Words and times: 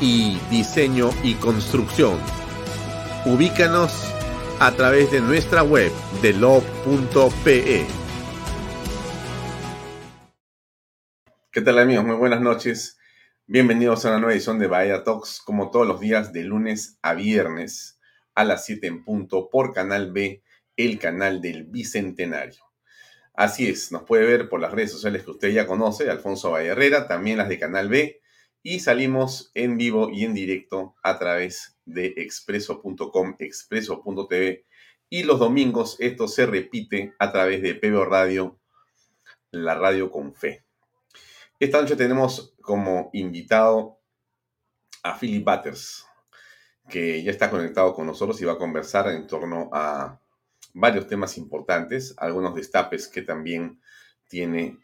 y 0.00 0.38
diseño 0.50 1.10
y 1.22 1.34
construcción. 1.34 2.18
Ubícanos 3.24 3.92
a 4.60 4.72
través 4.72 5.10
de 5.10 5.20
nuestra 5.20 5.62
web 5.62 5.92
de 6.22 6.32
lo.pe. 6.32 7.86
¿Qué 11.50 11.60
tal 11.60 11.78
amigos? 11.78 12.04
Muy 12.04 12.16
buenas 12.16 12.40
noches. 12.40 12.98
Bienvenidos 13.46 14.04
a 14.04 14.10
una 14.10 14.18
nueva 14.18 14.34
edición 14.34 14.58
de 14.58 14.66
Bahía 14.66 15.02
Talks, 15.02 15.40
como 15.40 15.70
todos 15.70 15.86
los 15.86 16.00
días 16.00 16.32
de 16.32 16.44
lunes 16.44 16.98
a 17.02 17.14
viernes 17.14 17.98
a 18.34 18.44
las 18.44 18.64
7 18.66 18.86
en 18.86 19.04
punto 19.04 19.48
por 19.50 19.72
Canal 19.72 20.12
B, 20.12 20.42
el 20.76 20.98
canal 20.98 21.40
del 21.40 21.64
Bicentenario. 21.64 22.62
Así 23.34 23.68
es, 23.68 23.90
nos 23.90 24.02
puede 24.02 24.26
ver 24.26 24.48
por 24.48 24.60
las 24.60 24.72
redes 24.72 24.92
sociales 24.92 25.24
que 25.24 25.30
usted 25.30 25.48
ya 25.48 25.66
conoce, 25.66 26.10
Alfonso 26.10 26.50
Valle 26.50 26.68
Herrera, 26.68 27.08
también 27.08 27.38
las 27.38 27.48
de 27.48 27.58
Canal 27.58 27.88
B, 27.88 28.20
y 28.62 28.80
salimos 28.80 29.50
en 29.54 29.78
vivo 29.78 30.10
y 30.10 30.24
en 30.24 30.34
directo 30.34 30.94
a 31.02 31.18
través 31.18 31.78
de 31.84 32.14
expreso.com, 32.16 33.36
expreso.tv 33.38 34.66
y 35.10 35.22
los 35.22 35.38
domingos 35.38 35.96
esto 36.00 36.28
se 36.28 36.46
repite 36.46 37.14
a 37.18 37.32
través 37.32 37.62
de 37.62 37.74
PBO 37.74 38.04
Radio, 38.04 38.58
la 39.50 39.74
radio 39.74 40.10
con 40.10 40.34
fe. 40.34 40.64
Esta 41.58 41.80
noche 41.80 41.96
tenemos 41.96 42.54
como 42.60 43.10
invitado 43.12 43.98
a 45.02 45.18
Philip 45.18 45.44
Butters, 45.44 46.06
que 46.88 47.22
ya 47.22 47.30
está 47.30 47.50
conectado 47.50 47.94
con 47.94 48.06
nosotros 48.06 48.40
y 48.40 48.44
va 48.44 48.52
a 48.52 48.58
conversar 48.58 49.08
en 49.08 49.26
torno 49.26 49.70
a 49.72 50.20
varios 50.74 51.06
temas 51.06 51.38
importantes, 51.38 52.14
algunos 52.18 52.54
destapes 52.54 53.08
que 53.08 53.22
también 53.22 53.80
tiene 54.28 54.78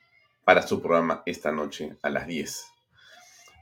para 0.45 0.63
su 0.63 0.81
programa 0.81 1.23
esta 1.27 1.53
noche 1.53 1.97
a 2.03 2.11
las 2.11 2.27
10. 2.27 2.74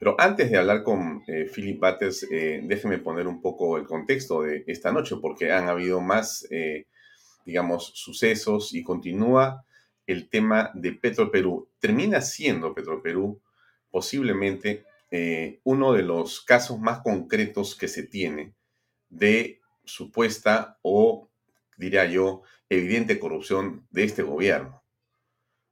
Pero 0.03 0.17
antes 0.19 0.51
de 0.51 0.59
hablar 0.59 0.83
con 0.83 1.23
eh, 1.29 1.49
Philip 1.55 1.79
Bates, 1.79 2.27
eh, 2.29 2.61
déjeme 2.65 2.99
poner 2.99 3.29
un 3.29 3.41
poco 3.41 3.77
el 3.77 3.87
contexto 3.87 4.43
de 4.43 4.65
esta 4.67 4.91
noche, 4.91 5.15
porque 5.23 5.53
han 5.53 5.69
habido 5.69 6.01
más, 6.01 6.45
eh, 6.51 6.89
digamos, 7.47 7.93
sucesos 7.95 8.75
y 8.75 8.83
continúa 8.83 9.65
el 10.09 10.29
tema 10.29 10.73
de 10.75 10.91
Petroperú. 10.91 11.69
Termina 11.79 12.21
siendo 12.21 12.75
Petroperú 12.75 13.41
posiblemente 13.93 14.85
uno 15.63 15.93
de 15.93 16.03
los 16.03 16.41
casos 16.41 16.81
más 16.81 17.03
concretos 17.03 17.77
que 17.77 17.87
se 17.87 18.03
tiene 18.03 18.55
de 19.09 19.61
supuesta 19.85 20.79
o, 20.83 21.29
diría 21.77 22.07
yo, 22.07 22.43
evidente 22.69 23.21
corrupción 23.21 23.87
de 23.91 24.03
este 24.03 24.25
gobierno. 24.25 24.83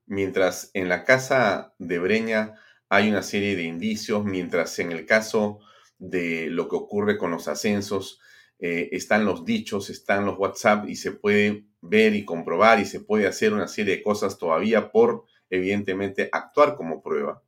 Mientras 0.06 0.70
en 0.74 0.88
la 0.88 1.04
casa 1.04 1.74
de 1.78 1.98
Breña 1.98 2.54
hay 2.90 3.08
una 3.08 3.22
serie 3.22 3.54
de 3.54 3.62
indicios, 3.62 4.24
mientras 4.24 4.78
en 4.80 4.90
el 4.90 5.06
caso 5.06 5.60
de 5.98 6.48
lo 6.50 6.68
que 6.68 6.74
ocurre 6.74 7.16
con 7.16 7.30
los 7.30 7.46
ascensos, 7.46 8.20
eh, 8.58 8.88
están 8.92 9.24
los 9.24 9.44
dichos, 9.44 9.90
están 9.90 10.26
los 10.26 10.36
WhatsApp 10.36 10.88
y 10.88 10.96
se 10.96 11.12
puede 11.12 11.66
ver 11.80 12.14
y 12.16 12.24
comprobar 12.24 12.80
y 12.80 12.84
se 12.84 13.00
puede 13.00 13.28
hacer 13.28 13.52
una 13.52 13.68
serie 13.68 13.96
de 13.96 14.02
cosas 14.02 14.38
todavía 14.38 14.90
por, 14.90 15.24
evidentemente, 15.50 16.28
actuar 16.32 16.74
como 16.74 17.00
prueba. 17.00 17.42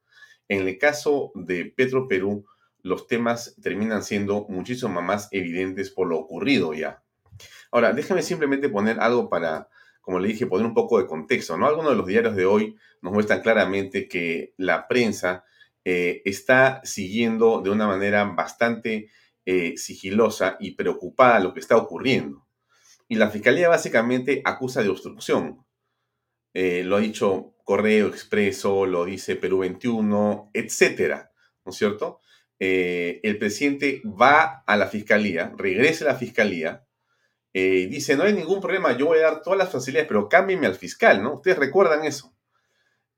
En 0.48 0.66
el 0.66 0.78
caso 0.78 1.32
de 1.34 1.66
Petro 1.66 2.06
Perú, 2.06 2.46
los 2.80 3.08
temas 3.08 3.56
terminan 3.60 4.04
siendo 4.04 4.46
muchísimo 4.48 5.02
más 5.02 5.28
evidentes 5.32 5.90
por 5.90 6.06
lo 6.06 6.18
ocurrido 6.18 6.72
ya. 6.72 7.02
Ahora, 7.72 7.92
déjame 7.92 8.22
simplemente 8.22 8.68
poner 8.68 9.00
algo 9.00 9.28
para 9.28 9.68
como 10.02 10.18
le 10.18 10.28
dije, 10.28 10.46
poner 10.46 10.66
un 10.66 10.74
poco 10.74 10.98
de 10.98 11.06
contexto, 11.06 11.56
¿no? 11.56 11.66
Algunos 11.66 11.92
de 11.92 11.96
los 11.96 12.06
diarios 12.06 12.36
de 12.36 12.44
hoy 12.44 12.76
nos 13.00 13.12
muestran 13.12 13.40
claramente 13.40 14.08
que 14.08 14.52
la 14.58 14.88
prensa 14.88 15.44
eh, 15.84 16.22
está 16.24 16.80
siguiendo 16.84 17.60
de 17.60 17.70
una 17.70 17.86
manera 17.86 18.24
bastante 18.24 19.10
eh, 19.46 19.76
sigilosa 19.76 20.56
y 20.58 20.72
preocupada 20.72 21.38
lo 21.38 21.54
que 21.54 21.60
está 21.60 21.76
ocurriendo. 21.76 22.46
Y 23.08 23.14
la 23.14 23.30
fiscalía 23.30 23.68
básicamente 23.68 24.42
acusa 24.44 24.82
de 24.82 24.88
obstrucción. 24.88 25.64
Eh, 26.52 26.82
lo 26.84 26.96
ha 26.96 27.00
dicho 27.00 27.54
Correo 27.64 28.08
Expreso, 28.08 28.86
lo 28.86 29.04
dice 29.04 29.36
Perú 29.36 29.58
21, 29.58 30.50
etcétera, 30.52 31.32
¿no 31.64 31.70
es 31.70 31.78
cierto? 31.78 32.20
el 32.64 33.38
presidente 33.38 34.02
va 34.04 34.62
a 34.64 34.76
la 34.76 34.86
fiscalía, 34.86 35.52
regresa 35.58 36.04
a 36.04 36.12
la 36.12 36.18
fiscalía, 36.18 36.86
eh, 37.54 37.86
dice, 37.90 38.16
no 38.16 38.24
hay 38.24 38.32
ningún 38.32 38.60
problema, 38.60 38.96
yo 38.96 39.06
voy 39.06 39.18
a 39.18 39.22
dar 39.22 39.42
todas 39.42 39.58
las 39.58 39.70
facilidades, 39.70 40.08
pero 40.08 40.28
cámbienme 40.28 40.66
al 40.66 40.74
fiscal, 40.74 41.22
¿no? 41.22 41.34
Ustedes 41.34 41.58
recuerdan 41.58 42.04
eso. 42.04 42.34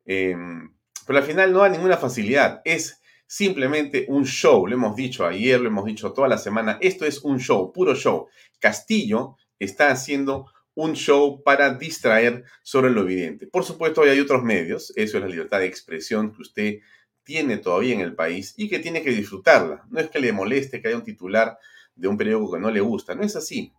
Em, 0.05 0.75
pero 1.07 1.19
al 1.19 1.25
final 1.25 1.53
no 1.53 1.63
hay 1.63 1.71
ninguna 1.71 1.97
facilidad, 1.97 2.61
es 2.65 3.01
simplemente 3.27 4.07
un 4.09 4.25
show, 4.27 4.67
lo 4.67 4.75
hemos 4.75 4.97
dicho 4.97 5.25
ayer, 5.25 5.61
lo 5.61 5.69
hemos 5.69 5.85
dicho 5.85 6.13
toda 6.13 6.29
la 6.29 6.39
semana, 6.39 6.79
esto 6.81 7.07
es 7.07 7.21
un 7.23 7.39
show, 7.39 7.73
puro 7.73 7.95
show. 7.95 8.29
Castillo 8.59 9.37
está 9.59 9.91
haciendo 9.91 10.47
un 10.75 10.95
show 10.95 11.43
para 11.45 11.75
distraer 11.75 12.45
sobre 12.63 12.91
lo 12.91 13.03
evidente. 13.03 13.47
Por 13.47 13.65
supuesto, 13.65 14.03
hay 14.03 14.19
otros 14.19 14.43
medios, 14.43 14.93
eso 14.97 15.17
es 15.19 15.23
la 15.23 15.29
libertad 15.29 15.61
de 15.61 15.67
expresión 15.67 16.35
que 16.35 16.43
usted 16.43 16.75
tiene 17.23 17.59
todavía 17.59 17.95
en 17.95 18.01
el 18.01 18.15
país 18.15 18.55
y 18.57 18.69
que 18.69 18.81
tiene 18.81 19.03
que 19.03 19.11
disfrutarla. 19.11 19.85
No 19.91 20.01
es 20.01 20.11
que 20.11 20.19
le 20.19 20.33
moleste 20.33 20.83
que 20.83 20.89
haya 20.89 20.97
un 20.97 21.05
titular 21.05 21.57
de 21.95 22.09
un 22.09 22.17
periódico 22.17 22.53
que 22.53 22.61
no 22.61 22.71
le 22.71 22.81
gusta, 22.81 23.15
no 23.15 23.23
es 23.23 23.37
así 23.37 23.73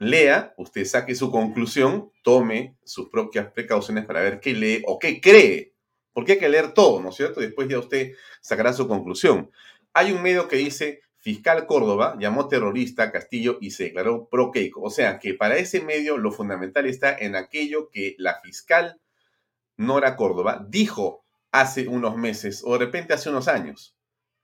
lea, 0.00 0.54
usted 0.56 0.86
saque 0.86 1.14
su 1.14 1.30
conclusión, 1.30 2.10
tome 2.24 2.76
sus 2.84 3.10
propias 3.10 3.52
precauciones 3.52 4.06
para 4.06 4.22
ver 4.22 4.40
qué 4.40 4.54
lee 4.54 4.82
o 4.86 4.98
qué 4.98 5.20
cree. 5.20 5.74
Porque 6.12 6.32
hay 6.32 6.38
que 6.38 6.48
leer 6.48 6.72
todo, 6.72 7.00
¿no 7.00 7.10
es 7.10 7.16
cierto? 7.16 7.40
Después 7.40 7.68
ya 7.68 7.78
usted 7.78 8.14
sacará 8.40 8.72
su 8.72 8.88
conclusión. 8.88 9.50
Hay 9.92 10.10
un 10.10 10.22
medio 10.22 10.48
que 10.48 10.56
dice, 10.56 11.02
fiscal 11.18 11.66
Córdoba 11.66 12.16
llamó 12.18 12.48
terrorista 12.48 13.04
a 13.04 13.12
Castillo 13.12 13.58
y 13.60 13.72
se 13.72 13.84
declaró 13.84 14.26
pro 14.28 14.50
Keiko. 14.50 14.80
O 14.80 14.90
sea 14.90 15.18
que 15.18 15.34
para 15.34 15.58
ese 15.58 15.82
medio 15.82 16.16
lo 16.16 16.32
fundamental 16.32 16.86
está 16.86 17.16
en 17.16 17.36
aquello 17.36 17.90
que 17.90 18.16
la 18.18 18.40
fiscal 18.40 19.00
Nora 19.76 20.16
Córdoba 20.16 20.66
dijo 20.68 21.24
hace 21.52 21.88
unos 21.88 22.16
meses 22.16 22.62
o 22.64 22.72
de 22.72 22.86
repente 22.86 23.12
hace 23.12 23.28
unos 23.28 23.48
años 23.48 23.96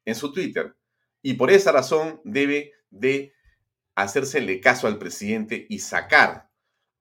en 0.05 0.15
su 0.15 0.33
Twitter. 0.33 0.77
Y 1.23 1.35
por 1.35 1.51
esa 1.51 1.73
razón 1.73 2.21
debe 2.25 2.73
de 2.91 3.33
hacérsele 3.97 4.61
caso 4.61 4.87
al 4.87 4.99
presidente 4.99 5.67
y 5.69 5.81
sacar 5.81 6.51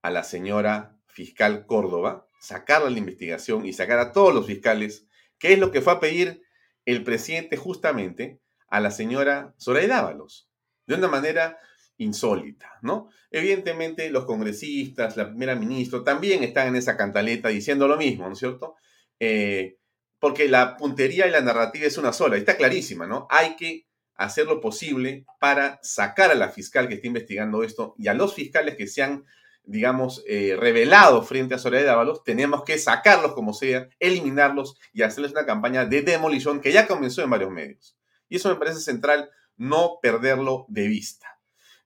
a 0.01 0.09
la 0.09 0.23
señora 0.23 0.97
fiscal 1.05 1.65
Córdoba, 1.65 2.27
sacarla 2.39 2.89
la 2.89 2.97
investigación 2.97 3.65
y 3.65 3.73
sacar 3.73 3.99
a 3.99 4.11
todos 4.11 4.33
los 4.33 4.47
fiscales, 4.47 5.05
que 5.37 5.53
es 5.53 5.59
lo 5.59 5.71
que 5.71 5.81
fue 5.81 5.93
a 5.93 5.99
pedir 5.99 6.43
el 6.85 7.03
presidente 7.03 7.57
justamente 7.57 8.39
a 8.67 8.79
la 8.79 8.91
señora 8.91 9.53
Zoraida 9.59 9.97
Dávalos. 9.97 10.49
de 10.87 10.95
una 10.95 11.07
manera 11.07 11.59
insólita, 11.97 12.77
¿no? 12.81 13.09
Evidentemente 13.31 14.09
los 14.09 14.25
congresistas, 14.25 15.17
la 15.17 15.29
primera 15.29 15.55
ministra 15.55 16.03
también 16.03 16.43
están 16.43 16.67
en 16.67 16.75
esa 16.75 16.95
cantaleta 16.97 17.49
diciendo 17.49 17.87
lo 17.87 17.97
mismo, 17.97 18.27
¿no 18.27 18.33
es 18.33 18.39
cierto? 18.39 18.75
Eh, 19.19 19.77
porque 20.19 20.47
la 20.47 20.77
puntería 20.77 21.27
y 21.27 21.31
la 21.31 21.41
narrativa 21.41 21.87
es 21.87 21.97
una 21.97 22.13
sola, 22.13 22.37
está 22.37 22.55
clarísima, 22.55 23.07
¿no? 23.07 23.27
Hay 23.29 23.55
que 23.55 23.87
hacer 24.15 24.45
lo 24.47 24.61
posible 24.61 25.25
para 25.39 25.79
sacar 25.83 26.31
a 26.31 26.35
la 26.35 26.49
fiscal 26.49 26.87
que 26.87 26.95
está 26.95 27.07
investigando 27.07 27.63
esto 27.63 27.95
y 27.97 28.07
a 28.07 28.13
los 28.13 28.33
fiscales 28.33 28.75
que 28.75 28.87
se 28.87 29.03
han, 29.03 29.25
digamos, 29.63 30.23
eh, 30.27 30.55
revelado 30.57 31.21
frente 31.23 31.55
a 31.55 31.59
Soledad 31.59 31.95
Ábalos, 31.95 32.23
tenemos 32.23 32.63
que 32.63 32.77
sacarlos 32.77 33.33
como 33.33 33.53
sea, 33.53 33.89
eliminarlos 33.99 34.77
y 34.93 35.01
hacerles 35.01 35.31
una 35.31 35.45
campaña 35.45 35.85
de 35.85 36.01
demolición 36.01 36.61
que 36.61 36.71
ya 36.71 36.87
comenzó 36.87 37.23
en 37.23 37.29
varios 37.29 37.51
medios. 37.51 37.97
Y 38.29 38.37
eso 38.37 38.49
me 38.49 38.55
parece 38.55 38.79
central, 38.79 39.29
no 39.57 39.99
perderlo 40.01 40.65
de 40.69 40.87
vista. 40.87 41.39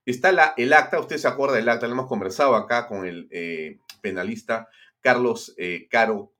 Está 0.05 0.31
la, 0.31 0.53
el 0.57 0.73
acta, 0.73 0.99
usted 0.99 1.17
se 1.17 1.27
acuerda 1.27 1.55
del 1.55 1.69
acta, 1.69 1.87
lo 1.87 1.93
hemos 1.93 2.07
conversado 2.07 2.55
acá 2.55 2.87
con 2.87 3.05
el 3.05 3.27
eh, 3.31 3.79
penalista 4.01 4.69
Carlos 5.01 5.53
eh, 5.57 5.87
Caro 5.89 6.33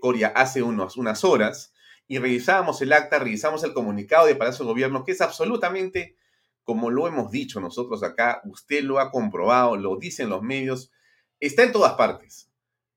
Coria 0.00 0.28
hace 0.28 0.62
unas 0.62 1.24
horas, 1.24 1.73
y 2.06 2.18
revisábamos 2.18 2.80
el 2.82 2.92
acta, 2.92 3.18
revisamos 3.18 3.64
el 3.64 3.72
comunicado 3.72 4.26
de 4.26 4.34
Palacio 4.34 4.64
de 4.64 4.70
Gobierno, 4.70 5.04
que 5.04 5.12
es 5.12 5.20
absolutamente, 5.20 6.16
como 6.62 6.90
lo 6.90 7.08
hemos 7.08 7.30
dicho 7.30 7.60
nosotros 7.60 8.02
acá, 8.02 8.42
usted 8.44 8.82
lo 8.82 8.98
ha 8.98 9.10
comprobado, 9.10 9.76
lo 9.76 9.96
dicen 9.96 10.28
los 10.28 10.42
medios, 10.42 10.92
está 11.40 11.62
en 11.62 11.72
todas 11.72 11.94
partes. 11.94 12.50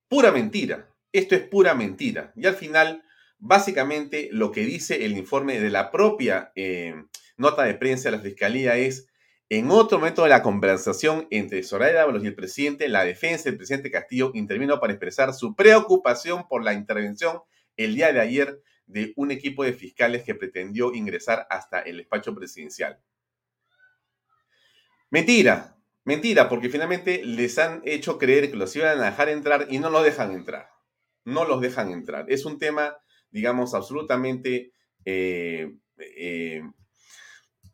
Pura 0.07 0.31
mentira. 0.31 0.93
Esto 1.11 1.35
es 1.35 1.41
pura 1.41 1.73
mentira. 1.73 2.33
Y 2.35 2.45
al 2.45 2.55
final, 2.55 3.03
básicamente, 3.39 4.29
lo 4.31 4.51
que 4.51 4.61
dice 4.61 5.05
el 5.05 5.17
informe 5.17 5.59
de 5.59 5.69
la 5.69 5.89
propia 5.91 6.51
eh, 6.55 6.95
nota 7.37 7.63
de 7.63 7.75
prensa 7.75 8.09
de 8.09 8.17
la 8.17 8.23
Fiscalía 8.23 8.77
es, 8.77 9.07
en 9.49 9.71
otro 9.71 9.99
momento 9.99 10.23
de 10.23 10.29
la 10.29 10.43
conversación 10.43 11.27
entre 11.31 11.63
Soraya 11.63 11.99
Dávalos 11.99 12.23
y 12.23 12.27
el 12.27 12.35
presidente, 12.35 12.89
la 12.89 13.05
defensa 13.05 13.45
del 13.45 13.55
presidente 13.55 13.89
Castillo 13.89 14.31
intervino 14.33 14.81
para 14.81 14.91
expresar 14.91 15.33
su 15.33 15.55
preocupación 15.55 16.49
por 16.49 16.65
la 16.65 16.73
intervención 16.73 17.39
el 17.77 17.95
día 17.95 18.11
de 18.11 18.19
ayer 18.19 18.61
de 18.87 19.13
un 19.15 19.31
equipo 19.31 19.63
de 19.63 19.73
fiscales 19.73 20.23
que 20.23 20.35
pretendió 20.35 20.93
ingresar 20.93 21.45
hasta 21.49 21.81
el 21.81 21.97
despacho 21.97 22.33
presidencial. 22.33 22.99
Mentira, 25.09 25.77
mentira, 26.03 26.49
porque 26.49 26.69
finalmente 26.69 27.21
les 27.23 27.57
han 27.59 27.81
hecho 27.85 28.17
creer 28.17 28.49
que 28.49 28.57
los 28.57 28.75
iban 28.75 28.99
a 28.99 29.05
dejar 29.05 29.29
entrar 29.29 29.67
y 29.69 29.79
no 29.79 29.89
los 29.89 30.03
dejan 30.03 30.31
entrar. 30.31 30.69
No 31.25 31.45
los 31.45 31.61
dejan 31.61 31.91
entrar. 31.91 32.25
Es 32.29 32.45
un 32.45 32.57
tema, 32.57 32.97
digamos, 33.29 33.73
absolutamente 33.73 34.71
eh, 35.05 35.73
eh, 35.97 36.61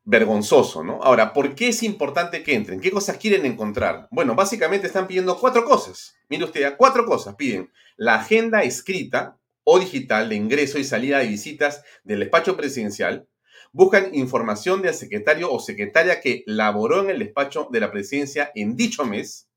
vergonzoso, 0.03 0.83
¿no? 0.83 1.01
Ahora, 1.01 1.33
¿por 1.33 1.55
qué 1.55 1.69
es 1.69 1.83
importante 1.83 2.43
que 2.43 2.55
entren? 2.55 2.81
¿Qué 2.81 2.91
cosas 2.91 3.17
quieren 3.17 3.45
encontrar? 3.45 4.07
Bueno, 4.11 4.35
básicamente 4.35 4.87
están 4.87 5.07
pidiendo 5.07 5.39
cuatro 5.39 5.63
cosas. 5.63 6.15
Mire 6.29 6.45
usted, 6.45 6.75
cuatro 6.77 7.05
cosas 7.05 7.35
piden. 7.35 7.71
La 7.95 8.15
agenda 8.15 8.63
escrita, 8.63 9.39
o 9.63 9.79
digital 9.79 10.29
de 10.29 10.35
ingreso 10.35 10.79
y 10.79 10.83
salida 10.83 11.19
de 11.19 11.27
visitas 11.27 11.83
del 12.03 12.19
despacho 12.19 12.57
presidencial, 12.57 13.27
buscan 13.71 14.13
información 14.13 14.81
del 14.81 14.93
secretario 14.93 15.51
o 15.51 15.59
secretaria 15.59 16.21
que 16.21 16.43
laboró 16.45 17.01
en 17.01 17.09
el 17.09 17.19
despacho 17.19 17.67
de 17.71 17.79
la 17.79 17.91
presidencia 17.91 18.51
en 18.55 18.75
dicho 18.75 19.05
mes, 19.05 19.49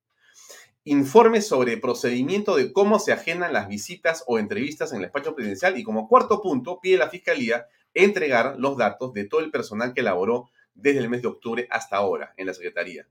informes 0.85 1.47
sobre 1.47 1.76
procedimiento 1.76 2.56
de 2.56 2.73
cómo 2.73 2.99
se 2.99 3.12
agendan 3.12 3.53
las 3.53 3.69
visitas 3.69 4.23
o 4.26 4.38
entrevistas 4.38 4.93
en 4.93 4.99
el 4.99 5.03
despacho 5.03 5.35
presidencial 5.35 5.79
y 5.79 5.82
como 5.82 6.08
cuarto 6.08 6.41
punto 6.41 6.81
pide 6.81 6.97
la 6.97 7.11
Fiscalía 7.11 7.67
entregar 7.93 8.55
los 8.58 8.76
datos 8.76 9.12
de 9.12 9.25
todo 9.25 9.41
el 9.41 9.50
personal 9.50 9.93
que 9.94 10.03
laboró 10.03 10.49
desde 10.75 11.00
el 11.00 11.08
mes 11.08 11.23
de 11.23 11.29
octubre 11.29 11.67
hasta 11.70 11.97
ahora 11.97 12.35
en 12.37 12.47
la 12.47 12.55
Secretaría. 12.55 13.08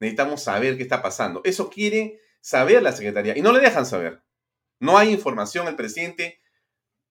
Necesitamos 0.00 0.42
saber 0.42 0.76
qué 0.76 0.82
está 0.82 1.02
pasando. 1.02 1.40
Eso 1.44 1.70
quiere 1.70 2.20
saber 2.40 2.82
la 2.82 2.92
Secretaría 2.92 3.36
y 3.36 3.42
no 3.42 3.52
le 3.52 3.60
dejan 3.60 3.86
saber. 3.86 4.22
No 4.80 4.98
hay 4.98 5.10
información, 5.10 5.68
el 5.68 5.76
presidente, 5.76 6.40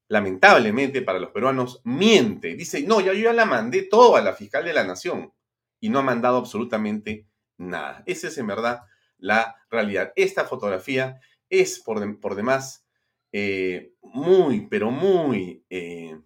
lamentablemente 0.07 1.01
para 1.01 1.19
los 1.19 1.31
peruanos, 1.31 1.81
miente. 1.83 2.55
Dice, 2.55 2.81
no, 2.83 3.01
ya 3.01 3.13
yo 3.13 3.23
ya 3.23 3.33
la 3.33 3.45
mandé 3.45 3.83
todo 3.83 4.15
a 4.15 4.21
la 4.21 4.33
fiscal 4.33 4.65
de 4.65 4.73
la 4.73 4.83
nación 4.83 5.33
y 5.79 5.89
no 5.89 5.99
ha 5.99 6.03
mandado 6.03 6.37
absolutamente 6.37 7.27
nada. 7.57 8.03
Esa 8.05 8.27
es 8.27 8.37
en 8.37 8.47
verdad 8.47 8.81
la 9.17 9.55
realidad. 9.69 10.13
Esta 10.15 10.45
fotografía 10.45 11.19
es 11.49 11.79
por, 11.79 12.19
por 12.19 12.35
demás 12.35 12.85
eh, 13.31 13.93
muy, 14.01 14.67
pero 14.67 14.91
muy, 14.91 15.63
eh, 15.69 16.17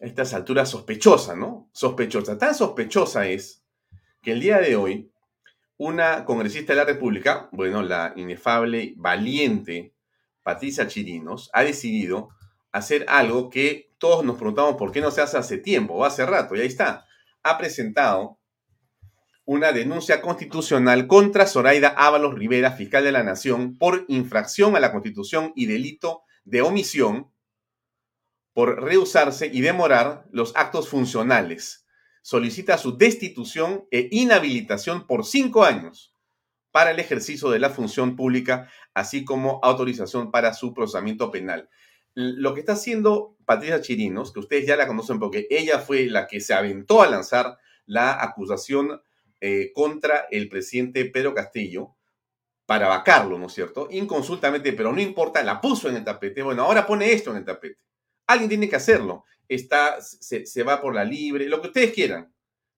a 0.00 0.06
estas 0.06 0.34
alturas 0.34 0.68
sospechosa, 0.68 1.36
¿no? 1.36 1.70
Sospechosa. 1.72 2.38
Tan 2.38 2.54
sospechosa 2.54 3.26
es 3.26 3.62
que 4.22 4.32
el 4.32 4.40
día 4.40 4.58
de 4.58 4.76
hoy 4.76 5.10
una 5.76 6.26
congresista 6.26 6.74
de 6.74 6.78
la 6.78 6.84
República, 6.84 7.48
bueno, 7.52 7.82
la 7.82 8.12
inefable, 8.16 8.92
valiente 8.96 9.94
Patricia 10.42 10.86
Chirinos, 10.86 11.50
ha 11.52 11.62
decidido 11.62 12.30
hacer 12.72 13.04
algo 13.08 13.50
que 13.50 13.92
todos 13.98 14.24
nos 14.24 14.36
preguntamos 14.36 14.76
por 14.76 14.92
qué 14.92 15.00
no 15.00 15.10
se 15.10 15.20
hace 15.20 15.36
hace 15.36 15.58
tiempo 15.58 15.94
o 15.94 16.04
hace 16.04 16.24
rato, 16.24 16.54
y 16.54 16.60
ahí 16.60 16.66
está. 16.66 17.06
Ha 17.42 17.58
presentado 17.58 18.38
una 19.44 19.72
denuncia 19.72 20.20
constitucional 20.20 21.06
contra 21.06 21.46
Zoraida 21.46 21.88
Ábalos 21.88 22.34
Rivera, 22.34 22.72
fiscal 22.72 23.02
de 23.02 23.12
la 23.12 23.24
Nación, 23.24 23.76
por 23.78 24.04
infracción 24.08 24.76
a 24.76 24.80
la 24.80 24.92
Constitución 24.92 25.52
y 25.56 25.66
delito 25.66 26.22
de 26.44 26.62
omisión 26.62 27.32
por 28.52 28.82
rehusarse 28.82 29.46
y 29.52 29.60
demorar 29.60 30.26
los 30.30 30.54
actos 30.56 30.88
funcionales. 30.88 31.86
Solicita 32.22 32.78
su 32.78 32.96
destitución 32.96 33.86
e 33.90 34.08
inhabilitación 34.10 35.06
por 35.06 35.24
cinco 35.24 35.64
años 35.64 36.14
para 36.72 36.90
el 36.90 36.98
ejercicio 36.98 37.50
de 37.50 37.58
la 37.58 37.70
función 37.70 38.16
pública, 38.16 38.70
así 38.94 39.24
como 39.24 39.60
autorización 39.62 40.30
para 40.30 40.54
su 40.54 40.72
procesamiento 40.72 41.30
penal. 41.30 41.68
Lo 42.14 42.54
que 42.54 42.60
está 42.60 42.72
haciendo 42.72 43.36
Patricia 43.44 43.80
Chirinos, 43.80 44.32
que 44.32 44.40
ustedes 44.40 44.66
ya 44.66 44.76
la 44.76 44.86
conocen 44.86 45.18
porque 45.18 45.46
ella 45.50 45.78
fue 45.78 46.06
la 46.06 46.26
que 46.26 46.40
se 46.40 46.54
aventó 46.54 47.02
a 47.02 47.08
lanzar 47.08 47.58
la 47.86 48.22
acusación 48.22 49.00
eh, 49.40 49.72
contra 49.74 50.26
el 50.30 50.48
presidente 50.48 51.04
Pedro 51.06 51.34
Castillo 51.34 51.96
para 52.66 52.88
vacarlo, 52.88 53.38
¿no 53.38 53.46
es 53.46 53.52
cierto? 53.52 53.88
Inconsultamente, 53.90 54.72
pero 54.72 54.92
no 54.92 55.00
importa, 55.00 55.42
la 55.42 55.60
puso 55.60 55.88
en 55.88 55.96
el 55.96 56.04
tapete. 56.04 56.42
Bueno, 56.42 56.62
ahora 56.62 56.86
pone 56.86 57.12
esto 57.12 57.30
en 57.30 57.38
el 57.38 57.44
tapete. 57.44 57.82
Alguien 58.26 58.48
tiene 58.48 58.68
que 58.68 58.76
hacerlo. 58.76 59.24
Está, 59.48 60.00
se, 60.00 60.46
se 60.46 60.62
va 60.62 60.80
por 60.80 60.94
la 60.94 61.04
libre, 61.04 61.48
lo 61.48 61.60
que 61.60 61.68
ustedes 61.68 61.92
quieran, 61.92 62.32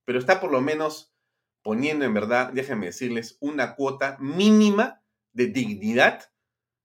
pero 0.07 0.19
está 0.19 0.41
por 0.41 0.51
lo 0.51 0.63
menos 0.63 1.12
poniendo 1.62 2.04
en 2.04 2.14
verdad, 2.14 2.52
déjenme 2.52 2.87
decirles, 2.87 3.37
una 3.40 3.75
cuota 3.75 4.16
mínima 4.21 5.02
de 5.33 5.47
dignidad 5.47 6.31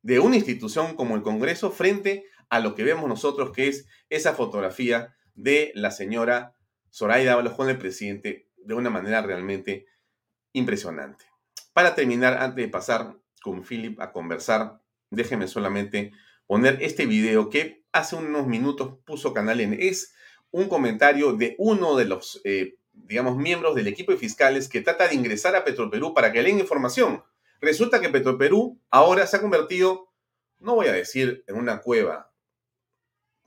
de 0.01 0.19
una 0.19 0.38
institución 0.38 0.96
como 0.96 1.15
el 1.15 1.22
Congreso 1.22 1.72
frente 1.72 2.25
a 2.50 2.60
lo 2.60 2.75
que 2.75 2.84
vemos 2.84 3.10
nosotros, 3.10 3.51
que 3.51 3.67
es 3.67 3.88
esa 4.10 4.34
fotografía 4.34 5.15
de 5.34 5.72
la 5.75 5.91
señora 5.91 6.55
Zoraida 6.91 7.34
Ábalos 7.34 7.53
con 7.53 7.69
el 7.69 7.77
presidente 7.77 8.50
de 8.57 8.74
una 8.74 8.89
manera 8.89 9.22
realmente 9.22 9.86
impresionante. 10.53 11.25
Para 11.74 11.93
terminar, 11.93 12.38
antes 12.39 12.65
de 12.65 12.69
pasar 12.69 13.17
con 13.41 13.63
Philip 13.63 14.00
a 14.00 14.12
conversar, 14.12 14.81
déjenme 15.10 15.48
solamente 15.48 16.12
poner 16.48 16.79
este 16.81 17.05
video 17.05 17.50
que 17.50 17.84
hace 17.91 18.15
unos 18.15 18.48
minutos 18.48 18.98
puso 19.05 19.34
Canal 19.34 19.60
N. 19.60 19.77
Es 19.79 20.13
un 20.51 20.69
comentario 20.69 21.34
de 21.34 21.55
uno 21.57 21.96
de 21.96 22.05
los 22.05 22.41
eh, 22.46 22.77
digamos, 23.06 23.38
miembros 23.38 23.75
del 23.75 23.88
equipo 23.88 24.12
de 24.12 24.18
fiscales 24.18 24.68
que 24.68 24.82
trata 24.82 25.08
de 25.08 25.16
ingresar 25.16 25.56
a 25.56 25.63
Petroperú 25.63 26.13
para 26.13 26.32
que 26.32 26.44
den 26.44 26.60
información. 26.60 27.24
Resulta 27.62 28.01
que 28.01 28.10
Petroperú 28.10 28.80
ahora 28.89 29.25
se 29.25 29.38
ha 29.38 29.42
convertido, 29.42 30.12
no 30.60 30.75
voy 30.75 30.88
a 30.88 30.94
decir 30.94 31.44
en 31.48 31.56
una 31.56 31.82
cueva, 31.82 32.32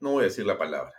no 0.01 0.13
voy 0.13 0.23
a 0.23 0.29
decir 0.29 0.47
la 0.47 0.59
palabra, 0.59 0.95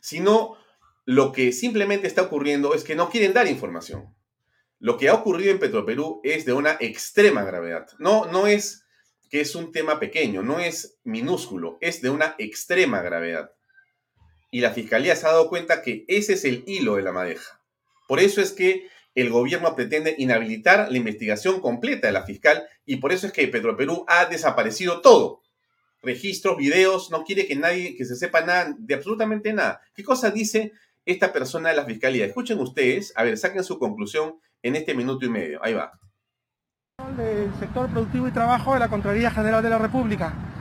sino 0.00 0.56
lo 1.04 1.32
que 1.32 1.52
simplemente 1.52 2.06
está 2.06 2.22
ocurriendo 2.22 2.74
es 2.74 2.84
que 2.84 2.94
no 2.94 3.10
quieren 3.10 3.32
dar 3.32 3.46
información. 3.46 4.14
Lo 4.78 4.96
que 4.98 5.08
ha 5.08 5.14
ocurrido 5.14 5.50
en 5.50 5.58
Petroperú 5.58 6.20
es 6.24 6.44
de 6.44 6.52
una 6.52 6.76
extrema 6.80 7.42
gravedad. 7.44 7.86
No, 7.98 8.26
no 8.26 8.46
es 8.46 8.84
que 9.30 9.40
es 9.40 9.54
un 9.54 9.72
tema 9.72 9.98
pequeño, 9.98 10.42
no 10.42 10.60
es 10.60 10.98
minúsculo, 11.04 11.78
es 11.80 12.02
de 12.02 12.10
una 12.10 12.34
extrema 12.38 13.02
gravedad 13.02 13.50
y 14.54 14.60
la 14.60 14.70
fiscalía 14.70 15.16
se 15.16 15.26
ha 15.26 15.30
dado 15.30 15.48
cuenta 15.48 15.82
que 15.82 16.04
ese 16.06 16.34
es 16.34 16.44
el 16.44 16.62
hilo 16.68 16.94
de 16.94 17.02
la 17.02 17.10
madeja. 17.10 17.60
Por 18.06 18.20
eso 18.20 18.40
es 18.40 18.52
que 18.52 18.86
el 19.16 19.28
gobierno 19.28 19.74
pretende 19.74 20.14
inhabilitar 20.16 20.92
la 20.92 20.96
investigación 20.96 21.60
completa 21.60 22.06
de 22.06 22.12
la 22.12 22.22
fiscal 22.22 22.64
y 22.86 22.98
por 22.98 23.12
eso 23.12 23.26
es 23.26 23.32
que 23.32 23.48
Petroperú 23.48 24.04
ha 24.06 24.26
desaparecido 24.26 25.00
todo. 25.00 25.42
Registros, 26.02 26.56
videos, 26.56 27.10
no 27.10 27.24
quiere 27.24 27.48
que 27.48 27.56
nadie, 27.56 27.96
que 27.96 28.04
se 28.04 28.14
sepa 28.14 28.42
nada, 28.42 28.76
de 28.78 28.94
absolutamente 28.94 29.52
nada. 29.52 29.80
¿Qué 29.92 30.04
cosa 30.04 30.30
dice 30.30 30.70
esta 31.04 31.32
persona 31.32 31.70
de 31.70 31.74
la 31.74 31.84
fiscalía? 31.84 32.24
Escuchen 32.24 32.60
ustedes, 32.60 33.12
a 33.16 33.24
ver, 33.24 33.36
saquen 33.36 33.64
su 33.64 33.80
conclusión 33.80 34.38
en 34.62 34.76
este 34.76 34.94
minuto 34.94 35.26
y 35.26 35.30
medio. 35.30 35.58
Ahí 35.64 35.74
va. 35.74 35.98
El 37.18 37.52
sector 37.58 37.90
productivo 37.90 38.28
y 38.28 38.30
trabajo 38.30 38.74
de 38.74 38.78
la 38.78 38.88
Contraloría 38.88 39.32
General 39.32 39.64
de 39.64 39.70
la 39.70 39.78
República 39.78 40.53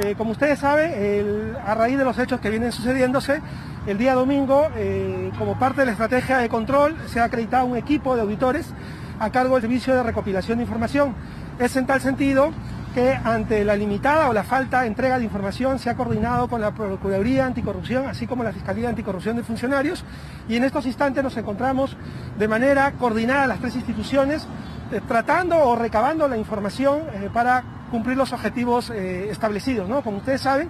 Eh, 0.00 0.14
como 0.16 0.30
ustedes 0.30 0.60
saben, 0.60 1.56
a 1.66 1.74
raíz 1.74 1.98
de 1.98 2.04
los 2.04 2.16
hechos 2.20 2.38
que 2.38 2.50
vienen 2.50 2.70
sucediéndose, 2.70 3.42
el 3.84 3.98
día 3.98 4.14
domingo, 4.14 4.68
eh, 4.76 5.32
como 5.36 5.58
parte 5.58 5.80
de 5.80 5.86
la 5.86 5.92
estrategia 5.92 6.38
de 6.38 6.48
control, 6.48 6.96
se 7.08 7.18
ha 7.18 7.24
acreditado 7.24 7.66
un 7.66 7.76
equipo 7.76 8.14
de 8.14 8.22
auditores 8.22 8.72
a 9.18 9.30
cargo 9.30 9.56
del 9.56 9.62
servicio 9.62 9.96
de 9.96 10.04
recopilación 10.04 10.58
de 10.58 10.64
información. 10.64 11.16
Es 11.58 11.74
en 11.74 11.86
tal 11.86 12.00
sentido 12.00 12.52
que 12.94 13.12
ante 13.12 13.64
la 13.64 13.74
limitada 13.74 14.28
o 14.28 14.32
la 14.32 14.44
falta 14.44 14.82
de 14.82 14.86
entrega 14.86 15.18
de 15.18 15.24
información 15.24 15.80
se 15.80 15.90
ha 15.90 15.96
coordinado 15.96 16.46
con 16.46 16.60
la 16.60 16.70
Procuraduría 16.70 17.46
Anticorrupción, 17.46 18.06
así 18.06 18.28
como 18.28 18.44
la 18.44 18.52
Fiscalía 18.52 18.90
Anticorrupción 18.90 19.34
de 19.34 19.42
Funcionarios, 19.42 20.04
y 20.48 20.54
en 20.54 20.62
estos 20.62 20.86
instantes 20.86 21.24
nos 21.24 21.36
encontramos 21.36 21.96
de 22.38 22.46
manera 22.46 22.92
coordinada 22.92 23.48
las 23.48 23.58
tres 23.58 23.74
instituciones, 23.74 24.46
eh, 24.92 25.00
tratando 25.08 25.58
o 25.58 25.74
recabando 25.74 26.28
la 26.28 26.36
información 26.36 27.00
para 27.34 27.64
cumplir 27.90 28.16
los 28.16 28.32
objetivos 28.32 28.90
eh, 28.90 29.30
establecidos. 29.30 29.88
¿no? 29.88 30.02
Como 30.02 30.18
ustedes 30.18 30.40
saben, 30.40 30.68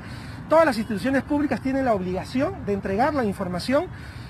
todas 0.48 0.64
las 0.64 0.78
instituciones 0.78 1.22
públicas 1.22 1.60
tienen 1.60 1.84
la 1.84 1.94
obligación 1.94 2.64
de 2.66 2.72
entregar 2.72 3.14
la 3.14 3.24
información 3.24 3.86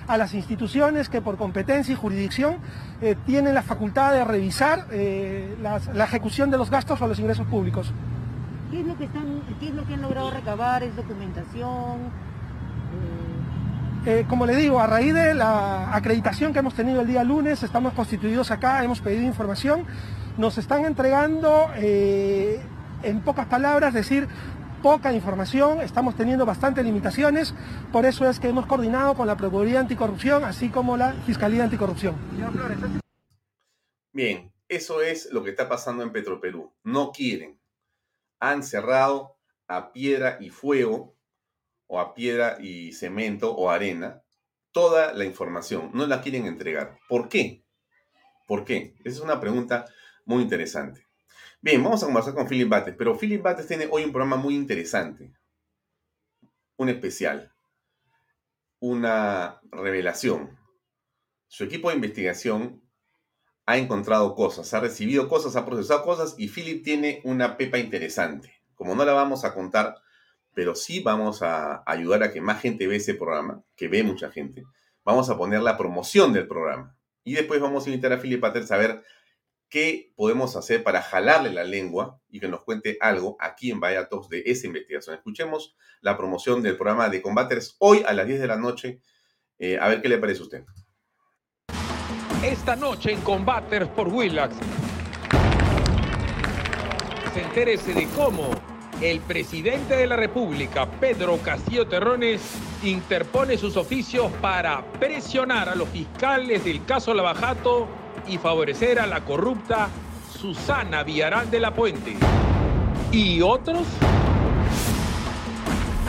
a 0.06 0.16
las 0.16 0.32
instituciones 0.34 1.08
que 1.08 1.20
por 1.20 1.36
competencia 1.36 1.92
y 1.92 1.94
jurisdicción 1.94 2.56
eh, 3.02 3.14
tienen 3.26 3.54
la 3.54 3.62
facultad 3.62 4.12
de 4.12 4.24
revisar 4.24 4.86
eh, 4.90 5.56
la 5.60 6.04
ejecución 6.04 6.50
de 6.50 6.56
los 6.56 6.70
gastos 6.70 7.00
o 7.02 7.06
los 7.06 7.18
ingresos 7.18 7.46
públicos. 7.46 7.92
¿Qué 8.70 8.80
es 8.80 8.86
lo 8.86 8.96
que, 8.96 9.04
están, 9.04 9.42
qué 9.60 9.68
es 9.68 9.74
lo 9.74 9.86
que 9.86 9.94
han 9.94 10.02
logrado 10.02 10.30
recabar? 10.30 10.82
¿Es 10.82 10.96
documentación? 10.96 12.28
como 14.26 14.46
le 14.46 14.56
digo, 14.56 14.80
a 14.80 14.86
raíz 14.86 15.12
de 15.12 15.34
la 15.34 15.94
acreditación 15.94 16.54
que 16.54 16.60
hemos 16.60 16.72
tenido 16.72 17.02
el 17.02 17.06
día 17.06 17.22
lunes, 17.22 17.62
estamos 17.62 17.92
constituidos 17.92 18.50
acá, 18.50 18.82
hemos 18.82 19.02
pedido 19.02 19.22
información, 19.24 19.84
nos 20.38 20.56
están 20.56 20.86
entregando 20.86 21.66
en 23.02 23.20
pocas 23.22 23.46
palabras, 23.46 23.94
decir 23.94 24.28
poca 24.82 25.12
información, 25.12 25.80
estamos 25.80 26.16
teniendo 26.16 26.46
bastantes 26.46 26.84
limitaciones, 26.84 27.54
por 27.92 28.06
eso 28.06 28.28
es 28.28 28.38
que 28.38 28.48
hemos 28.48 28.66
coordinado 28.66 29.14
con 29.14 29.26
la 29.26 29.36
Procuraduría 29.36 29.80
Anticorrupción, 29.80 30.44
así 30.44 30.68
como 30.68 30.96
la 30.96 31.12
Fiscalía 31.26 31.64
Anticorrupción. 31.64 32.16
Bien, 34.12 34.52
eso 34.68 35.02
es 35.02 35.32
lo 35.32 35.42
que 35.42 35.50
está 35.50 35.68
pasando 35.68 36.02
en 36.02 36.12
Petroperú. 36.12 36.72
No 36.84 37.10
quieren. 37.10 37.60
Han 38.40 38.62
cerrado 38.62 39.36
a 39.66 39.92
piedra 39.92 40.38
y 40.40 40.50
fuego, 40.50 41.16
o 41.86 42.00
a 42.00 42.14
piedra 42.14 42.58
y 42.60 42.92
cemento, 42.92 43.54
o 43.54 43.70
arena, 43.70 44.22
toda 44.72 45.12
la 45.12 45.24
información. 45.24 45.90
No 45.94 46.06
la 46.06 46.20
quieren 46.20 46.46
entregar. 46.46 46.98
¿Por 47.08 47.28
qué? 47.28 47.64
¿Por 48.46 48.64
qué? 48.64 48.94
Esa 49.04 49.16
es 49.16 49.20
una 49.20 49.40
pregunta 49.40 49.86
muy 50.24 50.42
interesante. 50.42 51.07
Bien, 51.60 51.82
vamos 51.82 52.00
a 52.04 52.06
conversar 52.06 52.34
con 52.34 52.46
Philip 52.46 52.68
Bates, 52.68 52.94
pero 52.96 53.18
Philip 53.18 53.42
Bates 53.42 53.66
tiene 53.66 53.88
hoy 53.90 54.04
un 54.04 54.12
programa 54.12 54.36
muy 54.36 54.54
interesante, 54.54 55.32
un 56.76 56.88
especial, 56.88 57.52
una 58.78 59.60
revelación. 59.72 60.56
Su 61.48 61.64
equipo 61.64 61.88
de 61.88 61.96
investigación 61.96 62.80
ha 63.66 63.76
encontrado 63.76 64.36
cosas, 64.36 64.72
ha 64.72 64.78
recibido 64.78 65.28
cosas, 65.28 65.56
ha 65.56 65.66
procesado 65.66 66.04
cosas 66.04 66.36
y 66.38 66.46
Philip 66.46 66.84
tiene 66.84 67.20
una 67.24 67.56
pepa 67.56 67.78
interesante. 67.78 68.54
Como 68.76 68.94
no 68.94 69.04
la 69.04 69.12
vamos 69.12 69.44
a 69.44 69.52
contar, 69.52 69.96
pero 70.54 70.76
sí 70.76 71.00
vamos 71.00 71.42
a 71.42 71.82
ayudar 71.86 72.22
a 72.22 72.32
que 72.32 72.40
más 72.40 72.62
gente 72.62 72.86
vea 72.86 72.98
ese 72.98 73.14
programa, 73.14 73.64
que 73.74 73.88
ve 73.88 74.04
mucha 74.04 74.30
gente. 74.30 74.62
Vamos 75.04 75.28
a 75.28 75.36
poner 75.36 75.62
la 75.62 75.76
promoción 75.76 76.32
del 76.32 76.46
programa. 76.46 76.96
Y 77.24 77.34
después 77.34 77.60
vamos 77.60 77.84
a 77.84 77.90
invitar 77.90 78.12
a 78.12 78.20
Philip 78.20 78.40
Bates 78.40 78.70
a 78.70 78.76
ver 78.76 79.02
qué 79.68 80.12
podemos 80.16 80.56
hacer 80.56 80.82
para 80.82 81.02
jalarle 81.02 81.50
la 81.50 81.64
lengua 81.64 82.20
y 82.30 82.40
que 82.40 82.48
nos 82.48 82.64
cuente 82.64 82.96
algo 83.00 83.36
aquí 83.40 83.70
en 83.70 83.80
Vaya 83.80 84.08
de 84.30 84.42
esa 84.46 84.66
investigación. 84.66 85.16
Escuchemos 85.16 85.76
la 86.00 86.16
promoción 86.16 86.62
del 86.62 86.76
programa 86.76 87.08
de 87.08 87.20
Combaters 87.20 87.76
hoy 87.78 88.02
a 88.06 88.12
las 88.12 88.26
10 88.26 88.40
de 88.40 88.46
la 88.46 88.56
noche. 88.56 89.00
Eh, 89.58 89.78
a 89.80 89.88
ver 89.88 90.00
qué 90.00 90.08
le 90.08 90.18
parece 90.18 90.40
a 90.40 90.44
usted. 90.44 90.64
Esta 92.42 92.76
noche 92.76 93.12
en 93.12 93.20
Combaters 93.20 93.88
por 93.88 94.08
Willax. 94.08 94.54
Se 97.34 97.42
entérese 97.42 97.92
de 97.92 98.06
cómo 98.14 98.50
el 99.00 99.20
presidente 99.20 99.96
de 99.96 100.06
la 100.06 100.16
República, 100.16 100.90
Pedro 100.98 101.38
Castillo 101.38 101.86
Terrones, 101.86 102.40
interpone 102.82 103.58
sus 103.58 103.76
oficios 103.76 104.30
para 104.40 104.84
presionar 104.92 105.68
a 105.68 105.74
los 105.74 105.88
fiscales 105.88 106.64
del 106.64 106.84
caso 106.84 107.12
Lavajato 107.12 107.88
y 108.26 108.38
favorecer 108.38 108.98
a 108.98 109.06
la 109.06 109.24
corrupta 109.24 109.88
Susana 110.38 111.02
Villarán 111.02 111.50
de 111.50 111.60
la 111.60 111.74
Puente. 111.74 112.16
¿Y 113.12 113.40
otros? 113.40 113.86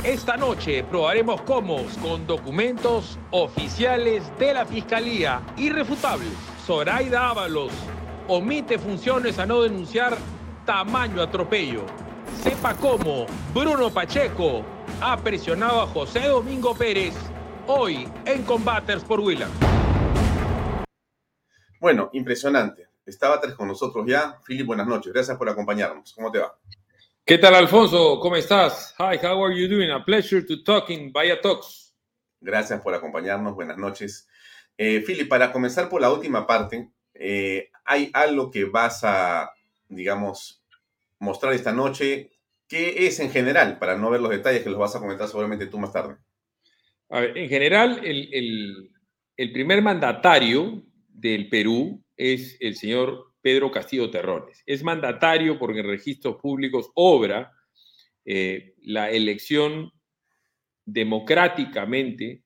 Esta 0.03 0.37
noche 0.37 0.83
probaremos 0.83 1.41
cómo, 1.41 1.81
con 2.01 2.25
documentos 2.25 3.19
oficiales 3.31 4.23
de 4.39 4.53
la 4.53 4.65
Fiscalía 4.65 5.41
irrefutables, 5.57 6.31
Zoraida 6.65 7.29
Ábalos 7.29 7.71
omite 8.29 8.77
funciones 8.77 9.39
a 9.39 9.45
no 9.45 9.61
denunciar 9.61 10.17
tamaño 10.65 11.21
atropello. 11.21 11.81
Sepa 12.43 12.75
cómo 12.75 13.25
Bruno 13.53 13.89
Pacheco 13.89 14.63
ha 15.01 15.17
presionado 15.17 15.81
a 15.81 15.87
José 15.87 16.27
Domingo 16.27 16.75
Pérez 16.75 17.15
hoy 17.67 18.07
en 18.25 18.43
Combaters 18.43 19.03
por 19.03 19.19
Willa. 19.19 19.47
Bueno, 21.79 22.09
impresionante. 22.11 22.89
Estaba 23.05 23.39
tres 23.39 23.55
con 23.55 23.69
nosotros 23.69 24.05
ya. 24.05 24.37
Philip, 24.45 24.67
buenas 24.67 24.85
noches. 24.85 25.13
Gracias 25.13 25.37
por 25.37 25.47
acompañarnos. 25.47 26.13
¿Cómo 26.13 26.29
te 26.29 26.39
va? 26.39 26.59
¿Qué 27.23 27.37
tal, 27.37 27.55
Alfonso? 27.55 28.19
¿Cómo 28.19 28.35
estás? 28.35 28.93
Hi, 28.99 29.17
how 29.25 29.45
are 29.45 29.57
you 29.57 29.69
doing? 29.69 29.89
A 29.89 30.03
pleasure 30.03 30.41
to 30.43 30.61
talk 30.61 30.89
in 30.89 31.13
Vaya 31.13 31.39
Talks. 31.39 31.95
Gracias 32.41 32.81
por 32.81 32.93
acompañarnos. 32.93 33.55
Buenas 33.55 33.77
noches. 33.77 34.27
Eh, 34.77 35.01
Philip, 35.07 35.29
para 35.29 35.53
comenzar 35.53 35.87
por 35.87 36.01
la 36.01 36.11
última 36.11 36.45
parte, 36.45 36.91
eh, 37.13 37.69
¿hay 37.85 38.11
algo 38.13 38.51
que 38.51 38.65
vas 38.65 39.05
a, 39.05 39.49
digamos, 39.87 40.61
mostrar 41.19 41.53
esta 41.53 41.71
noche? 41.71 42.31
¿Qué 42.67 43.07
es 43.07 43.21
en 43.21 43.31
general? 43.31 43.79
Para 43.79 43.97
no 43.97 44.09
ver 44.09 44.19
los 44.19 44.31
detalles 44.31 44.63
que 44.63 44.69
los 44.69 44.79
vas 44.79 44.97
a 44.97 44.99
comentar 44.99 45.29
seguramente 45.29 45.67
tú 45.67 45.79
más 45.79 45.93
tarde. 45.93 46.17
A 47.09 47.21
ver, 47.21 47.37
en 47.37 47.47
general, 47.47 48.01
el, 48.03 48.33
el, 48.33 48.91
el 49.37 49.51
primer 49.53 49.81
mandatario 49.81 50.83
del 51.19 51.49
Perú 51.49 52.03
es 52.15 52.57
el 52.59 52.75
señor 52.75 53.33
Pedro 53.41 53.71
Castillo 53.71 54.09
Terrones. 54.09 54.63
Es 54.65 54.83
mandatario 54.83 55.59
porque 55.59 55.79
en 55.79 55.87
registros 55.87 56.37
públicos 56.37 56.91
obra 56.95 57.51
eh, 58.25 58.75
la 58.81 59.09
elección 59.11 59.91
democráticamente, 60.85 62.43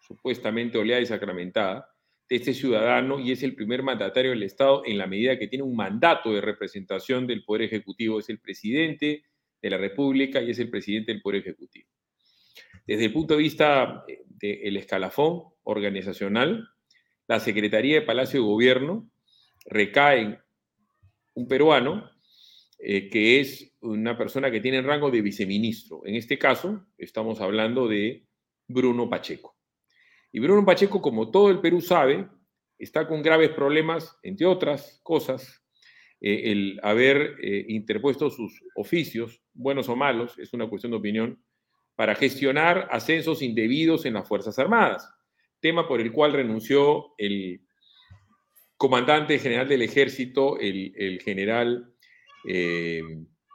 supuestamente 0.00 0.78
oleada 0.78 1.00
y 1.00 1.06
sacramentada, 1.06 1.88
de 2.28 2.36
este 2.36 2.54
ciudadano 2.54 3.20
y 3.20 3.30
es 3.30 3.44
el 3.44 3.54
primer 3.54 3.84
mandatario 3.84 4.32
del 4.32 4.42
Estado 4.42 4.82
en 4.84 4.98
la 4.98 5.06
medida 5.06 5.38
que 5.38 5.46
tiene 5.46 5.62
un 5.62 5.76
mandato 5.76 6.32
de 6.32 6.40
representación 6.40 7.26
del 7.26 7.44
Poder 7.44 7.62
Ejecutivo. 7.62 8.18
Es 8.18 8.28
el 8.28 8.40
presidente 8.40 9.24
de 9.62 9.70
la 9.70 9.78
República 9.78 10.42
y 10.42 10.50
es 10.50 10.58
el 10.58 10.68
presidente 10.68 11.12
del 11.12 11.22
Poder 11.22 11.42
Ejecutivo. 11.42 11.88
Desde 12.84 13.04
el 13.04 13.12
punto 13.12 13.34
de 13.34 13.42
vista 13.42 14.04
eh, 14.08 14.22
del 14.26 14.76
escalafón 14.76 15.42
organizacional, 15.62 16.68
la 17.28 17.40
Secretaría 17.40 17.96
de 17.96 18.06
Palacio 18.06 18.40
de 18.40 18.46
Gobierno 18.46 19.10
recae 19.64 20.20
en 20.20 20.38
un 21.34 21.48
peruano 21.48 22.10
eh, 22.78 23.08
que 23.08 23.40
es 23.40 23.72
una 23.80 24.16
persona 24.18 24.50
que 24.50 24.60
tiene 24.60 24.78
el 24.78 24.84
rango 24.84 25.10
de 25.10 25.22
viceministro. 25.22 26.02
En 26.04 26.14
este 26.14 26.38
caso, 26.38 26.86
estamos 26.98 27.40
hablando 27.40 27.88
de 27.88 28.26
Bruno 28.68 29.08
Pacheco. 29.08 29.56
Y 30.30 30.40
Bruno 30.40 30.64
Pacheco, 30.64 31.00
como 31.00 31.30
todo 31.30 31.50
el 31.50 31.60
Perú 31.60 31.80
sabe, 31.80 32.28
está 32.78 33.08
con 33.08 33.22
graves 33.22 33.50
problemas, 33.50 34.18
entre 34.22 34.46
otras 34.46 35.00
cosas, 35.02 35.62
eh, 36.20 36.52
el 36.52 36.80
haber 36.82 37.36
eh, 37.42 37.64
interpuesto 37.68 38.28
sus 38.28 38.62
oficios, 38.74 39.42
buenos 39.54 39.88
o 39.88 39.96
malos, 39.96 40.38
es 40.38 40.52
una 40.52 40.68
cuestión 40.68 40.90
de 40.90 40.98
opinión, 40.98 41.42
para 41.94 42.14
gestionar 42.14 42.88
ascensos 42.90 43.40
indebidos 43.40 44.04
en 44.04 44.14
las 44.14 44.28
Fuerzas 44.28 44.58
Armadas 44.58 45.15
tema 45.66 45.88
por 45.88 46.00
el 46.00 46.12
cual 46.12 46.32
renunció 46.32 47.12
el 47.18 47.60
comandante 48.76 49.40
general 49.40 49.66
del 49.66 49.82
ejército, 49.82 50.60
el, 50.60 51.20
general 51.24 51.92
eh, 52.48 53.02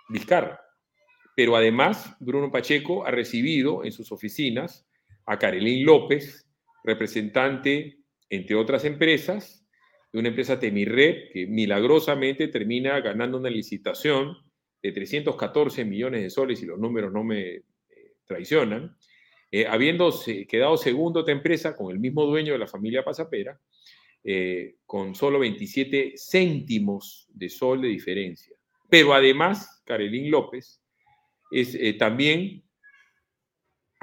Vizcarra. 0.10 0.60
Pero 1.38 1.56
además, 1.56 2.18
Bruno 2.20 2.51
Pacheco 2.51 3.06
ha 3.06 3.12
recibido 3.12 3.86
en 3.86 3.94
sus 3.94 4.12
oficinas 4.12 4.86
a 5.25 5.39
Carolín 5.39 5.86
López, 5.86 6.50
representante, 6.84 8.00
entre 8.30 8.58
otras 8.58 8.84
empresas, 8.84 9.65
de 10.12 10.20
una 10.20 10.27
empresa 10.27 10.60
Temirred 10.60 11.32
que 11.32 11.48
milagrosamente 11.48 12.50
termina 12.50 13.00
ganando 13.00 13.38
una 13.38 13.50
licitación 13.50 14.36
de 14.84 14.91
314 14.91 15.86
millones 15.86 16.24
de 16.24 16.30
soles, 16.30 16.62
y 16.62 16.65
los 16.65 16.77
números 16.77 17.13
no 17.13 17.24
me 17.24 17.41
eh, 17.51 17.63
traicionan, 18.25 18.98
eh, 19.53 19.67
habiendo 19.67 20.10
quedado 20.48 20.77
segundo 20.77 21.20
otra 21.20 21.34
empresa 21.34 21.75
con 21.75 21.91
el 21.91 22.00
mismo 22.00 22.25
dueño 22.25 22.53
de 22.53 22.60
la 22.60 22.67
familia 22.67 23.03
Pasapera, 23.03 23.60
eh, 24.24 24.75
con 24.86 25.13
solo 25.13 25.39
27 25.39 26.13
céntimos 26.15 27.27
de 27.34 27.50
sol 27.50 27.81
de 27.81 27.89
diferencia. 27.89 28.55
Pero 28.89 29.13
además, 29.13 29.81
Carolín 29.86 30.31
López 30.31 30.81
es 31.51 31.75
eh, 31.75 31.93
también 31.93 32.63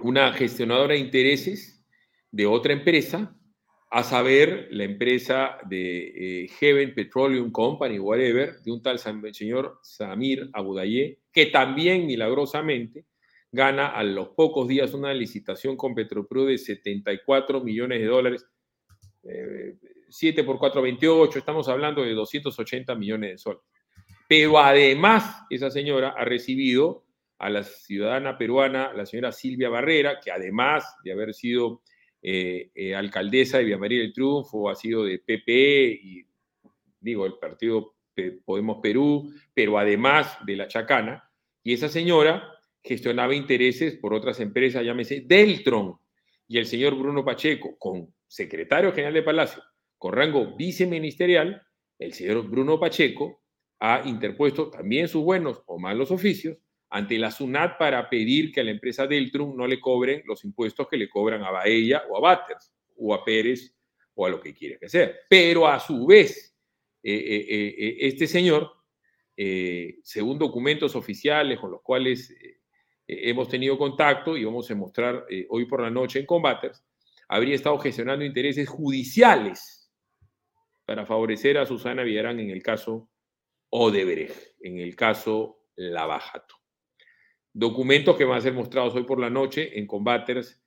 una 0.02 0.34
gestionadora 0.34 0.92
de 0.92 1.00
intereses 1.00 1.82
de 2.30 2.44
otra 2.44 2.74
empresa, 2.74 3.34
a 3.90 4.02
saber, 4.02 4.68
la 4.70 4.84
empresa 4.84 5.56
de 5.66 6.50
Heaven 6.60 6.94
Petroleum 6.94 7.50
Company, 7.50 7.98
whatever, 7.98 8.60
de 8.60 8.70
un 8.70 8.82
tal 8.82 8.98
señor 8.98 9.78
Samir 9.82 10.50
Abudaye, 10.52 11.20
que 11.32 11.46
también 11.46 12.04
milagrosamente 12.04 13.06
gana 13.50 13.88
a 13.88 14.02
los 14.02 14.28
pocos 14.30 14.68
días 14.68 14.94
una 14.94 15.12
licitación 15.14 15.76
con 15.76 15.94
Petropro 15.94 16.44
de 16.44 16.58
74 16.58 17.60
millones 17.62 18.00
de 18.00 18.06
dólares. 18.06 18.46
7 20.08 20.40
eh, 20.40 20.44
por 20.44 20.58
4, 20.58 20.82
28, 20.82 21.38
estamos 21.38 21.68
hablando 21.68 22.02
de 22.02 22.14
280 22.14 22.94
millones 22.94 23.30
de 23.32 23.38
soles. 23.38 23.62
Pero 24.28 24.58
además, 24.58 25.42
esa 25.50 25.70
señora 25.70 26.14
ha 26.16 26.24
recibido 26.24 27.04
a 27.38 27.48
la 27.50 27.62
ciudadana 27.62 28.36
peruana, 28.36 28.92
la 28.92 29.06
señora 29.06 29.32
Silvia 29.32 29.68
Barrera, 29.68 30.20
que 30.20 30.30
además 30.30 30.96
de 31.04 31.12
haber 31.12 31.34
sido 31.34 31.82
eh, 32.20 32.70
eh, 32.74 32.94
alcaldesa 32.94 33.58
de 33.58 33.64
Villa 33.64 33.78
María 33.78 34.00
del 34.00 34.12
Triunfo, 34.12 34.68
ha 34.68 34.74
sido 34.74 35.04
de 35.04 35.18
PP 35.18 36.00
y, 36.02 36.26
digo, 37.00 37.26
el 37.26 37.34
partido 37.34 37.94
Podemos 38.44 38.78
Perú, 38.82 39.32
pero 39.54 39.78
además 39.78 40.38
de 40.44 40.56
la 40.56 40.66
Chacana, 40.66 41.30
y 41.62 41.72
esa 41.72 41.88
señora 41.88 42.57
gestionaba 42.88 43.34
intereses 43.34 43.96
por 43.96 44.14
otras 44.14 44.40
empresas, 44.40 44.82
llámese 44.82 45.22
Deltron, 45.26 45.98
y 46.48 46.56
el 46.56 46.66
señor 46.66 46.96
Bruno 46.96 47.24
Pacheco, 47.24 47.76
con 47.78 48.14
secretario 48.26 48.92
general 48.92 49.12
de 49.12 49.22
Palacio, 49.22 49.62
con 49.98 50.14
rango 50.14 50.56
viceministerial, 50.56 51.62
el 51.98 52.14
señor 52.14 52.48
Bruno 52.48 52.80
Pacheco 52.80 53.42
ha 53.80 54.02
interpuesto 54.06 54.70
también 54.70 55.08
sus 55.08 55.22
buenos 55.22 55.62
o 55.66 55.78
malos 55.78 56.10
oficios 56.10 56.56
ante 56.88 57.18
la 57.18 57.30
SUNAT 57.30 57.76
para 57.76 58.08
pedir 58.08 58.50
que 58.50 58.60
a 58.60 58.64
la 58.64 58.70
empresa 58.70 59.06
Deltrum 59.06 59.54
no 59.54 59.66
le 59.66 59.78
cobren 59.78 60.22
los 60.24 60.42
impuestos 60.44 60.88
que 60.88 60.96
le 60.96 61.10
cobran 61.10 61.42
a 61.42 61.50
Baella 61.50 62.04
o 62.08 62.16
a 62.16 62.20
Batters 62.20 62.72
o 62.96 63.12
a 63.12 63.22
Pérez 63.22 63.74
o 64.14 64.24
a 64.24 64.30
lo 64.30 64.40
que 64.40 64.54
quiera 64.54 64.78
que 64.78 64.88
sea. 64.88 65.12
Pero 65.28 65.68
a 65.68 65.78
su 65.78 66.06
vez, 66.06 66.56
eh, 67.02 67.14
eh, 67.14 67.74
eh, 67.78 67.96
este 68.00 68.26
señor, 68.26 68.72
según 70.02 70.38
documentos 70.38 70.96
oficiales 70.96 71.60
con 71.60 71.70
los 71.70 71.82
cuales 71.82 72.34
hemos 73.08 73.48
tenido 73.48 73.78
contacto 73.78 74.36
y 74.36 74.44
vamos 74.44 74.70
a 74.70 74.74
mostrar 74.74 75.24
hoy 75.48 75.64
por 75.64 75.82
la 75.82 75.90
noche 75.90 76.20
en 76.20 76.26
Combaters, 76.26 76.84
habría 77.28 77.54
estado 77.54 77.78
gestionando 77.78 78.24
intereses 78.24 78.68
judiciales 78.68 79.90
para 80.84 81.04
favorecer 81.04 81.58
a 81.58 81.66
Susana 81.66 82.02
Villarán 82.02 82.38
en 82.38 82.50
el 82.50 82.62
caso 82.62 83.10
Odebrecht, 83.70 84.56
en 84.60 84.78
el 84.78 84.94
caso 84.94 85.64
Lavajato. 85.76 86.56
Documentos 87.52 88.16
que 88.16 88.24
van 88.24 88.38
a 88.38 88.42
ser 88.42 88.52
mostrados 88.52 88.94
hoy 88.94 89.04
por 89.04 89.18
la 89.18 89.30
noche 89.30 89.78
en 89.78 89.86
Combaters 89.86 90.62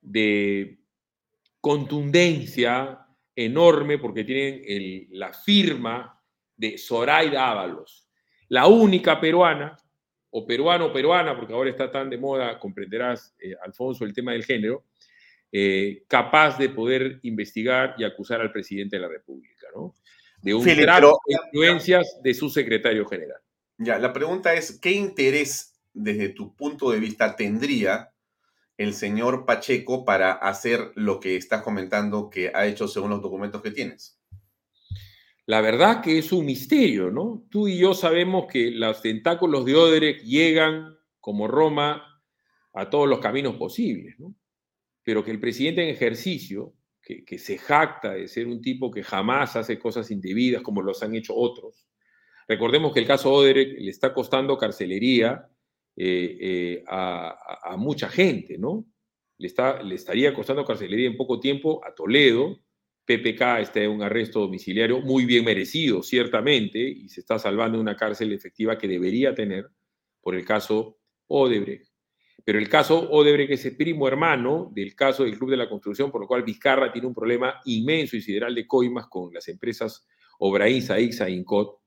de 0.00 0.80
contundencia 1.60 3.06
enorme 3.34 3.98
porque 3.98 4.24
tienen 4.24 5.06
la 5.10 5.32
firma 5.32 6.20
de 6.56 6.78
Zoraida 6.78 7.50
Ábalos, 7.50 8.08
la 8.48 8.66
única 8.66 9.20
peruana, 9.20 9.76
o 10.30 10.46
peruano 10.46 10.86
o 10.86 10.92
peruana, 10.92 11.36
porque 11.36 11.52
ahora 11.52 11.70
está 11.70 11.90
tan 11.90 12.08
de 12.08 12.18
moda, 12.18 12.58
comprenderás, 12.58 13.34
eh, 13.40 13.54
Alfonso, 13.62 14.04
el 14.04 14.14
tema 14.14 14.32
del 14.32 14.44
género, 14.44 14.84
eh, 15.52 16.04
capaz 16.06 16.58
de 16.58 16.68
poder 16.68 17.18
investigar 17.22 17.94
y 17.98 18.04
acusar 18.04 18.40
al 18.40 18.52
presidente 18.52 18.96
de 18.96 19.02
la 19.02 19.08
República, 19.08 19.66
¿no? 19.74 19.94
De 20.42 20.54
un 20.54 20.64
tráfico 20.64 21.20
de 21.26 21.34
influencias 21.46 22.20
de 22.22 22.34
su 22.34 22.48
secretario 22.48 23.04
general. 23.06 23.40
Ya, 23.76 23.98
la 23.98 24.12
pregunta 24.12 24.54
es, 24.54 24.78
¿qué 24.78 24.92
interés 24.92 25.70
desde 25.92 26.28
tu 26.28 26.54
punto 26.54 26.90
de 26.90 27.00
vista, 27.00 27.34
tendría 27.34 28.12
el 28.76 28.94
señor 28.94 29.44
Pacheco 29.44 30.04
para 30.04 30.32
hacer 30.32 30.92
lo 30.94 31.20
que 31.20 31.36
estás 31.36 31.62
comentando 31.62 32.30
que 32.30 32.52
ha 32.54 32.66
hecho 32.66 32.88
según 32.88 33.10
los 33.10 33.22
documentos 33.22 33.60
que 33.60 33.70
tienes? 33.70 34.19
La 35.50 35.60
verdad 35.60 36.00
que 36.00 36.16
es 36.16 36.30
un 36.30 36.46
misterio, 36.46 37.10
¿no? 37.10 37.44
Tú 37.50 37.66
y 37.66 37.76
yo 37.76 37.92
sabemos 37.92 38.46
que 38.46 38.70
los 38.70 39.02
tentáculos 39.02 39.64
de 39.64 39.74
Oderet 39.74 40.22
llegan 40.22 40.96
como 41.18 41.48
Roma 41.48 42.22
a 42.72 42.88
todos 42.88 43.08
los 43.08 43.18
caminos 43.18 43.56
posibles, 43.56 44.14
¿no? 44.20 44.36
Pero 45.02 45.24
que 45.24 45.32
el 45.32 45.40
presidente 45.40 45.82
en 45.82 45.88
ejercicio, 45.88 46.74
que, 47.02 47.24
que 47.24 47.36
se 47.36 47.58
jacta 47.58 48.12
de 48.12 48.28
ser 48.28 48.46
un 48.46 48.62
tipo 48.62 48.92
que 48.92 49.02
jamás 49.02 49.56
hace 49.56 49.76
cosas 49.76 50.12
indebidas 50.12 50.62
como 50.62 50.82
los 50.82 51.02
han 51.02 51.16
hecho 51.16 51.34
otros, 51.34 51.88
recordemos 52.46 52.92
que 52.92 53.00
el 53.00 53.08
caso 53.08 53.32
Oderet 53.32 53.76
le 53.76 53.90
está 53.90 54.14
costando 54.14 54.56
carcelería 54.56 55.48
eh, 55.96 56.38
eh, 56.40 56.84
a, 56.86 57.74
mucha 57.76 58.08
gente, 58.08 58.56
¿no? 58.56 58.86
Le, 59.38 59.48
está, 59.48 59.82
le 59.82 59.96
estaría 59.96 60.32
costando 60.32 60.64
carcelería 60.64 61.08
en 61.08 61.16
poco 61.16 61.40
tiempo 61.40 61.84
a 61.84 61.92
Toledo. 61.92 62.56
PPK 63.10 63.60
está 63.60 63.80
en 63.80 63.90
un 63.90 64.02
arresto 64.02 64.38
domiciliario 64.38 65.00
muy 65.00 65.24
bien 65.24 65.44
merecido, 65.44 66.00
ciertamente, 66.00 66.78
y 66.78 67.08
se 67.08 67.20
está 67.20 67.40
salvando 67.40 67.76
de 67.78 67.82
una 67.82 67.96
cárcel 67.96 68.32
efectiva 68.32 68.78
que 68.78 68.86
debería 68.86 69.34
tener 69.34 69.68
por 70.20 70.36
el 70.36 70.44
caso 70.44 70.98
Odebrecht. 71.26 71.90
Pero 72.44 72.58
el 72.60 72.68
caso 72.68 73.10
Odebrecht 73.10 73.50
es 73.50 73.64
el 73.66 73.76
primo 73.76 74.06
hermano 74.06 74.70
del 74.72 74.94
caso 74.94 75.24
del 75.24 75.36
Club 75.36 75.50
de 75.50 75.56
la 75.56 75.68
Construcción, 75.68 76.12
por 76.12 76.20
lo 76.20 76.28
cual 76.28 76.44
Vizcarra 76.44 76.92
tiene 76.92 77.08
un 77.08 77.14
problema 77.14 77.60
inmenso 77.64 78.16
y 78.16 78.22
sideral 78.22 78.54
de 78.54 78.66
coimas 78.66 79.08
con 79.08 79.34
las 79.34 79.48
empresas 79.48 80.06
Obraíza, 80.38 81.00
Ixa 81.00 81.28
Incot. 81.28 81.80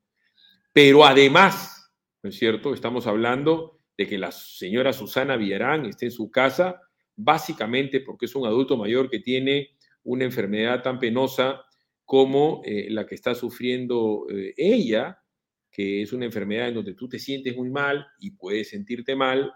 Pero 0.74 1.06
además, 1.06 1.90
¿no 2.22 2.30
es 2.32 2.38
cierto? 2.38 2.74
Estamos 2.74 3.08
hablando 3.08 3.80
de 3.98 4.08
que 4.08 4.18
la 4.18 4.32
señora 4.34 4.92
Susana 4.92 5.38
Villarán 5.38 5.86
esté 5.86 6.08
en 6.08 6.12
su 6.12 6.30
casa, 6.30 6.82
básicamente 7.16 8.02
porque 8.02 8.26
es 8.26 8.36
un 8.36 8.46
adulto 8.46 8.76
mayor 8.76 9.10
que 9.10 9.20
tiene 9.20 9.70
una 10.04 10.26
enfermedad 10.26 10.82
tan 10.82 11.00
penosa 11.00 11.64
como 12.06 12.62
eh, 12.66 12.88
la 12.90 13.06
que 13.06 13.16
está 13.16 13.34
sufriendo 13.34 14.26
eh, 14.30 14.54
ella, 14.58 15.20
que 15.72 16.02
es 16.02 16.14
una 16.14 16.26
enfermedad 16.26 16.68
en 16.68 16.76
donde 16.76 16.94
tú 16.94 17.08
te 17.08 17.20
sientes 17.20 17.56
muy 17.56 17.70
mal 17.70 18.06
y 18.20 18.32
puedes 18.32 18.70
sentirte 18.70 19.16
mal, 19.16 19.52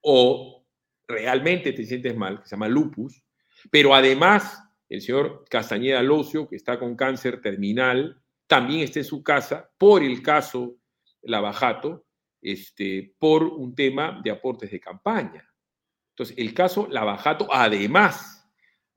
o 0.00 0.66
realmente 1.06 1.72
te 1.72 1.84
sientes 1.84 2.16
mal, 2.16 2.40
que 2.40 2.48
se 2.48 2.50
llama 2.50 2.68
lupus, 2.68 3.22
pero 3.70 3.94
además 3.94 4.62
el 4.88 5.00
señor 5.00 5.44
Castañeda 5.48 6.02
Locio, 6.02 6.46
que 6.48 6.56
está 6.56 6.78
con 6.78 6.96
cáncer 6.96 7.40
terminal, 7.40 8.20
también 8.46 8.80
está 8.80 8.98
en 8.98 9.06
su 9.06 9.22
casa 9.22 9.70
por 9.78 10.02
el 10.02 10.22
caso 10.22 10.76
Lavajato, 11.22 12.04
este, 12.42 13.14
por 13.18 13.44
un 13.44 13.74
tema 13.74 14.20
de 14.22 14.30
aportes 14.30 14.70
de 14.70 14.80
campaña. 14.80 15.48
Entonces, 16.10 16.36
el 16.36 16.52
caso 16.52 16.88
Lavajato 16.90 17.48
además 17.50 18.41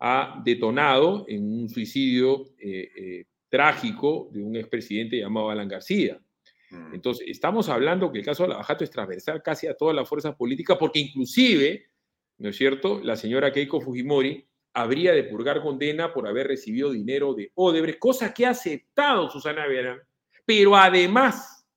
ha 0.07 0.39
detonado 0.45 1.25
en 1.27 1.51
un 1.51 1.67
suicidio 1.67 2.45
eh, 2.59 2.91
eh, 2.95 3.25
trágico 3.49 4.29
de 4.31 4.43
un 4.43 4.55
expresidente 4.55 5.17
llamado 5.17 5.49
Alan 5.49 5.67
García. 5.67 6.21
Mm. 6.69 6.93
Entonces, 6.93 7.25
estamos 7.27 7.69
hablando 7.69 8.11
que 8.11 8.19
el 8.19 8.25
caso 8.25 8.45
Lavajato 8.45 8.83
es 8.83 8.91
transversal 8.91 9.41
casi 9.41 9.65
a 9.65 9.73
todas 9.73 9.95
las 9.95 10.07
fuerzas 10.07 10.35
políticas, 10.35 10.77
porque 10.77 10.99
inclusive, 10.99 11.89
¿no 12.37 12.49
es 12.49 12.55
cierto?, 12.55 13.01
la 13.03 13.15
señora 13.15 13.51
Keiko 13.51 13.81
Fujimori 13.81 14.47
habría 14.73 15.11
de 15.11 15.23
purgar 15.23 15.63
condena 15.63 16.13
por 16.13 16.27
haber 16.27 16.49
recibido 16.49 16.91
dinero 16.91 17.33
de 17.33 17.51
Odebrecht, 17.55 17.97
cosa 17.97 18.31
que 18.31 18.45
ha 18.45 18.51
aceptado 18.51 19.31
Susana 19.31 19.65
Verán, 19.65 20.01
pero 20.45 20.75
además 20.75 21.67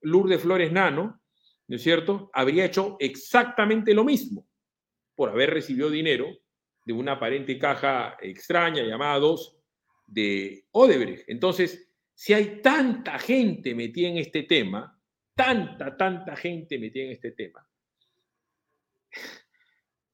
Lourdes 0.00 0.40
Flores 0.40 0.72
Nano, 0.72 1.20
¿no 1.68 1.76
es 1.76 1.82
cierto?, 1.82 2.30
habría 2.32 2.64
hecho 2.64 2.96
exactamente 3.00 3.92
lo 3.92 4.02
mismo 4.02 4.48
por 5.14 5.28
haber 5.28 5.50
recibido 5.50 5.90
dinero 5.90 6.38
de 6.86 6.94
una 6.94 7.12
aparente 7.12 7.58
caja 7.58 8.16
extraña 8.22 8.82
llamada 8.82 9.18
2 9.18 9.58
de 10.06 10.64
Odebrecht. 10.70 11.28
Entonces, 11.28 11.92
si 12.14 12.32
hay 12.32 12.62
tanta 12.62 13.18
gente 13.18 13.74
metida 13.74 14.08
en 14.08 14.16
este 14.16 14.44
tema, 14.44 14.98
tanta, 15.34 15.94
tanta 15.98 16.34
gente 16.34 16.78
metida 16.78 17.04
en 17.04 17.10
este 17.10 17.32
tema, 17.32 17.68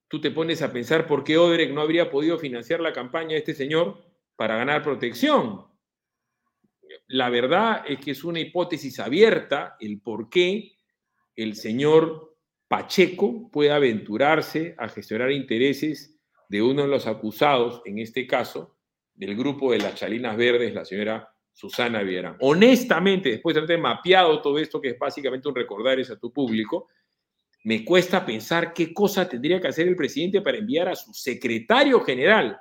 tú 0.08 0.20
te 0.20 0.32
pones 0.32 0.60
a 0.62 0.72
pensar 0.72 1.06
por 1.06 1.22
qué 1.22 1.38
Odebrecht 1.38 1.72
no 1.72 1.82
habría 1.82 2.10
podido 2.10 2.36
financiar 2.38 2.80
la 2.80 2.92
campaña 2.92 3.34
de 3.34 3.38
este 3.38 3.54
señor 3.54 4.04
para 4.34 4.56
ganar 4.56 4.82
protección 4.82 5.70
la 7.08 7.30
verdad 7.30 7.84
es 7.86 7.98
que 7.98 8.12
es 8.12 8.24
una 8.24 8.40
hipótesis 8.40 8.98
abierta 8.98 9.76
el 9.80 10.00
por 10.00 10.28
qué 10.28 10.72
el 11.36 11.56
señor 11.56 12.36
Pacheco 12.68 13.50
puede 13.50 13.70
aventurarse 13.70 14.74
a 14.78 14.88
gestionar 14.88 15.30
intereses 15.30 16.11
de 16.52 16.60
uno 16.60 16.82
de 16.82 16.88
los 16.88 17.06
acusados, 17.06 17.80
en 17.86 17.98
este 17.98 18.26
caso, 18.26 18.76
del 19.14 19.34
grupo 19.34 19.72
de 19.72 19.78
las 19.78 19.94
Chalinas 19.94 20.36
Verdes, 20.36 20.74
la 20.74 20.84
señora 20.84 21.32
Susana 21.50 22.02
Viera. 22.02 22.36
Honestamente, 22.40 23.30
después 23.30 23.54
de 23.54 23.62
haber 23.62 23.78
mapeado 23.78 24.42
todo 24.42 24.58
esto, 24.58 24.78
que 24.78 24.90
es 24.90 24.98
básicamente 24.98 25.48
un 25.48 25.54
recordar 25.54 25.98
a 25.98 26.18
tu 26.18 26.30
público, 26.30 26.88
me 27.64 27.82
cuesta 27.86 28.26
pensar 28.26 28.74
qué 28.74 28.92
cosa 28.92 29.26
tendría 29.26 29.62
que 29.62 29.68
hacer 29.68 29.88
el 29.88 29.96
presidente 29.96 30.42
para 30.42 30.58
enviar 30.58 30.90
a 30.90 30.94
su 30.94 31.14
secretario 31.14 32.00
general 32.00 32.60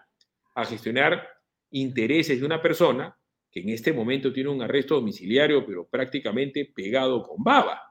a 0.55 0.63
gestionar 0.63 1.27
intereses 1.71 2.39
de 2.39 2.45
una 2.45 2.61
persona 2.61 3.13
que 3.51 3.59
en 3.59 3.69
este 3.71 3.91
momento 3.91 4.31
tiene 4.31 4.51
un 4.51 4.61
arresto 4.61 4.95
domiciliario, 4.95 5.65
pero 5.65 5.85
prácticamente 5.85 6.71
pegado 6.73 7.23
con 7.23 7.43
baba. 7.43 7.81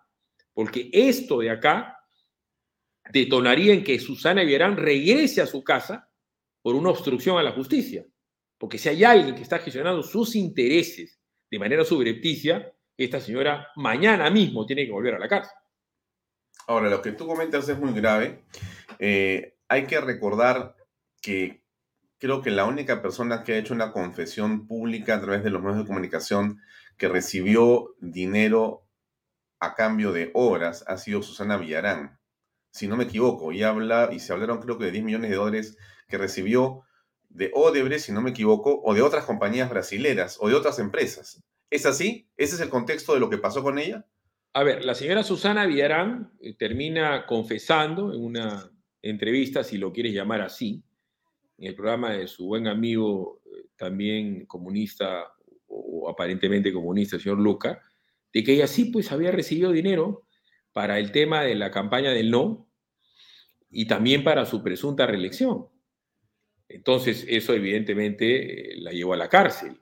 Porque 0.54 0.88
esto 0.94 1.40
de 1.40 1.50
acá 1.50 1.99
detonaría 3.12 3.74
en 3.74 3.84
que 3.84 3.98
Susana 3.98 4.42
Villarán 4.42 4.76
regrese 4.76 5.40
a 5.40 5.46
su 5.46 5.62
casa 5.62 6.10
por 6.62 6.74
una 6.74 6.90
obstrucción 6.90 7.38
a 7.38 7.42
la 7.42 7.52
justicia. 7.52 8.04
Porque 8.58 8.78
si 8.78 8.88
hay 8.88 9.04
alguien 9.04 9.34
que 9.34 9.42
está 9.42 9.58
gestionando 9.58 10.02
sus 10.02 10.36
intereses 10.36 11.18
de 11.50 11.58
manera 11.58 11.84
subrepticia, 11.84 12.72
esta 12.96 13.20
señora 13.20 13.68
mañana 13.76 14.30
mismo 14.30 14.66
tiene 14.66 14.84
que 14.84 14.92
volver 14.92 15.14
a 15.14 15.18
la 15.18 15.28
cárcel. 15.28 15.54
Ahora, 16.66 16.90
lo 16.90 17.00
que 17.02 17.12
tú 17.12 17.26
comentas 17.26 17.68
es 17.68 17.78
muy 17.78 17.92
grave. 17.92 18.44
Eh, 18.98 19.56
hay 19.66 19.86
que 19.86 20.00
recordar 20.00 20.76
que 21.22 21.64
creo 22.18 22.42
que 22.42 22.50
la 22.50 22.66
única 22.66 23.00
persona 23.00 23.42
que 23.42 23.54
ha 23.54 23.58
hecho 23.58 23.74
una 23.74 23.92
confesión 23.92 24.68
pública 24.68 25.16
a 25.16 25.20
través 25.20 25.42
de 25.42 25.50
los 25.50 25.62
medios 25.62 25.78
de 25.78 25.86
comunicación 25.86 26.60
que 26.98 27.08
recibió 27.08 27.96
dinero 27.98 28.86
a 29.58 29.74
cambio 29.74 30.12
de 30.12 30.30
obras 30.34 30.84
ha 30.86 30.98
sido 30.98 31.22
Susana 31.22 31.56
Villarán. 31.56 32.19
Si 32.70 32.86
no 32.86 32.96
me 32.96 33.04
equivoco, 33.04 33.52
y 33.52 33.62
habla, 33.62 34.10
y 34.12 34.20
se 34.20 34.32
hablaron 34.32 34.60
creo 34.60 34.78
que 34.78 34.86
de 34.86 34.92
10 34.92 35.04
millones 35.04 35.30
de 35.30 35.36
dólares 35.36 35.76
que 36.08 36.18
recibió 36.18 36.82
de 37.28 37.50
Odebrecht, 37.54 38.06
si 38.06 38.12
no 38.12 38.20
me 38.20 38.30
equivoco, 38.30 38.80
o 38.84 38.94
de 38.94 39.02
otras 39.02 39.24
compañías 39.24 39.70
brasileras 39.70 40.36
o 40.40 40.48
de 40.48 40.54
otras 40.54 40.78
empresas. 40.78 41.42
¿Es 41.70 41.86
así? 41.86 42.28
¿Ese 42.36 42.56
es 42.56 42.60
el 42.60 42.68
contexto 42.68 43.14
de 43.14 43.20
lo 43.20 43.30
que 43.30 43.38
pasó 43.38 43.62
con 43.62 43.78
ella? 43.78 44.04
A 44.52 44.64
ver, 44.64 44.84
la 44.84 44.96
señora 44.96 45.22
Susana 45.22 45.64
Villarán 45.66 46.32
eh, 46.40 46.54
termina 46.54 47.24
confesando 47.26 48.12
en 48.12 48.24
una 48.24 48.68
entrevista, 49.00 49.62
si 49.62 49.78
lo 49.78 49.92
quieres 49.92 50.12
llamar 50.12 50.40
así, 50.40 50.82
en 51.58 51.68
el 51.68 51.74
programa 51.76 52.12
de 52.12 52.26
su 52.26 52.46
buen 52.46 52.66
amigo, 52.66 53.42
eh, 53.46 53.68
también 53.76 54.46
comunista 54.46 55.32
o 55.68 56.08
aparentemente 56.10 56.72
comunista, 56.72 57.16
el 57.16 57.22
señor 57.22 57.38
Luca, 57.38 57.80
de 58.32 58.42
que 58.42 58.54
ella 58.54 58.66
sí 58.66 58.86
pues 58.86 59.12
había 59.12 59.30
recibido 59.30 59.70
dinero 59.70 60.26
para 60.72 60.98
el 60.98 61.12
tema 61.12 61.42
de 61.42 61.54
la 61.54 61.70
campaña 61.70 62.10
del 62.10 62.30
no 62.30 62.68
y 63.70 63.86
también 63.86 64.24
para 64.24 64.46
su 64.46 64.62
presunta 64.62 65.06
reelección. 65.06 65.66
Entonces, 66.68 67.26
eso 67.28 67.52
evidentemente 67.52 68.74
eh, 68.74 68.80
la 68.80 68.92
llevó 68.92 69.14
a 69.14 69.16
la 69.16 69.28
cárcel. 69.28 69.76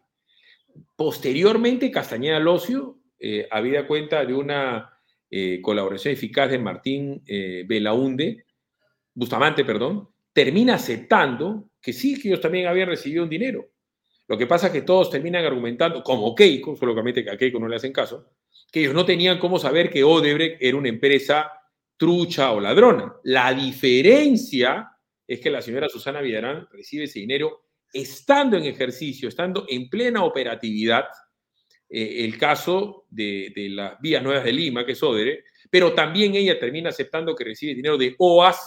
Posteriormente, 0.96 1.90
Castañeda 1.90 2.38
Locio, 2.38 2.98
eh, 3.18 3.46
había 3.50 3.86
cuenta 3.86 4.24
de 4.24 4.32
una 4.32 4.98
eh, 5.30 5.60
colaboración 5.60 6.14
eficaz 6.14 6.50
de 6.50 6.58
Martín 6.58 7.22
Belaunde, 7.66 8.44
Bustamante, 9.12 9.64
perdón, 9.64 10.08
termina 10.32 10.74
aceptando 10.74 11.70
que 11.82 11.92
sí, 11.92 12.20
que 12.20 12.28
ellos 12.28 12.40
también 12.40 12.68
habían 12.68 12.88
recibido 12.88 13.24
un 13.24 13.28
dinero. 13.28 13.68
Lo 14.28 14.38
que 14.38 14.46
pasa 14.46 14.68
es 14.68 14.72
que 14.72 14.82
todos 14.82 15.10
terminan 15.10 15.44
argumentando, 15.44 16.02
como 16.02 16.34
Keiko, 16.34 16.76
solamente 16.76 17.24
que 17.24 17.30
a 17.30 17.36
Keiko 17.36 17.58
no 17.58 17.66
le 17.66 17.76
hacen 17.76 17.92
caso, 17.92 18.30
que 18.70 18.80
ellos 18.80 18.94
no 18.94 19.04
tenían 19.04 19.38
cómo 19.38 19.58
saber 19.58 19.90
que 19.90 20.04
Odebrecht 20.04 20.58
era 20.60 20.76
una 20.76 20.88
empresa 20.88 21.50
trucha 21.96 22.52
o 22.52 22.60
ladrona. 22.60 23.14
La 23.24 23.52
diferencia 23.52 24.90
es 25.26 25.40
que 25.40 25.50
la 25.50 25.60
señora 25.60 25.88
Susana 25.88 26.20
Villarán 26.20 26.66
recibe 26.70 27.04
ese 27.04 27.20
dinero 27.20 27.64
estando 27.92 28.56
en 28.56 28.64
ejercicio, 28.64 29.28
estando 29.28 29.66
en 29.68 29.88
plena 29.88 30.24
operatividad, 30.24 31.04
eh, 31.88 32.24
el 32.24 32.38
caso 32.38 33.06
de, 33.08 33.52
las 33.70 34.00
vías 34.00 34.22
nuevas 34.22 34.44
de 34.44 34.52
Lima, 34.52 34.84
que 34.84 34.92
es 34.92 35.02
Odere, 35.02 35.44
pero 35.70 35.92
también 35.92 36.34
ella 36.34 36.58
termina 36.58 36.90
aceptando 36.90 37.34
que 37.34 37.44
recibe 37.44 37.74
dinero 37.74 37.96
de 37.96 38.14
OAS, 38.18 38.60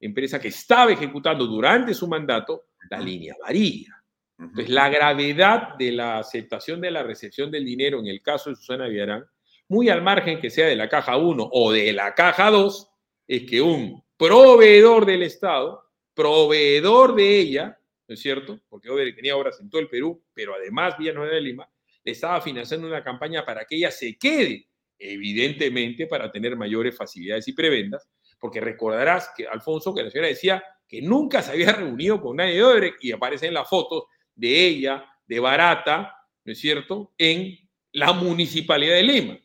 empresa 0.00 0.40
que 0.40 0.48
estaba 0.48 0.92
ejecutando 0.92 1.46
durante 1.46 1.94
su 1.94 2.06
mandato 2.06 2.66
la 2.90 3.00
línea 3.00 3.34
María. 3.42 4.02
Entonces, 4.38 4.68
la 4.68 4.90
gravedad 4.90 5.76
de 5.78 5.92
la 5.92 6.18
aceptación 6.18 6.80
de 6.80 6.90
la 6.90 7.02
recepción 7.02 7.50
del 7.50 7.64
dinero 7.64 7.98
en 7.98 8.06
el 8.06 8.20
caso 8.20 8.50
de 8.50 8.56
Susana 8.56 8.86
Villarán, 8.86 9.24
muy 9.68 9.88
al 9.88 10.02
margen 10.02 10.40
que 10.40 10.50
sea 10.50 10.66
de 10.66 10.76
la 10.76 10.88
caja 10.88 11.16
1 11.16 11.48
o 11.52 11.72
de 11.72 11.92
la 11.92 12.14
caja 12.14 12.50
2, 12.50 12.90
es 13.28 13.42
que 13.48 13.60
un 13.60 14.04
proveedor 14.16 15.04
del 15.06 15.22
Estado 15.22 15.86
proveedor 16.16 17.14
de 17.14 17.38
ella, 17.38 17.78
¿no 18.08 18.14
es 18.14 18.20
cierto? 18.20 18.58
Porque 18.70 18.88
Odebrecht 18.88 19.16
tenía 19.16 19.36
obras 19.36 19.60
en 19.60 19.68
todo 19.68 19.82
el 19.82 19.88
Perú, 19.88 20.24
pero 20.32 20.54
además 20.54 20.96
Villanueva 20.98 21.34
de 21.34 21.40
Lima, 21.42 21.70
le 22.02 22.12
estaba 22.12 22.40
financiando 22.40 22.86
una 22.86 23.04
campaña 23.04 23.44
para 23.44 23.66
que 23.66 23.76
ella 23.76 23.90
se 23.90 24.16
quede, 24.16 24.66
evidentemente 24.98 26.06
para 26.06 26.32
tener 26.32 26.56
mayores 26.56 26.96
facilidades 26.96 27.46
y 27.48 27.52
prebendas, 27.52 28.08
porque 28.38 28.62
recordarás 28.62 29.30
que 29.36 29.46
Alfonso, 29.46 29.94
que 29.94 30.04
la 30.04 30.10
señora 30.10 30.28
decía 30.28 30.64
que 30.88 31.02
nunca 31.02 31.42
se 31.42 31.52
había 31.52 31.72
reunido 31.72 32.20
con 32.20 32.36
nadie 32.36 32.54
de 32.54 32.64
Odebrecht 32.64 33.04
y 33.04 33.12
aparecen 33.12 33.52
las 33.52 33.68
fotos 33.68 34.04
de 34.34 34.66
ella, 34.68 35.04
de 35.26 35.38
Barata, 35.38 36.16
¿no 36.44 36.52
es 36.52 36.58
cierto?, 36.58 37.12
en 37.18 37.58
la 37.92 38.14
municipalidad 38.14 38.94
de 38.94 39.02
Lima. 39.02 39.38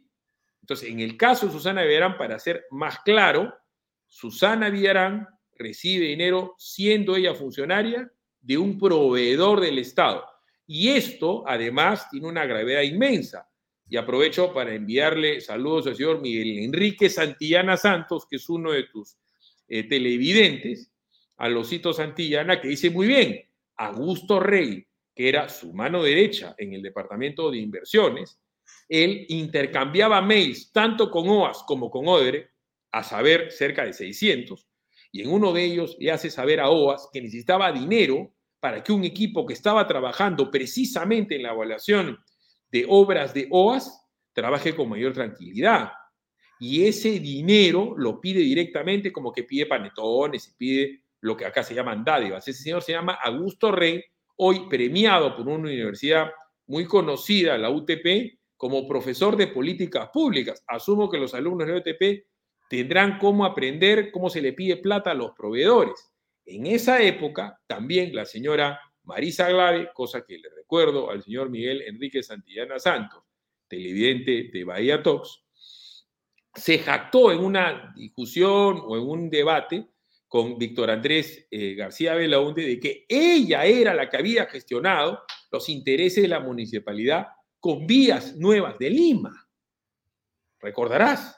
Entonces, 0.71 0.89
en 0.89 1.01
el 1.01 1.17
caso 1.17 1.47
de 1.47 1.51
Susana 1.51 1.84
Villarán, 1.84 2.17
para 2.17 2.39
ser 2.39 2.65
más 2.71 2.99
claro, 2.99 3.53
Susana 4.07 4.69
Villarán 4.69 5.27
recibe 5.57 6.05
dinero 6.05 6.55
siendo 6.57 7.17
ella 7.17 7.36
funcionaria 7.36 8.10
de 8.39 8.57
un 8.57 8.79
proveedor 8.79 9.60
del 9.60 9.79
Estado. 9.79 10.23
Y 10.65 10.88
esto, 10.91 11.43
además, 11.45 12.10
tiene 12.10 12.29
una 12.29 12.45
gravedad 12.45 12.84
inmensa. 12.84 13.49
Y 13.89 13.97
aprovecho 13.97 14.53
para 14.53 14.73
enviarle 14.73 15.41
saludos 15.41 15.88
al 15.88 15.97
señor 15.97 16.21
Miguel 16.21 16.60
Enrique 16.60 17.10
Santillana 17.10 17.75
Santos, 17.75 18.25
que 18.25 18.38
es 18.38 18.47
uno 18.47 18.71
de 18.71 18.84
tus 18.84 19.17
eh, 19.67 19.84
televidentes, 19.84 20.89
a 21.36 21.49
Losito 21.49 21.91
Santillana, 21.91 22.62
que 22.62 22.69
dice 22.69 22.89
muy 22.91 23.07
bien, 23.07 23.41
Augusto 23.75 24.39
Rey, 24.39 24.88
que 25.13 25.27
era 25.27 25.49
su 25.49 25.73
mano 25.73 26.01
derecha 26.01 26.55
en 26.57 26.71
el 26.75 26.81
departamento 26.81 27.51
de 27.51 27.57
inversiones, 27.57 28.39
él 28.91 29.25
intercambiaba 29.30 30.21
mails 30.21 30.69
tanto 30.73 31.10
con 31.10 31.30
OAS 31.30 31.63
como 31.63 31.89
con 31.89 32.10
ODRE, 32.10 32.51
a 32.91 33.04
saber, 33.04 33.49
cerca 33.49 33.86
de 33.86 33.93
600, 33.93 34.67
y 35.13 35.21
en 35.21 35.32
uno 35.32 35.54
de 35.54 35.63
ellos 35.63 35.95
le 35.97 36.12
hace 36.12 36.30
saber 36.30 36.60
a 36.60 36.69
OAS 36.69 37.08
que 37.13 37.21
necesitaba 37.21 37.71
dinero 37.71 38.34
para 38.60 38.84
que 38.84 38.91
un 38.91 39.06
equipo 39.06 39.45
que 39.45 39.54
estaba 39.54 39.88
trabajando 39.88 40.51
precisamente 40.51 41.38
en 41.38 41.43
la 41.43 41.54
evaluación 41.54 42.19
de 42.69 42.86
obras 42.89 43.34
de 43.34 43.47
OAS 43.49 44.08
trabaje 44.34 44.75
con 44.75 44.89
mayor 44.89 45.13
tranquilidad. 45.13 45.93
Y 46.60 46.86
ese 46.86 47.19
dinero 47.21 47.95
lo 47.97 48.19
pide 48.19 48.41
directamente 48.41 49.13
como 49.13 49.32
que 49.32 49.43
pide 49.43 49.67
panetones 49.67 50.49
y 50.49 50.58
pide 50.58 51.04
lo 51.21 51.38
que 51.38 51.45
acá 51.45 51.63
se 51.63 51.73
llaman 51.73 52.04
dádivas. 52.04 52.45
Ese 52.45 52.62
señor 52.62 52.84
se 52.84 52.91
llama 52.91 53.13
Augusto 53.13 53.71
Rey, 53.71 54.04
hoy 54.36 54.67
premiado 54.69 55.34
por 55.34 55.47
una 55.47 55.69
universidad 55.69 56.30
muy 56.67 56.86
conocida, 56.86 57.58
la 57.58 57.69
UTP, 57.69 58.40
como 58.62 58.88
profesor 58.88 59.36
de 59.38 59.47
políticas 59.47 60.10
públicas. 60.13 60.63
Asumo 60.67 61.10
que 61.10 61.17
los 61.17 61.34
alumnos 61.34 61.65
de 61.65 61.78
UTP 61.78 62.28
tendrán 62.69 63.17
cómo 63.17 63.43
aprender 63.43 64.12
cómo 64.12 64.30
se 64.30 64.39
le 64.39 64.54
pide 64.54 64.78
plata 64.78 65.10
a 65.10 65.15
los 65.15 65.32
proveedores. 65.32 66.12
En 66.45 66.67
esa 66.67 67.02
época, 67.02 67.60
también 67.65 68.13
la 68.13 68.24
señora 68.24 68.80
Marisa 69.02 69.50
Glave, 69.50 69.89
cosa 69.95 70.24
que 70.28 70.38
le 70.38 70.47
recuerdo 70.56 71.10
al 71.10 71.24
señor 71.24 71.50
Miguel 71.50 71.82
Enrique 71.88 72.21
Santillana 72.21 72.78
Santos, 72.78 73.24
televidente 73.67 74.52
de 74.54 74.63
Bahía 74.63 75.02
Talks, 75.02 75.43
se 76.54 76.78
jactó 76.78 77.32
en 77.32 77.39
una 77.39 77.91
discusión 77.95 78.80
o 78.86 78.95
en 78.95 79.02
un 79.02 79.32
debate 79.32 79.88
con 80.28 80.60
Víctor 80.60 80.91
Andrés 80.91 81.47
eh, 81.50 81.74
García 81.74 82.13
Belaunde 82.13 82.63
de 82.63 82.80
que 82.80 83.06
ella 83.10 83.65
era 83.65 83.95
la 83.95 84.08
que 84.08 84.17
había 84.17 84.45
gestionado 84.45 85.24
los 85.52 85.67
intereses 85.67 86.21
de 86.21 86.30
la 86.30 86.41
municipalidad 86.41 87.26
con 87.62 87.86
vías 87.86 88.36
nuevas 88.36 88.78
de 88.80 88.89
Lima. 88.89 89.47
Recordarás. 90.60 91.38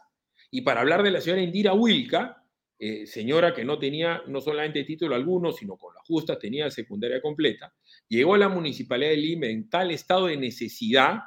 Y 0.49 0.61
para 0.61 0.81
hablar 0.81 1.03
de 1.03 1.11
la 1.11 1.21
señora 1.21 1.41
Indira 1.41 1.73
Wilka, 1.73 2.43
eh, 2.79 3.05
señora 3.05 3.53
que 3.53 3.65
no 3.65 3.77
tenía 3.77 4.23
no 4.27 4.39
solamente 4.39 4.83
título 4.83 5.15
alguno, 5.15 5.51
sino 5.51 5.77
con 5.77 5.93
la 5.93 6.01
justa 6.01 6.39
tenía 6.39 6.71
secundaria 6.71 7.21
completa, 7.21 7.73
llegó 8.07 8.35
a 8.35 8.37
la 8.37 8.49
municipalidad 8.49 9.11
de 9.11 9.17
Lima 9.17 9.47
en 9.47 9.69
tal 9.69 9.91
estado 9.91 10.27
de 10.27 10.37
necesidad 10.37 11.19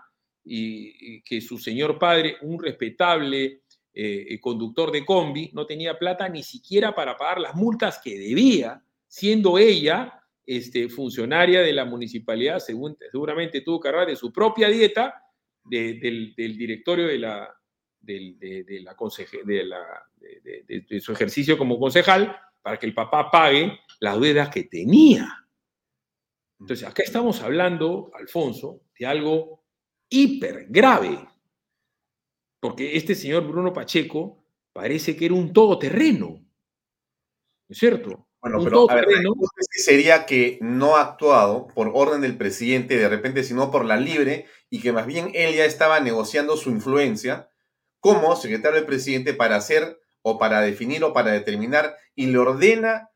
y, 0.44 1.22
que 1.22 1.40
su 1.40 1.58
señor 1.58 1.98
padre, 1.98 2.36
un 2.42 2.62
respetable 2.62 3.62
eh, 3.92 4.38
conductor 4.40 4.92
de 4.92 5.04
combi, 5.04 5.50
no 5.52 5.66
tenía 5.66 5.98
plata 5.98 6.28
ni 6.28 6.42
siquiera 6.42 6.94
para 6.94 7.16
pagar 7.16 7.40
las 7.40 7.54
multas 7.54 8.00
que 8.02 8.18
debía, 8.18 8.82
siendo 9.08 9.58
ella 9.58 10.22
este, 10.46 10.88
funcionaria 10.88 11.60
de 11.60 11.72
la 11.72 11.84
municipalidad, 11.84 12.60
seguramente 12.60 13.62
tuvo 13.62 13.80
que 13.80 13.90
de 13.90 14.16
su 14.16 14.32
propia 14.32 14.68
dieta, 14.68 15.22
del, 15.64 16.34
directorio 16.36 17.08
de 17.08 17.18
la, 17.18 17.52
de, 18.00 18.64
de, 20.88 21.00
su 21.00 21.12
ejercicio 21.12 21.58
como 21.58 21.78
concejal 21.78 22.36
para 22.62 22.78
que 22.78 22.86
el 22.86 22.94
papá 22.94 23.30
pague 23.30 23.80
las 24.00 24.20
deudas 24.20 24.48
que 24.48 24.64
tenía. 24.64 25.46
Entonces, 26.60 26.86
acá 26.86 27.02
estamos 27.02 27.42
hablando, 27.42 28.10
Alfonso, 28.14 28.82
de 28.98 29.06
algo 29.06 29.64
hiper 30.08 30.66
grave, 30.68 31.28
porque 32.60 32.96
este 32.96 33.14
señor 33.14 33.46
Bruno 33.46 33.72
Pacheco 33.72 34.44
parece 34.72 35.16
que 35.16 35.26
era 35.26 35.34
un 35.34 35.52
todoterreno, 35.52 36.28
¿no 36.28 36.46
es 37.68 37.78
cierto? 37.78 38.25
Bueno, 38.48 38.62
pero 38.62 38.90
a 38.90 38.94
ver, 38.94 39.08
sería 39.70 40.24
que 40.24 40.58
no 40.60 40.96
ha 40.96 41.02
actuado 41.02 41.66
por 41.66 41.90
orden 41.94 42.20
del 42.20 42.36
presidente 42.36 42.96
de 42.96 43.08
repente, 43.08 43.42
sino 43.42 43.72
por 43.72 43.84
la 43.84 43.96
libre, 43.96 44.46
y 44.70 44.80
que 44.80 44.92
más 44.92 45.06
bien 45.06 45.32
él 45.34 45.54
ya 45.56 45.64
estaba 45.64 45.98
negociando 45.98 46.56
su 46.56 46.70
influencia 46.70 47.50
como 47.98 48.36
secretario 48.36 48.76
del 48.76 48.86
presidente 48.86 49.34
para 49.34 49.56
hacer 49.56 50.00
o 50.22 50.38
para 50.38 50.60
definir 50.60 51.02
o 51.02 51.12
para 51.12 51.32
determinar 51.32 51.96
y 52.14 52.26
le 52.26 52.38
ordena 52.38 53.10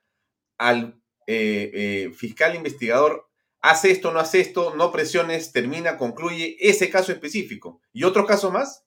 al 0.59 1.01
eh, 1.29 1.71
eh, 1.75 2.13
fiscal 2.13 2.57
investigador, 2.57 3.29
hace 3.61 3.93
esto, 3.93 4.11
no 4.11 4.19
hace 4.19 4.41
esto, 4.41 4.75
no 4.75 4.91
presiones, 4.91 5.53
termina, 5.53 5.97
concluye 5.97 6.57
ese 6.59 6.91
caso 6.91 7.13
específico. 7.13 7.81
¿Y 7.93 8.03
otro 8.03 8.27
caso 8.27 8.51
más? 8.51 8.85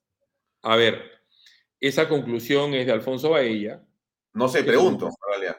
A 0.62 0.76
ver, 0.76 1.02
esa 1.80 2.10
conclusión 2.10 2.74
es 2.74 2.86
de 2.86 2.92
Alfonso 2.92 3.30
Baella. 3.30 3.82
No 4.34 4.48
sé, 4.48 4.64
pregunto. 4.64 5.10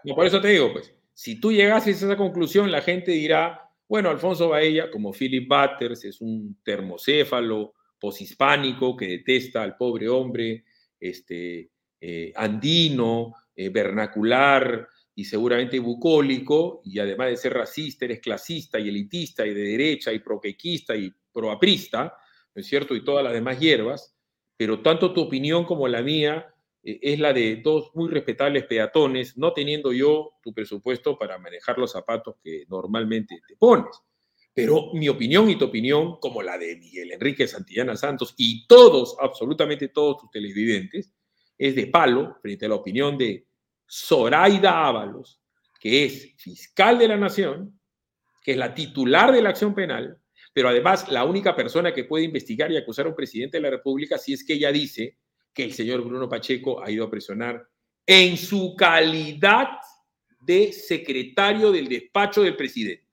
No, 0.04 0.14
por 0.14 0.26
eso 0.26 0.40
te 0.40 0.48
digo, 0.48 0.72
pues, 0.72 0.92
si 1.12 1.40
tú 1.40 1.52
llegases 1.52 2.02
a 2.02 2.06
esa 2.06 2.16
conclusión, 2.16 2.70
la 2.72 2.82
gente 2.82 3.12
dirá, 3.12 3.70
bueno, 3.88 4.10
Alfonso 4.10 4.48
Baella, 4.48 4.90
como 4.90 5.12
Philip 5.12 5.48
Butters, 5.48 6.04
es 6.04 6.20
un 6.20 6.58
termocéfalo 6.64 7.74
poshispánico 8.00 8.96
que 8.96 9.06
detesta 9.06 9.62
al 9.62 9.76
pobre 9.76 10.08
hombre, 10.08 10.64
este, 10.98 11.70
eh, 12.00 12.32
andino, 12.34 13.34
eh, 13.54 13.68
vernacular 13.68 14.88
y 15.14 15.24
seguramente 15.24 15.78
bucólico, 15.78 16.82
y 16.84 16.98
además 16.98 17.28
de 17.28 17.36
ser 17.36 17.54
racista, 17.54 18.04
eres 18.04 18.20
clasista 18.20 18.80
y 18.80 18.88
elitista 18.88 19.46
y 19.46 19.54
de 19.54 19.62
derecha 19.62 20.12
y 20.12 20.18
proquequista 20.18 20.96
y 20.96 21.12
proaprista, 21.32 22.16
¿no 22.54 22.60
es 22.60 22.66
cierto? 22.66 22.96
Y 22.96 23.04
todas 23.04 23.22
las 23.22 23.32
demás 23.32 23.60
hierbas, 23.60 24.16
pero 24.56 24.82
tanto 24.82 25.12
tu 25.12 25.20
opinión 25.22 25.64
como 25.64 25.86
la 25.86 26.02
mía 26.02 26.53
eh, 26.84 26.98
es 27.02 27.18
la 27.18 27.32
de 27.32 27.56
dos 27.56 27.90
muy 27.94 28.10
respetables 28.10 28.64
peatones, 28.64 29.36
no 29.36 29.52
teniendo 29.52 29.92
yo 29.92 30.34
tu 30.42 30.52
presupuesto 30.52 31.18
para 31.18 31.38
manejar 31.38 31.78
los 31.78 31.92
zapatos 31.92 32.36
que 32.42 32.64
normalmente 32.68 33.40
te 33.46 33.56
pones. 33.56 33.96
Pero 34.52 34.92
mi 34.92 35.08
opinión 35.08 35.50
y 35.50 35.56
tu 35.56 35.64
opinión, 35.64 36.18
como 36.20 36.42
la 36.42 36.56
de 36.56 36.76
Miguel 36.76 37.10
Enrique 37.12 37.48
Santillana 37.48 37.96
Santos 37.96 38.34
y 38.36 38.66
todos, 38.68 39.16
absolutamente 39.20 39.88
todos 39.88 40.18
tus 40.18 40.30
televidentes, 40.30 41.12
es 41.58 41.74
de 41.74 41.86
palo 41.88 42.36
frente 42.40 42.66
a 42.66 42.68
la 42.68 42.76
opinión 42.76 43.18
de 43.18 43.46
Zoraida 43.88 44.86
Ábalos, 44.86 45.40
que 45.80 46.04
es 46.04 46.34
fiscal 46.36 46.98
de 46.98 47.08
la 47.08 47.16
Nación, 47.16 47.80
que 48.42 48.52
es 48.52 48.58
la 48.58 48.74
titular 48.74 49.32
de 49.32 49.42
la 49.42 49.50
acción 49.50 49.74
penal, 49.74 50.18
pero 50.52 50.68
además 50.68 51.10
la 51.10 51.24
única 51.24 51.56
persona 51.56 51.92
que 51.92 52.04
puede 52.04 52.24
investigar 52.24 52.70
y 52.70 52.76
acusar 52.76 53.06
a 53.06 53.08
un 53.08 53.16
presidente 53.16 53.56
de 53.56 53.62
la 53.62 53.70
República 53.70 54.18
si 54.18 54.34
es 54.34 54.44
que 54.44 54.54
ella 54.54 54.70
dice 54.70 55.16
que 55.54 55.64
el 55.64 55.72
señor 55.72 56.02
Bruno 56.02 56.28
Pacheco 56.28 56.82
ha 56.82 56.90
ido 56.90 57.04
a 57.04 57.10
presionar 57.10 57.66
en 58.06 58.36
su 58.36 58.74
calidad 58.76 59.78
de 60.40 60.72
secretario 60.72 61.72
del 61.72 61.88
despacho 61.88 62.42
del 62.42 62.56
presidente. 62.56 63.04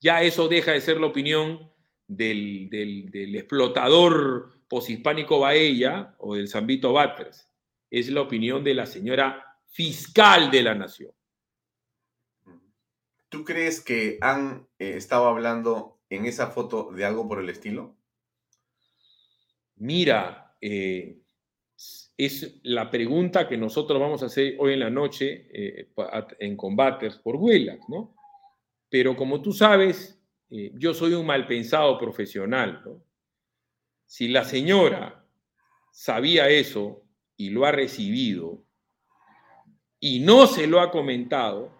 Ya 0.00 0.22
eso 0.22 0.48
deja 0.48 0.72
de 0.72 0.80
ser 0.80 1.00
la 1.00 1.06
opinión 1.06 1.70
del, 2.06 2.68
del 2.68 3.36
explotador 3.36 4.52
poshispánico 4.68 5.38
Baella 5.38 6.14
o 6.18 6.34
del 6.34 6.48
Zambito 6.48 6.92
Batters. 6.92 7.48
Es 7.88 8.10
la 8.10 8.22
opinión 8.22 8.64
de 8.64 8.74
la 8.74 8.86
señora 8.86 9.58
fiscal 9.68 10.50
de 10.50 10.62
la 10.62 10.74
nación. 10.74 11.12
¿Tú 13.28 13.44
crees 13.44 13.80
que 13.80 14.18
han 14.20 14.68
eh, 14.78 14.96
estado 14.96 15.26
hablando 15.26 16.00
en 16.10 16.26
esa 16.26 16.48
foto 16.48 16.90
de 16.92 17.06
algo 17.06 17.26
por 17.26 17.40
el 17.40 17.48
estilo? 17.48 17.96
Mira, 19.76 20.56
eh, 20.60 21.18
es 22.16 22.60
la 22.62 22.90
pregunta 22.90 23.48
que 23.48 23.56
nosotros 23.56 24.00
vamos 24.00 24.22
a 24.22 24.26
hacer 24.26 24.56
hoy 24.58 24.74
en 24.74 24.80
la 24.80 24.90
noche 24.90 25.48
eh, 25.52 25.92
en 26.38 26.56
combates 26.56 27.16
por 27.16 27.36
Willax, 27.36 27.88
¿no? 27.88 28.14
Pero 28.88 29.16
como 29.16 29.40
tú 29.40 29.52
sabes, 29.52 30.22
yo 30.48 30.92
soy 30.92 31.14
un 31.14 31.24
mal 31.24 31.46
pensado 31.46 31.98
profesional, 31.98 32.82
¿no? 32.84 33.02
Si 34.04 34.28
la 34.28 34.44
señora 34.44 35.24
sabía 35.90 36.48
eso 36.48 37.02
y 37.36 37.50
lo 37.50 37.64
ha 37.64 37.72
recibido 37.72 38.62
y 39.98 40.20
no 40.20 40.46
se 40.46 40.66
lo 40.66 40.80
ha 40.80 40.90
comentado, 40.90 41.72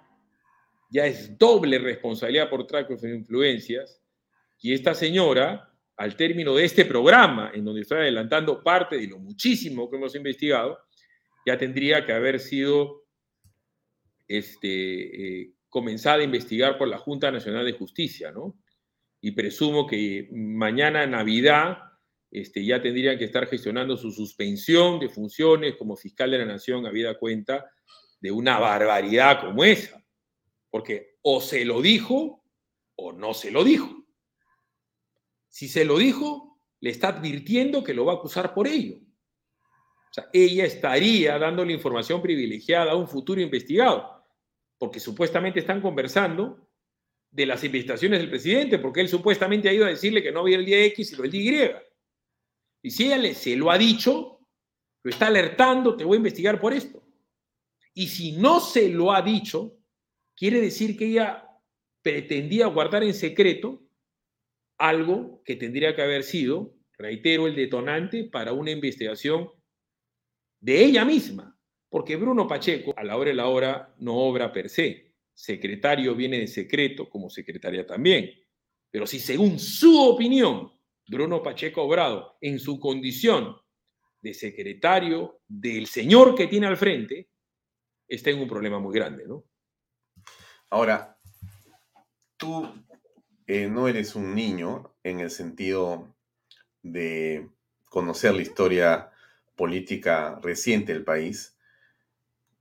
ya 0.90 1.06
es 1.06 1.36
doble 1.36 1.78
responsabilidad 1.78 2.48
por 2.48 2.66
tráfico 2.66 3.00
de 3.00 3.16
influencias. 3.16 4.00
Y 4.60 4.72
esta 4.72 4.94
señora, 4.94 5.71
al 5.96 6.16
término 6.16 6.54
de 6.54 6.64
este 6.64 6.84
programa, 6.84 7.50
en 7.54 7.64
donde 7.64 7.82
estoy 7.82 7.98
adelantando 7.98 8.62
parte 8.62 8.96
de 8.96 9.06
lo 9.06 9.18
muchísimo 9.18 9.90
que 9.90 9.96
hemos 9.96 10.14
investigado, 10.14 10.78
ya 11.46 11.58
tendría 11.58 12.04
que 12.04 12.12
haber 12.12 12.40
sido 12.40 13.04
este, 14.28 15.40
eh, 15.42 15.52
comenzada 15.68 16.18
a 16.18 16.24
investigar 16.24 16.78
por 16.78 16.88
la 16.88 16.98
Junta 16.98 17.30
Nacional 17.30 17.64
de 17.64 17.72
Justicia, 17.72 18.32
¿no? 18.32 18.58
Y 19.20 19.32
presumo 19.32 19.86
que 19.86 20.28
mañana, 20.32 21.06
Navidad, 21.06 21.78
este, 22.30 22.64
ya 22.64 22.80
tendrían 22.80 23.18
que 23.18 23.26
estar 23.26 23.46
gestionando 23.46 23.96
su 23.96 24.10
suspensión 24.10 24.98
de 24.98 25.08
funciones 25.08 25.76
como 25.76 25.96
fiscal 25.96 26.30
de 26.30 26.38
la 26.38 26.46
nación, 26.46 26.86
habida 26.86 27.18
cuenta 27.18 27.70
de 28.20 28.30
una 28.30 28.58
barbaridad 28.58 29.40
como 29.40 29.64
esa. 29.64 30.02
Porque 30.70 31.18
o 31.22 31.40
se 31.40 31.64
lo 31.64 31.82
dijo 31.82 32.42
o 32.96 33.12
no 33.12 33.34
se 33.34 33.50
lo 33.50 33.64
dijo. 33.64 34.01
Si 35.52 35.68
se 35.68 35.84
lo 35.84 35.98
dijo, 35.98 36.58
le 36.80 36.88
está 36.88 37.08
advirtiendo 37.08 37.84
que 37.84 37.92
lo 37.92 38.06
va 38.06 38.14
a 38.14 38.16
acusar 38.16 38.54
por 38.54 38.66
ello. 38.66 38.96
O 38.96 40.14
sea, 40.14 40.30
ella 40.32 40.64
estaría 40.64 41.38
dando 41.38 41.62
la 41.62 41.72
información 41.72 42.22
privilegiada 42.22 42.92
a 42.92 42.96
un 42.96 43.06
futuro 43.06 43.38
investigado, 43.38 44.24
porque 44.78 44.98
supuestamente 44.98 45.60
están 45.60 45.82
conversando 45.82 46.70
de 47.30 47.44
las 47.44 47.62
investigaciones 47.64 48.18
del 48.18 48.30
presidente, 48.30 48.78
porque 48.78 49.02
él 49.02 49.08
supuestamente 49.08 49.68
ha 49.68 49.74
ido 49.74 49.84
a 49.84 49.90
decirle 49.90 50.22
que 50.22 50.32
no 50.32 50.40
había 50.40 50.56
el 50.56 50.64
día 50.64 50.82
X, 50.86 51.10
sino 51.10 51.24
el 51.24 51.30
día 51.30 51.66
Y. 52.82 52.88
Y 52.88 52.90
si 52.90 53.12
ella 53.12 53.34
se 53.34 53.54
lo 53.54 53.70
ha 53.70 53.76
dicho, 53.76 54.40
lo 55.02 55.10
está 55.10 55.26
alertando, 55.26 55.96
te 55.96 56.04
voy 56.04 56.16
a 56.16 56.16
investigar 56.16 56.58
por 56.58 56.72
esto. 56.72 57.02
Y 57.92 58.08
si 58.08 58.32
no 58.32 58.58
se 58.58 58.88
lo 58.88 59.12
ha 59.12 59.20
dicho, 59.20 59.76
quiere 60.34 60.62
decir 60.62 60.96
que 60.96 61.08
ella 61.08 61.46
pretendía 62.00 62.68
guardar 62.68 63.02
en 63.02 63.12
secreto 63.12 63.82
algo 64.82 65.42
que 65.44 65.54
tendría 65.54 65.94
que 65.94 66.02
haber 66.02 66.24
sido, 66.24 66.74
reitero, 66.98 67.46
el 67.46 67.54
detonante 67.54 68.24
para 68.24 68.52
una 68.52 68.72
investigación 68.72 69.48
de 70.60 70.84
ella 70.84 71.04
misma. 71.04 71.56
Porque 71.88 72.16
Bruno 72.16 72.48
Pacheco, 72.48 72.92
a 72.96 73.04
la 73.04 73.16
hora 73.16 73.30
de 73.30 73.36
la 73.36 73.46
hora, 73.46 73.94
no 73.98 74.16
obra 74.16 74.52
per 74.52 74.68
se. 74.68 75.14
Secretario 75.32 76.16
viene 76.16 76.40
de 76.40 76.48
secreto, 76.48 77.08
como 77.08 77.30
secretaria 77.30 77.86
también. 77.86 78.28
Pero 78.90 79.06
si 79.06 79.20
según 79.20 79.60
su 79.60 80.00
opinión 80.00 80.72
Bruno 81.06 81.42
Pacheco 81.44 81.82
Obrado, 81.82 82.36
en 82.40 82.58
su 82.58 82.80
condición 82.80 83.56
de 84.20 84.34
secretario 84.34 85.42
del 85.46 85.86
señor 85.86 86.34
que 86.34 86.48
tiene 86.48 86.66
al 86.66 86.76
frente, 86.76 87.30
está 88.08 88.30
en 88.30 88.40
un 88.40 88.48
problema 88.48 88.80
muy 88.80 88.94
grande, 88.94 89.26
¿no? 89.28 89.44
Ahora, 90.70 91.16
tú 92.36 92.68
eh, 93.46 93.68
no 93.68 93.88
eres 93.88 94.14
un 94.14 94.34
niño 94.34 94.94
en 95.02 95.20
el 95.20 95.30
sentido 95.30 96.14
de 96.82 97.48
conocer 97.88 98.34
la 98.34 98.42
historia 98.42 99.10
política 99.56 100.38
reciente 100.42 100.92
del 100.92 101.04
país. 101.04 101.56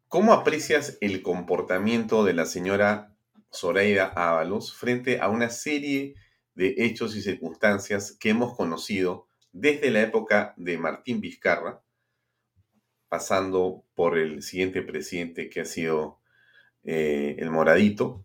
¿Cómo 0.07 0.33
aprecias 0.33 0.97
el 1.01 1.21
comportamiento 1.21 2.25
de 2.25 2.33
la 2.33 2.45
señora 2.45 3.15
Zoraida 3.53 4.07
Ábalos 4.07 4.73
frente 4.73 5.19
a 5.19 5.29
una 5.29 5.49
serie 5.49 6.15
de 6.55 6.75
hechos 6.77 7.15
y 7.15 7.21
circunstancias 7.21 8.11
que 8.19 8.29
hemos 8.29 8.55
conocido 8.55 9.27
desde 9.53 9.91
la 9.91 10.01
época 10.01 10.53
de 10.57 10.77
Martín 10.77 11.21
Vizcarra, 11.21 11.81
pasando 13.09 13.83
por 13.93 14.17
el 14.17 14.41
siguiente 14.41 14.81
presidente 14.81 15.49
que 15.49 15.61
ha 15.61 15.65
sido 15.65 16.19
eh, 16.83 17.35
el 17.39 17.49
Moradito, 17.49 18.23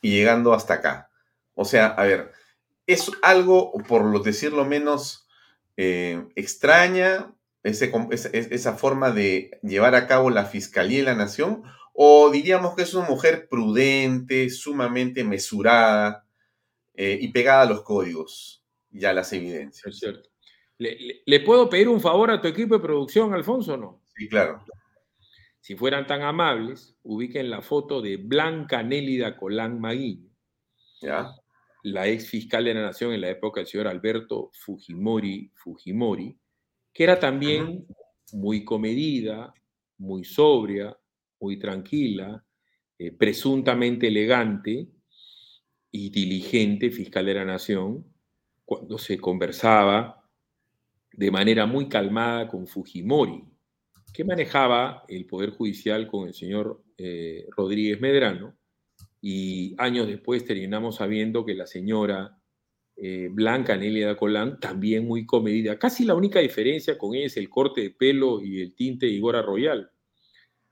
y 0.00 0.10
llegando 0.10 0.52
hasta 0.52 0.74
acá. 0.74 1.10
O 1.56 1.64
sea, 1.64 1.88
a 1.88 2.04
ver, 2.04 2.30
es 2.86 3.10
algo, 3.22 3.72
por 3.88 4.04
lo 4.04 4.20
decirlo 4.20 4.64
menos, 4.64 5.26
eh, 5.76 6.24
extraña 6.36 7.34
ese, 7.64 7.90
esa 8.32 8.74
forma 8.74 9.10
de 9.10 9.58
llevar 9.62 9.96
a 9.96 10.06
cabo 10.06 10.30
la 10.30 10.44
Fiscalía 10.44 10.98
de 10.98 11.04
la 11.06 11.14
Nación, 11.16 11.64
o 11.92 12.30
diríamos 12.30 12.76
que 12.76 12.82
es 12.82 12.94
una 12.94 13.08
mujer 13.08 13.48
prudente, 13.48 14.48
sumamente 14.50 15.24
mesurada, 15.24 16.26
eh, 16.94 17.18
y 17.20 17.28
pegada 17.28 17.62
a 17.62 17.66
los 17.66 17.82
códigos 17.82 18.64
y 18.90 19.04
a 19.04 19.12
las 19.12 19.32
evidencias. 19.32 19.86
Es 19.86 19.98
cierto. 19.98 20.30
¿Le, 20.78 21.40
puedo 21.40 21.68
pedir 21.68 21.88
un 21.88 22.00
favor 22.00 22.30
a 22.30 22.40
tu 22.40 22.48
equipo 22.48 22.74
de 22.74 22.80
producción, 22.80 23.34
Alfonso, 23.34 23.74
o 23.74 23.76
no? 23.76 24.02
Sí, 24.14 24.28
claro. 24.28 24.64
Si 25.60 25.74
fueran 25.74 26.06
tan 26.06 26.22
amables, 26.22 26.96
ubiquen 27.02 27.50
la 27.50 27.60
foto 27.60 28.00
de 28.00 28.16
Blanca 28.16 28.82
Nélida 28.82 29.36
Colán 29.36 29.80
Maguiño. 29.80 30.30
¿Ya? 31.02 31.34
La 31.86 32.08
ex 32.08 32.28
fiscal 32.28 32.64
de 32.64 32.74
la 32.74 32.82
Nación 32.82 33.12
en 33.12 33.20
la 33.20 33.30
época 33.30 33.60
del 33.60 33.68
señor 33.68 33.88
Alberto 33.88 34.50
Fujimori, 34.52 35.52
Fujimori 35.54 36.36
que 36.92 37.04
era 37.04 37.18
también 37.18 37.86
muy 38.32 38.64
comedida, 38.64 39.52
muy 39.98 40.24
sobria, 40.24 40.96
muy 41.38 41.58
tranquila, 41.58 42.42
eh, 42.98 43.12
presuntamente 43.12 44.08
elegante, 44.08 44.88
y 45.96 46.10
diligente 46.10 46.90
fiscal 46.90 47.24
de 47.24 47.34
la 47.34 47.44
nación 47.46 48.04
cuando 48.66 48.98
se 48.98 49.18
conversaba 49.18 50.28
de 51.12 51.30
manera 51.30 51.64
muy 51.64 51.88
calmada 51.88 52.48
con 52.48 52.66
Fujimori, 52.66 53.44
que 54.12 54.24
manejaba 54.24 55.04
el 55.08 55.24
Poder 55.24 55.50
Judicial 55.50 56.06
con 56.06 56.28
el 56.28 56.34
señor 56.34 56.84
eh, 56.98 57.46
Rodríguez 57.56 57.98
Medrano, 57.98 58.58
y 59.20 59.74
años 59.78 60.06
después 60.06 60.44
terminamos 60.44 60.96
sabiendo 60.96 61.44
que 61.44 61.54
la 61.54 61.66
señora 61.66 62.38
eh, 62.96 63.28
Blanca 63.30 63.76
Nelia 63.76 64.16
Colán, 64.16 64.58
también 64.60 65.06
muy 65.06 65.26
comedida. 65.26 65.78
Casi 65.78 66.04
la 66.04 66.14
única 66.14 66.40
diferencia 66.40 66.96
con 66.96 67.14
ella 67.14 67.26
es 67.26 67.36
el 67.36 67.50
corte 67.50 67.82
de 67.82 67.90
pelo 67.90 68.40
y 68.40 68.62
el 68.62 68.74
tinte 68.74 69.06
de 69.06 69.12
Igora 69.12 69.42
Royal, 69.42 69.90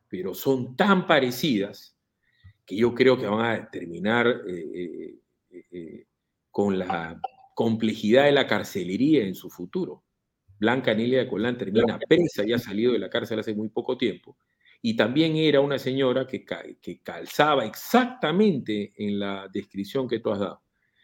pero 0.09 0.35
son 0.35 0.77
tan 0.77 1.07
parecidas 1.07 1.99
que 2.65 2.77
yo 2.77 2.95
creo 2.95 3.19
que 3.19 3.27
van 3.27 3.45
a 3.45 3.71
terminar 3.71 4.43
eh, 4.49 5.19
con 6.51 6.79
la 6.79 7.21
complejidad 7.55 8.25
de 8.25 8.33
la 8.33 8.47
carcelería 8.47 9.25
en 9.25 9.35
su 9.35 9.51
futuro. 9.51 10.03
Blanca 10.59 10.95
Nelia 10.95 11.29
Colán 11.29 11.59
termina 11.59 11.99
presa 11.99 12.47
y 12.47 12.53
ha 12.53 12.59
salido 12.59 12.93
de 12.93 12.99
la 12.99 13.11
cárcel 13.11 13.39
hace 13.39 13.55
muy 13.55 13.69
poco 13.69 13.99
tiempo. 13.99 14.37
Y 14.87 14.97
también 14.97 15.35
era 15.37 15.63
una 15.63 15.79
señora 15.79 16.27
que, 16.27 16.45
que 16.45 17.01
calzaba 17.01 17.65
exactamente 17.65 18.93
en 18.99 19.19
la 19.19 19.49
descripción 19.51 20.07
que 20.07 20.19
tú 20.19 20.31
has 20.31 20.41
dado. 20.41 20.63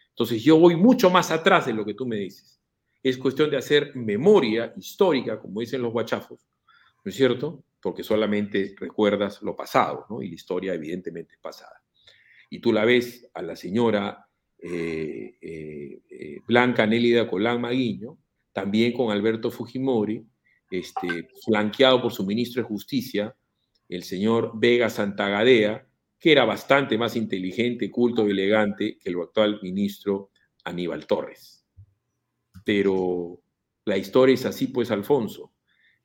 Entonces 0.09 0.43
yo 0.43 0.59
voy 0.59 0.75
mucho 0.75 1.09
más 1.09 1.31
atrás 1.31 1.65
de 1.65 1.73
lo 1.73 1.83
que 1.83 1.95
tú 1.95 2.05
me 2.05 2.17
dices. 2.17 2.61
Es 3.01 3.17
cuestión 3.17 3.49
de 3.49 3.57
hacer 3.57 3.95
memoria 3.95 4.71
histórica, 4.77 5.39
como 5.39 5.61
dicen 5.61 5.81
los 5.81 5.91
guachafos, 5.91 6.47
¿no 7.03 7.09
es 7.09 7.15
cierto? 7.15 7.63
Porque 7.81 8.03
solamente 8.03 8.75
recuerdas 8.77 9.41
lo 9.41 9.55
pasado, 9.55 10.05
¿no? 10.11 10.21
Y 10.21 10.27
la 10.27 10.35
historia 10.35 10.75
evidentemente 10.75 11.33
es 11.33 11.39
pasada. 11.39 11.81
Y 12.51 12.59
tú 12.59 12.71
la 12.71 12.85
ves 12.85 13.31
a 13.33 13.41
la 13.41 13.55
señora 13.55 14.27
eh, 14.59 15.37
eh, 15.41 16.01
eh, 16.07 16.39
Blanca 16.45 16.85
Nélida 16.85 17.27
Colán 17.27 17.59
Maguiño, 17.59 18.15
también 18.53 18.93
con 18.93 19.09
Alberto 19.09 19.49
Fujimori, 19.49 20.23
este, 20.69 21.29
flanqueado 21.43 21.99
por 21.99 22.13
su 22.13 22.23
ministro 22.27 22.61
de 22.61 22.67
Justicia, 22.67 23.35
el 23.95 24.03
señor 24.03 24.51
Vega 24.55 24.89
Santagadea, 24.89 25.87
que 26.19 26.31
era 26.31 26.45
bastante 26.45 26.97
más 26.97 27.15
inteligente, 27.15 27.91
culto 27.91 28.27
y 28.27 28.31
elegante 28.31 28.97
que 28.99 29.09
el 29.09 29.19
actual 29.19 29.59
ministro 29.61 30.31
Aníbal 30.63 31.05
Torres. 31.05 31.65
Pero 32.65 33.41
la 33.85 33.97
historia 33.97 34.35
es 34.35 34.45
así, 34.45 34.67
pues, 34.67 34.91
Alfonso, 34.91 35.53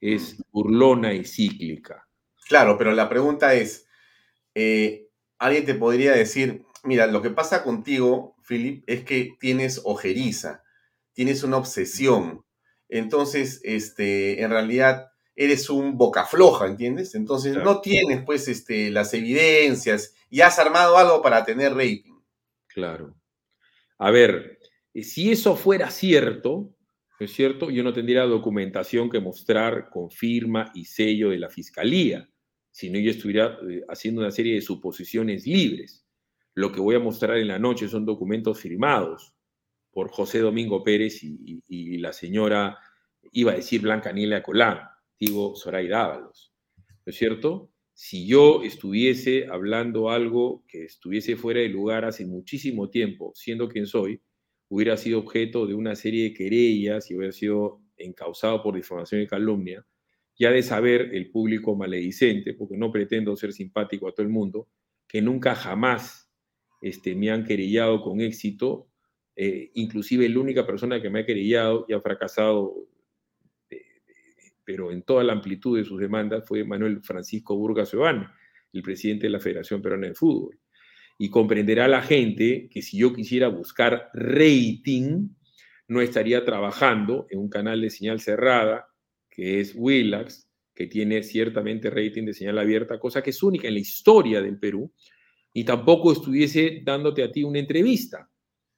es 0.01 0.37
burlona 0.51 1.15
y 1.15 1.25
cíclica. 1.25 2.09
Claro, 2.49 2.77
pero 2.79 2.93
la 2.93 3.09
pregunta 3.09 3.55
es, 3.55 3.89
alguien 5.39 5.65
te 5.65 5.75
podría 5.75 6.13
decir, 6.13 6.65
mira, 6.85 7.07
lo 7.07 7.23
que 7.23 7.31
pasa 7.31 7.63
contigo, 7.63 8.37
Philip, 8.47 8.85
es 8.87 9.05
que 9.05 9.37
tienes 9.41 9.81
ojeriza 9.85 10.63
tienes 11.17 11.43
una 11.43 11.57
obsesión. 11.57 12.45
Entonces, 12.89 13.61
este, 13.65 14.43
en 14.43 14.51
realidad 14.51 15.11
eres 15.37 15.71
un 15.71 15.97
boca 15.97 16.25
floja, 16.25 16.67
¿entiendes? 16.67 17.15
Entonces 17.15 17.57
no 17.57 17.81
tienes 17.81 18.25
pues 18.25 18.49
este, 18.49 18.91
las 18.91 19.13
evidencias 19.15 20.15
y 20.31 20.41
has 20.41 20.59
armado 20.59 20.97
algo 20.97 21.23
para 21.23 21.45
tener 21.45 21.75
rating. 21.75 22.19
Claro. 22.67 23.15
A 23.99 24.11
ver, 24.11 24.59
eh, 24.95 25.05
si 25.05 25.31
eso 25.31 25.55
fuera 25.55 25.91
cierto, 25.91 26.75
¿no 27.21 27.27
es 27.27 27.33
cierto? 27.33 27.71
Yo 27.71 27.85
no 27.85 27.93
tendría 27.93 28.23
documentación 28.23 29.11
que 29.11 29.21
mostrar 29.21 29.91
con 29.91 30.11
firma 30.11 30.73
y 30.75 30.87
sello 30.87 31.31
de 31.31 31.39
la 31.39 31.51
fiscalía, 31.51 32.29
sino 32.71 32.99
yo 32.99 33.11
estuviera 33.11 33.59
eh, 33.69 33.83
haciendo 33.89 34.23
una 34.23 34.31
serie 34.31 34.55
de 34.55 34.63
suposiciones 34.63 35.47
libres. 35.47 36.07
Lo 36.55 36.73
que 36.73 36.81
voy 36.81 36.97
a 36.97 37.01
mostrar 37.01 37.37
en 37.37 37.49
la 37.49 37.59
noche 37.59 37.89
son 37.89 38.07
documentos 38.07 38.59
firmados, 38.59 39.37
por 39.97 40.11
José 40.11 40.41
Domingo 40.41 40.85
Pérez 40.85 41.23
y, 41.23 41.97
la 41.97 42.13
señora, 42.13 42.79
iba 43.33 43.53
a 43.53 43.57
decir 43.57 43.81
Blanca 43.81 44.13
Nielia 44.13 44.43
Colán, 44.43 44.81
digo 45.19 45.55
Zoraida 45.57 46.05
Ábalos, 46.05 46.53
¿no 46.77 47.11
es 47.11 47.17
cierto? 47.17 47.71
Si 47.95 48.27
yo 48.27 48.63
estuviese 48.63 49.47
hablando 49.51 50.11
algo 50.11 50.65
que 50.69 50.85
estuviese 50.85 51.37
fuera 51.37 51.61
de 51.61 51.69
lugar 51.69 52.05
hace 52.05 52.27
muchísimo 52.27 52.91
tiempo, 52.91 53.33
siendo 53.35 53.69
quien 53.69 53.87
soy, 53.87 54.21
hubiera 54.69 54.97
sido 54.97 55.21
objeto 55.21 55.67
de 55.67 55.75
una 55.75 55.95
serie 55.97 56.25
de 56.25 56.35
querellas 56.35 57.11
y 57.11 57.17
hubiera 57.17 57.33
sido 57.33 57.81
encausado 57.97 58.63
por 58.63 58.75
difamación 58.75 59.23
y 59.23 59.27
calumnia, 59.27 59.87
ya 60.39 60.51
de 60.51 60.63
saber 60.63 61.15
el 61.15 61.31
público 61.31 61.75
maledicente, 61.75 62.53
porque 62.53 62.77
no 62.77 62.93
pretendo 62.93 63.35
ser 63.37 63.53
simpático 63.53 64.09
a 64.09 64.13
todo 64.13 64.27
el 64.27 64.33
mundo, 64.33 64.69
que 65.09 65.23
nunca 65.23 65.55
jamás 65.55 66.31
este, 66.83 67.15
me 67.15 67.31
han 67.31 67.45
querellado 67.45 68.03
con 68.03 68.21
éxito 68.21 68.91
eh, 69.37 69.71
inclusive 69.75 70.27
la 70.31 70.41
única 70.41 70.67
persona 70.67 71.01
que 71.01 71.11
me 71.11 71.21
ha 71.21 71.27
querellado 71.27 71.85
y 71.89 71.93
ha 71.93 72.01
fracasado, 72.01 72.75
pero 74.67 74.91
en 74.91 75.03
toda 75.03 75.23
la 75.23 75.33
amplitud 75.33 75.79
de 75.79 75.85
sus 75.85 76.01
demandas, 76.01 76.45
fue 76.47 76.65
Manuel 76.65 77.01
Francisco 77.01 77.57
Burgas 77.57 77.93
Giovanni, 77.93 78.27
el 78.73 78.83
presidente 78.83 79.27
de 79.27 79.31
la 79.31 79.41
Federación 79.41 79.81
Peruana 79.81 80.09
de 80.09 80.15
Fútbol. 80.15 80.59
Y 81.19 81.31
comprenderá 81.31 81.89
la 81.89 82.03
gente 82.03 82.69
que 82.71 82.83
si 82.83 82.99
yo 82.99 83.15
quisiera 83.15 83.49
buscar 83.49 84.11
rating, 84.13 85.29
no 85.89 86.03
estaría 86.03 86.45
trabajando 86.45 87.27
en 87.31 87.39
un 87.39 87.49
canal 87.49 87.81
de 87.81 87.91
señal 87.91 88.21
cerrada, 88.21 88.89
que 89.31 89.61
es 89.61 89.73
Willax, 89.77 90.51
que 90.75 90.89
tiene 90.89 91.23
ciertamente 91.23 91.89
rating 91.89 92.25
de 92.25 92.35
señal 92.35 92.59
abierta, 92.59 92.99
cosa 92.99 93.23
que 93.23 93.31
es 93.31 93.43
única 93.43 93.69
en 93.69 93.75
la 93.75 93.81
historia 93.81 94.43
del 94.43 94.59
Perú, 94.59 94.93
y 95.53 95.65
tampoco 95.65 96.13
estuviese 96.13 96.83
dándote 96.85 97.23
a 97.23 97.31
ti 97.31 97.45
una 97.45 97.61
entrevista 97.61 98.29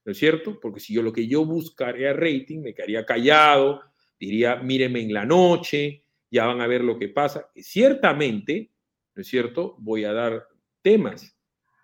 ¿no 0.09 0.13
es 0.13 0.19
cierto? 0.19 0.59
Porque 0.59 0.81
si 0.81 0.95
yo 0.95 1.03
lo 1.03 1.13
que 1.13 1.27
yo 1.27 1.45
buscaría 1.45 2.15
rating, 2.15 2.61
me 2.63 2.73
quedaría 2.73 3.05
callado, 3.05 3.83
diría, 4.19 4.57
míreme 4.57 5.01
en 5.01 5.13
la 5.13 5.25
noche, 5.25 6.05
ya 6.31 6.47
van 6.47 6.61
a 6.61 6.67
ver 6.67 6.83
lo 6.83 6.99
que 6.99 7.09
pasa. 7.09 7.51
Y 7.55 7.63
ciertamente, 7.63 8.71
¿no 9.15 9.23
es 9.23 9.29
cierto? 9.29 9.77
Voy 9.79 10.05
a 10.05 10.13
dar 10.13 10.47
temas, 10.83 11.37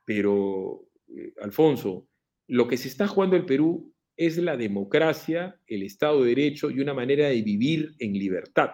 pero, 0.05 0.89
eh, 1.09 1.33
Alfonso, 1.41 2.09
lo 2.47 2.69
que 2.69 2.77
se 2.77 2.89
está 2.89 3.07
jugando 3.07 3.37
el 3.37 3.47
Perú 3.47 3.95
es 4.17 4.37
la 4.39 4.57
democracia, 4.57 5.61
el 5.67 5.83
Estado 5.83 6.23
de 6.23 6.29
Derecho 6.29 6.71
y 6.71 6.81
una 6.81 6.95
manera 6.95 7.29
de 7.29 7.43
vivir 7.43 7.95
en 7.99 8.13
libertad. 8.13 8.73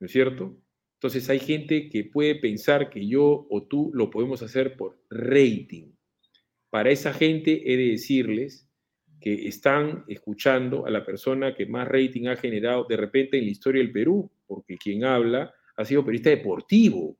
¿No 0.00 0.06
es 0.06 0.12
cierto? 0.12 0.56
Entonces 0.94 1.28
hay 1.30 1.38
gente 1.38 1.88
que 1.88 2.04
puede 2.04 2.36
pensar 2.36 2.90
que 2.90 3.06
yo 3.06 3.46
o 3.50 3.62
tú 3.64 3.90
lo 3.94 4.10
podemos 4.10 4.42
hacer 4.42 4.76
por 4.76 5.00
rating. 5.10 5.92
Para 6.70 6.90
esa 6.90 7.12
gente 7.12 7.72
he 7.72 7.76
de 7.76 7.90
decirles 7.90 8.67
que 9.20 9.48
están 9.48 10.04
escuchando 10.08 10.86
a 10.86 10.90
la 10.90 11.04
persona 11.04 11.54
que 11.54 11.66
más 11.66 11.88
rating 11.88 12.28
ha 12.28 12.36
generado 12.36 12.84
de 12.88 12.96
repente 12.96 13.38
en 13.38 13.44
la 13.44 13.50
historia 13.50 13.82
del 13.82 13.92
Perú, 13.92 14.30
porque 14.46 14.76
quien 14.76 15.04
habla 15.04 15.52
ha 15.76 15.84
sido 15.84 16.04
periodista 16.04 16.30
deportivo. 16.30 17.16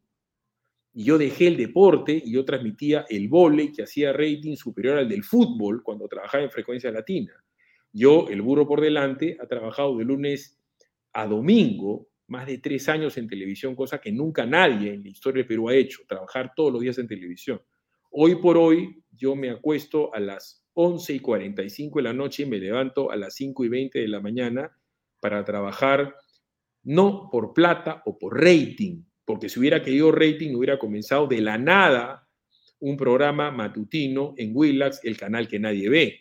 Y 0.95 1.05
yo 1.05 1.19
dejé 1.19 1.49
el 1.49 1.57
deporte 1.57 2.21
y 2.25 2.33
yo 2.33 2.45
transmitía 2.45 3.05
el 3.09 3.29
vole 3.29 3.73
que 3.73 3.83
hacía 3.83 4.13
rating 4.13 4.57
superior 4.57 4.99
al 4.99 5.09
del 5.09 5.23
fútbol 5.23 5.83
cuando 5.83 6.09
trabajaba 6.09 6.45
en 6.45 6.51
frecuencia 6.51 6.91
latina. 6.91 7.33
Yo, 7.93 8.29
el 8.29 8.43
burro 8.43 8.67
por 8.67 8.81
delante, 8.81 9.37
ha 9.41 9.47
trabajado 9.47 9.97
de 9.97 10.05
lunes 10.05 10.59
a 11.13 11.27
domingo, 11.27 12.09
más 12.27 12.47
de 12.47 12.59
tres 12.59 12.89
años 12.89 13.17
en 13.17 13.27
televisión, 13.27 13.75
cosa 13.75 14.01
que 14.01 14.13
nunca 14.13 14.45
nadie 14.45 14.93
en 14.93 15.03
la 15.03 15.09
historia 15.09 15.41
del 15.41 15.49
Perú 15.49 15.69
ha 15.69 15.75
hecho, 15.75 16.03
trabajar 16.07 16.53
todos 16.55 16.73
los 16.73 16.83
días 16.83 16.99
en 16.99 17.09
televisión. 17.09 17.61
Hoy 18.11 18.37
por 18.37 18.57
hoy 18.57 19.03
yo 19.11 19.35
me 19.35 19.51
acuesto 19.51 20.15
a 20.15 20.21
las 20.21 20.65
11 20.81 21.15
y 21.15 21.19
45 21.19 21.99
de 21.99 22.03
la 22.05 22.13
noche 22.13 22.47
me 22.47 22.59
levanto 22.59 23.11
a 23.11 23.17
las 23.17 23.35
5 23.35 23.65
y 23.65 23.69
20 23.69 23.99
de 23.99 24.07
la 24.07 24.21
mañana 24.21 24.71
para 25.19 25.45
trabajar 25.45 26.15
no 26.85 27.29
por 27.33 27.53
plata 27.53 28.01
o 28.07 28.17
por 28.17 28.41
rating, 28.41 29.03
porque 29.25 29.49
si 29.49 29.59
hubiera 29.59 29.83
querido 29.83 30.13
rating 30.13 30.55
hubiera 30.55 30.79
comenzado 30.79 31.27
de 31.27 31.41
la 31.41 31.59
nada 31.59 32.29
un 32.79 32.97
programa 32.97 33.51
matutino 33.51 34.35
en 34.37 34.53
Willax, 34.55 35.01
el 35.03 35.17
canal 35.17 35.49
que 35.49 35.59
nadie 35.59 35.89
ve. 35.89 36.21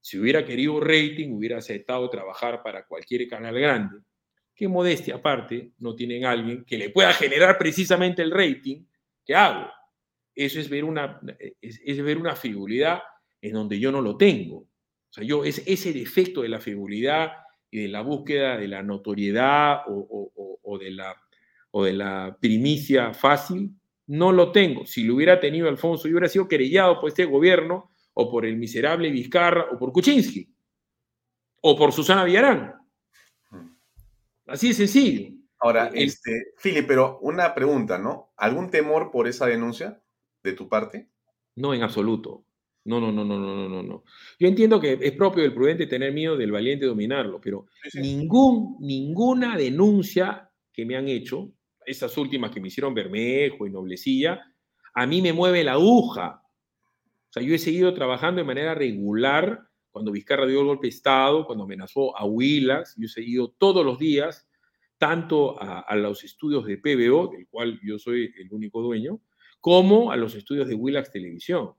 Si 0.00 0.18
hubiera 0.18 0.44
querido 0.44 0.80
rating 0.80 1.30
hubiera 1.30 1.58
aceptado 1.58 2.10
trabajar 2.10 2.60
para 2.60 2.84
cualquier 2.84 3.28
canal 3.28 3.54
grande. 3.54 4.00
Qué 4.52 4.66
modestia 4.66 5.14
aparte, 5.14 5.70
no 5.78 5.94
tienen 5.94 6.24
alguien 6.24 6.64
que 6.64 6.76
le 6.76 6.90
pueda 6.90 7.12
generar 7.12 7.56
precisamente 7.56 8.20
el 8.20 8.32
rating 8.32 8.84
que 9.24 9.36
hago. 9.36 9.70
Eso 10.34 10.58
es 10.58 10.68
ver 10.68 10.82
una, 10.82 11.20
es, 11.60 12.02
ver 12.02 12.18
una 12.18 12.34
frivolidad 12.34 13.00
en 13.42 13.52
donde 13.52 13.78
yo 13.78 13.92
no 13.92 14.00
lo 14.00 14.16
tengo. 14.16 14.56
O 14.56 15.12
sea, 15.12 15.24
yo 15.24 15.44
es 15.44 15.62
ese 15.66 15.92
defecto 15.92 16.40
de 16.40 16.48
la 16.48 16.60
frivolidad 16.60 17.32
y 17.70 17.82
de 17.82 17.88
la 17.88 18.00
búsqueda 18.00 18.56
de 18.56 18.68
la 18.68 18.82
notoriedad 18.82 19.82
o, 19.86 20.78
de, 20.78 20.90
la, 20.90 21.14
o 21.72 21.84
de 21.84 21.92
la 21.92 22.38
primicia 22.40 23.12
fácil, 23.12 23.74
no 24.06 24.32
lo 24.32 24.52
tengo. 24.52 24.86
Si 24.86 25.04
lo 25.04 25.16
hubiera 25.16 25.38
tenido 25.38 25.68
Alfonso, 25.68 26.08
yo 26.08 26.12
hubiera 26.12 26.28
sido 26.28 26.48
querellado 26.48 27.00
por 27.00 27.10
este 27.10 27.26
gobierno 27.26 27.92
o 28.14 28.30
por 28.30 28.46
el 28.46 28.56
miserable 28.56 29.10
Vizcarra 29.10 29.66
o 29.70 29.78
por 29.78 29.92
Kuczynski 29.92 30.48
o 31.60 31.76
por 31.76 31.92
Susana 31.92 32.24
Villarán. 32.24 32.74
Así 34.46 34.68
de 34.68 34.74
sencillo. 34.74 35.34
Ahora, 35.58 35.90
este, 35.94 36.52
Fili, 36.56 36.82
pero 36.82 37.18
una 37.20 37.54
pregunta, 37.54 37.98
¿no? 37.98 38.32
¿Algún 38.36 38.70
temor 38.70 39.10
por 39.12 39.28
esa 39.28 39.46
denuncia? 39.46 40.02
de 40.42 40.52
tu 40.52 40.68
parte? 40.68 41.08
No, 41.56 41.74
en 41.74 41.82
absoluto. 41.82 42.44
No, 42.84 43.00
no, 43.00 43.12
no, 43.12 43.24
no, 43.24 43.38
no, 43.38 43.68
no, 43.68 43.82
no. 43.82 44.04
Yo 44.40 44.48
entiendo 44.48 44.80
que 44.80 44.98
es 45.00 45.12
propio 45.12 45.42
del 45.42 45.54
prudente 45.54 45.86
tener 45.86 46.12
miedo, 46.12 46.36
del 46.36 46.50
valiente 46.50 46.86
dominarlo, 46.86 47.40
pero 47.40 47.66
ningún, 47.94 48.76
ninguna 48.80 49.56
denuncia 49.56 50.50
que 50.72 50.84
me 50.84 50.96
han 50.96 51.08
hecho 51.08 51.52
esas 51.86 52.16
últimas 52.18 52.50
que 52.50 52.60
me 52.60 52.68
hicieron 52.68 52.94
Bermejo 52.94 53.66
y 53.66 53.70
Noblecilla, 53.70 54.40
a 54.94 55.06
mí 55.06 55.22
me 55.22 55.32
mueve 55.32 55.62
la 55.62 55.72
aguja. 55.72 56.42
O 56.44 57.32
sea, 57.32 57.42
yo 57.42 57.54
he 57.54 57.58
seguido 57.58 57.94
trabajando 57.94 58.40
de 58.40 58.46
manera 58.46 58.74
regular 58.74 59.60
cuando 59.92 60.10
Vizcarra 60.10 60.46
dio 60.46 60.60
el 60.60 60.66
golpe 60.66 60.86
de 60.86 60.94
Estado, 60.94 61.46
cuando 61.46 61.64
amenazó 61.64 62.16
a 62.16 62.24
Willax, 62.24 62.94
yo 62.96 63.06
he 63.06 63.08
seguido 63.08 63.54
todos 63.58 63.84
los 63.84 63.98
días, 63.98 64.48
tanto 64.96 65.60
a, 65.62 65.80
a, 65.80 65.96
los 65.96 66.24
estudios 66.24 66.64
de 66.64 66.78
PBO, 66.78 67.28
del 67.28 67.46
cual 67.48 67.78
yo 67.84 67.98
soy 67.98 68.32
el 68.38 68.52
único 68.52 68.80
dueño, 68.80 69.20
como 69.60 70.10
a 70.10 70.16
los 70.16 70.34
estudios 70.34 70.66
de 70.66 70.74
Willax 70.74 71.10
Televisión. 71.10 71.74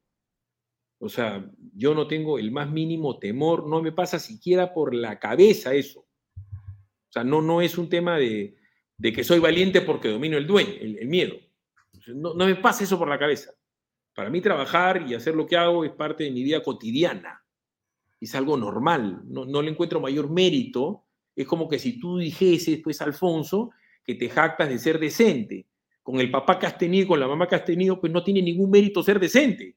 O 1.03 1.09
sea, 1.09 1.45
yo 1.75 1.93
no 1.93 2.07
tengo 2.07 2.39
el 2.39 2.51
más 2.51 2.71
mínimo 2.71 3.19
temor, 3.19 3.67
no 3.67 3.81
me 3.81 3.91
pasa 3.91 4.19
siquiera 4.19 4.73
por 4.73 4.95
la 4.95 5.19
cabeza 5.19 5.73
eso. 5.73 5.99
O 5.99 7.11
sea, 7.11 7.25
no, 7.25 7.41
no 7.41 7.61
es 7.61 7.77
un 7.77 7.89
tema 7.89 8.17
de, 8.17 8.55
de 8.97 9.11
que 9.11 9.25
soy 9.25 9.39
valiente 9.39 9.81
porque 9.81 10.07
domino 10.07 10.37
el 10.37 10.47
dueño, 10.47 10.71
el, 10.79 11.07
miedo. 11.09 11.35
No, 12.07 12.33
no, 12.33 12.45
me 12.45 12.55
pasa 12.55 12.85
eso 12.85 12.97
por 12.97 13.09
la 13.09 13.19
cabeza. 13.19 13.51
Para 14.15 14.29
mí 14.29 14.39
trabajar 14.39 15.05
y 15.05 15.13
hacer 15.13 15.35
lo 15.35 15.45
que 15.45 15.57
hago 15.57 15.83
es 15.83 15.91
parte 15.91 16.23
de 16.23 16.31
mi 16.31 16.41
vida 16.41 16.63
cotidiana. 16.63 17.43
Es 18.21 18.33
algo 18.33 18.55
normal. 18.55 19.23
No, 19.25 19.43
no 19.43 19.61
le 19.61 19.71
encuentro 19.71 19.99
mayor 19.99 20.29
mérito. 20.29 21.03
Es 21.35 21.45
como 21.45 21.67
que 21.67 21.79
si 21.79 21.99
tú 21.99 22.17
dijeses, 22.17 22.79
pues, 22.81 23.01
Alfonso, 23.01 23.71
que 24.05 24.15
te 24.15 24.29
jactas 24.29 24.69
de 24.69 24.79
ser 24.79 24.99
decente. 24.99 25.67
Con 26.01 26.21
el 26.21 26.31
papá 26.31 26.57
que 26.57 26.65
has 26.65 26.77
tenido, 26.77 27.09
con 27.09 27.19
la 27.19 27.27
mamá 27.27 27.45
que 27.45 27.55
has 27.55 27.65
tenido, 27.65 27.99
pues 27.99 28.13
no 28.13 28.23
tiene 28.23 28.41
ningún 28.41 28.69
mérito 28.71 29.03
ser 29.03 29.19
decente. 29.19 29.75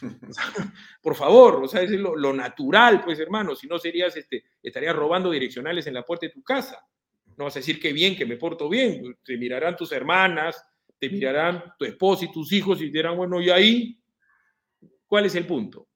Por 1.02 1.14
favor, 1.14 1.62
o 1.64 1.68
sea, 1.68 1.82
es 1.82 1.90
lo, 1.90 2.32
natural, 2.32 3.02
pues, 3.04 3.18
hermano. 3.18 3.54
Si 3.54 3.66
no 3.66 3.78
serías, 3.78 4.16
este, 4.16 4.44
estarías 4.62 4.94
robando 4.94 5.30
direccionales 5.30 5.86
en 5.86 5.94
la 5.94 6.04
puerta 6.04 6.26
de 6.26 6.32
tu 6.32 6.42
casa. 6.42 6.86
No 7.36 7.44
vas 7.44 7.56
a 7.56 7.60
decir 7.60 7.80
que 7.80 7.92
bien, 7.92 8.16
que 8.16 8.26
me 8.26 8.36
porto 8.36 8.68
bien. 8.68 9.16
Te 9.24 9.36
mirarán 9.36 9.76
tus 9.76 9.92
hermanas, 9.92 10.62
te 10.98 11.08
mirarán 11.08 11.74
tu 11.78 11.84
esposa 11.84 12.24
y 12.24 12.32
tus 12.32 12.52
hijos 12.52 12.80
y 12.80 12.90
dirán, 12.90 13.16
bueno, 13.16 13.40
¿y 13.40 13.50
ahí? 13.50 14.00
¿Cuál 15.06 15.26
es 15.26 15.34
el 15.34 15.46
punto? 15.46 15.88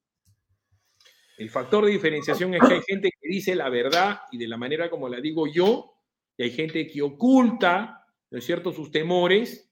El 1.37 1.51
factor 1.51 1.84
de 1.84 1.93
diferenciación 1.93 2.55
es 2.55 2.62
que 2.66 2.74
hay 2.74 2.82
gente 2.82 3.11
que 3.11 3.28
dice 3.28 3.55
la 3.55 3.68
verdad 3.68 4.20
y 4.32 4.39
de 4.39 4.49
la 4.49 4.57
manera 4.57 4.89
como 4.89 5.09
la 5.09 5.20
digo 5.20 5.47
yo, 5.47 5.93
y 6.37 6.45
hay 6.45 6.51
gente 6.51 6.87
que 6.87 7.03
oculta, 7.03 8.07
¿no 8.30 8.39
es 8.39 8.45
cierto?, 8.45 8.72
sus 8.72 8.91
temores 8.91 9.65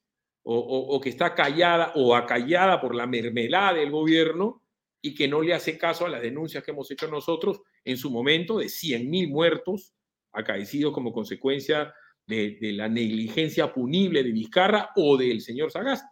o, 0.47 1.01
que 1.01 1.09
está 1.09 1.34
callada 1.34 1.92
o 1.95 2.14
acallada 2.14 2.80
por 2.80 2.95
la 2.95 3.07
mermelada 3.07 3.74
del 3.74 3.90
gobierno 3.90 4.62
y 5.01 5.14
que 5.14 5.26
no 5.26 5.40
le 5.40 5.55
hace 5.55 5.78
caso 5.78 6.07
a 6.07 6.11
las 6.11 6.22
denuncias 6.22 6.62
que 6.62 6.70
hemos 6.70 6.90
hecho 6.90 7.09
nosotros 7.09 7.62
en 7.84 7.97
su 7.97 8.11
momento 8.11 8.59
de 8.59 8.66
100.000 8.66 9.30
muertos 9.30 9.95
acaecidos 10.32 10.92
como 10.92 11.12
consecuencia 11.12 11.95
de, 12.26 12.59
de, 12.61 12.72
la 12.72 12.88
negligencia 12.88 13.72
punible 13.72 14.22
de 14.22 14.32
Vizcarra 14.32 14.90
o 14.97 15.16
del 15.16 15.40
señor 15.40 15.70
Sagasti. 15.70 16.07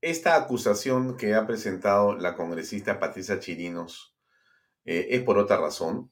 Esta 0.00 0.36
acusación 0.36 1.16
que 1.16 1.34
ha 1.34 1.46
presentado 1.46 2.16
la 2.16 2.34
congresista 2.34 2.98
Patricia 2.98 3.38
Chirinos 3.38 4.14
eh, 4.84 5.08
es 5.10 5.22
por 5.22 5.38
otra 5.38 5.58
razón, 5.58 6.10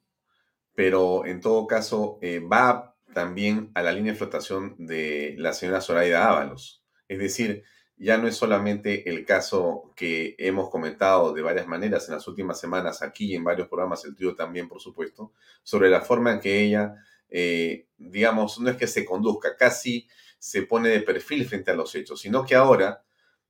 pero 0.74 1.24
en 1.26 1.40
todo 1.40 1.66
caso 1.66 2.18
eh, 2.20 2.40
va 2.40 2.96
también 3.14 3.70
a 3.74 3.82
la 3.82 3.92
línea 3.92 4.12
de 4.12 4.18
flotación 4.18 4.76
de 4.78 5.34
la 5.38 5.52
señora 5.52 5.80
Zoraida 5.80 6.28
Ábalos. 6.28 6.77
Es 7.08 7.18
decir, 7.18 7.64
ya 7.96 8.16
no 8.16 8.28
es 8.28 8.36
solamente 8.36 9.10
el 9.10 9.24
caso 9.24 9.92
que 9.96 10.36
hemos 10.38 10.70
comentado 10.70 11.32
de 11.32 11.42
varias 11.42 11.66
maneras 11.66 12.08
en 12.08 12.14
las 12.14 12.28
últimas 12.28 12.60
semanas 12.60 13.02
aquí 13.02 13.32
y 13.32 13.34
en 13.34 13.44
varios 13.44 13.68
programas, 13.68 14.04
el 14.04 14.14
trío 14.14 14.36
también, 14.36 14.68
por 14.68 14.80
supuesto, 14.80 15.32
sobre 15.62 15.90
la 15.90 16.00
forma 16.00 16.32
en 16.32 16.40
que 16.40 16.60
ella, 16.60 16.94
eh, 17.28 17.88
digamos, 17.96 18.60
no 18.60 18.70
es 18.70 18.76
que 18.76 18.86
se 18.86 19.04
conduzca, 19.04 19.56
casi 19.56 20.06
se 20.38 20.62
pone 20.62 20.90
de 20.90 21.00
perfil 21.00 21.46
frente 21.46 21.72
a 21.72 21.74
los 21.74 21.94
hechos, 21.94 22.20
sino 22.20 22.46
que 22.46 22.54
ahora, 22.54 23.04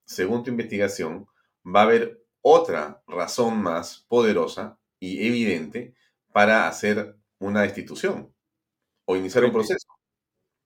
según 0.05 0.43
tu 0.43 0.51
investigación, 0.51 1.27
va 1.65 1.81
a 1.81 1.85
haber 1.85 2.23
otra 2.41 3.03
razón 3.07 3.61
más 3.61 4.07
poderosa 4.09 4.79
y 4.99 5.27
evidente 5.27 5.95
para 6.33 6.67
hacer 6.69 7.17
una 7.39 7.63
destitución 7.63 8.33
o 9.05 9.17
iniciar 9.17 9.45
un 9.45 9.53
proceso. 9.53 9.87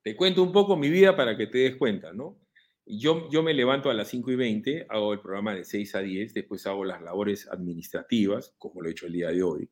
Te 0.03 0.17
cuento 0.17 0.43
un 0.43 0.53
poco 0.53 0.77
mi 0.77 0.91
vida 0.91 1.17
para 1.17 1.37
que 1.37 1.47
te 1.47 1.59
des 1.59 1.77
cuenta, 1.77 2.13
¿no? 2.13 2.42
Yo, 2.85 3.31
yo 3.31 3.43
me 3.43 3.55
levanto 3.55 3.91
a 3.91 3.95
las 3.95 4.09
5 4.09 4.33
y 4.33 4.37
20, 4.37 4.87
hago 4.89 5.13
el 5.13 5.21
programa 5.21 5.55
de 5.55 5.65
6 5.65 5.95
a 5.95 6.01
10, 6.01 6.35
después 6.35 6.67
hago 6.67 6.85
las 6.85 7.01
labores 7.01 7.49
administrativas, 7.49 8.55
como 8.59 8.83
lo 8.83 8.89
he 8.89 8.93
hecho 8.93 9.07
el 9.07 9.13
día 9.13 9.29
de 9.29 9.43
hoy. 9.43 9.71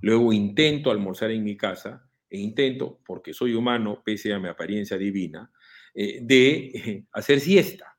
Luego 0.00 0.32
intento 0.32 0.90
almorzar 0.90 1.30
en 1.32 1.42
mi 1.42 1.56
casa 1.56 2.08
e 2.30 2.38
intento, 2.38 3.00
porque 3.04 3.32
soy 3.32 3.54
humano, 3.54 4.02
pese 4.04 4.32
a 4.32 4.38
mi 4.38 4.48
apariencia 4.48 4.96
divina, 4.96 5.50
eh, 5.94 6.20
de 6.22 6.54
eh, 6.74 7.06
hacer 7.12 7.40
siesta. 7.40 7.98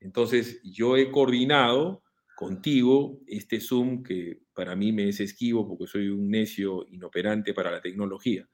Entonces, 0.00 0.60
yo 0.62 0.96
he 0.96 1.10
coordinado 1.10 2.02
contigo 2.36 3.20
este 3.26 3.60
Zoom 3.60 4.02
que 4.02 4.42
para 4.52 4.76
mí 4.76 4.92
me 4.92 5.08
es 5.08 5.20
esquivo 5.20 5.66
porque 5.66 5.86
soy 5.86 6.08
un 6.08 6.28
necio 6.28 6.86
inoperante 6.90 7.54
para 7.54 7.70
la 7.70 7.80
tecnología. 7.80 8.46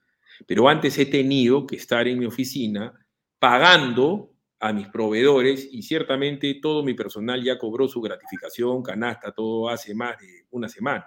Pero 0.46 0.68
antes 0.68 0.96
he 0.98 1.06
tenido 1.06 1.66
que 1.66 1.76
estar 1.76 2.06
en 2.06 2.20
mi 2.20 2.26
oficina 2.26 2.92
pagando 3.40 4.31
a 4.62 4.72
mis 4.72 4.86
proveedores 4.86 5.68
y 5.72 5.82
ciertamente 5.82 6.60
todo 6.62 6.84
mi 6.84 6.94
personal 6.94 7.42
ya 7.42 7.58
cobró 7.58 7.88
su 7.88 8.00
gratificación, 8.00 8.80
canasta, 8.80 9.32
todo 9.32 9.68
hace 9.68 9.92
más 9.92 10.16
de 10.20 10.46
una 10.50 10.68
semana. 10.68 11.04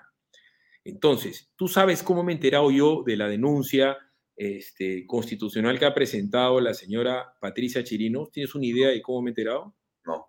Entonces, 0.84 1.54
tú 1.56 1.70
sabes 1.70 2.04
cómo 2.04 2.22
me 2.22 2.34
he 2.34 2.36
enterado 2.36 2.70
yo 2.70 3.04
de 3.06 3.16
la 3.16 3.30
denuncia 3.30 3.98
este, 4.36 5.08
constitucional 5.08 5.80
que 5.80 5.86
ha 5.86 5.94
presentado 5.94 6.60
la 6.60 6.74
señora 6.74 7.34
Patricia 7.40 7.82
Chirinos. 7.82 8.30
¿Tienes 8.30 8.54
una 8.56 8.66
idea 8.66 8.90
de 8.90 9.02
cómo 9.02 9.22
me 9.22 9.30
he 9.30 9.32
enterado? 9.32 9.74
No. 10.04 10.28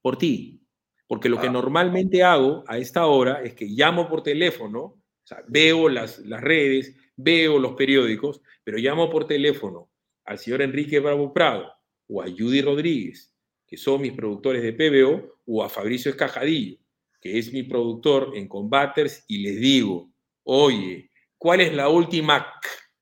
Por 0.00 0.16
ti. 0.16 0.66
Porque 1.06 1.28
lo 1.28 1.36
ah. 1.38 1.42
que 1.42 1.50
normalmente 1.50 2.22
hago 2.22 2.64
a 2.66 2.78
esta 2.78 3.04
hora 3.04 3.42
es 3.42 3.52
que 3.52 3.66
llamo 3.66 4.08
por 4.08 4.22
teléfono, 4.22 4.80
o 4.80 5.02
sea, 5.22 5.44
veo 5.48 5.90
las, 5.90 6.20
las 6.20 6.40
redes, 6.40 6.96
veo 7.14 7.58
los 7.58 7.74
periódicos, 7.74 8.40
pero 8.64 8.78
llamo 8.78 9.10
por 9.10 9.26
teléfono 9.26 9.90
al 10.24 10.38
señor 10.38 10.62
Enrique 10.62 10.98
Bravo 10.98 11.34
Prado 11.34 11.70
o 12.08 12.22
a 12.22 12.26
Judy 12.26 12.62
Rodríguez, 12.62 13.34
que 13.66 13.76
son 13.76 14.02
mis 14.02 14.12
productores 14.12 14.62
de 14.62 14.72
PBO, 14.72 15.40
o 15.46 15.64
a 15.64 15.68
Fabricio 15.68 16.10
Escajadillo, 16.10 16.78
que 17.20 17.38
es 17.38 17.52
mi 17.52 17.62
productor 17.62 18.32
en 18.34 18.48
Combaters, 18.48 19.24
y 19.28 19.38
les 19.38 19.60
digo, 19.60 20.12
oye, 20.44 21.10
¿cuál 21.38 21.60
es 21.60 21.74
la 21.74 21.88
última 21.88 22.46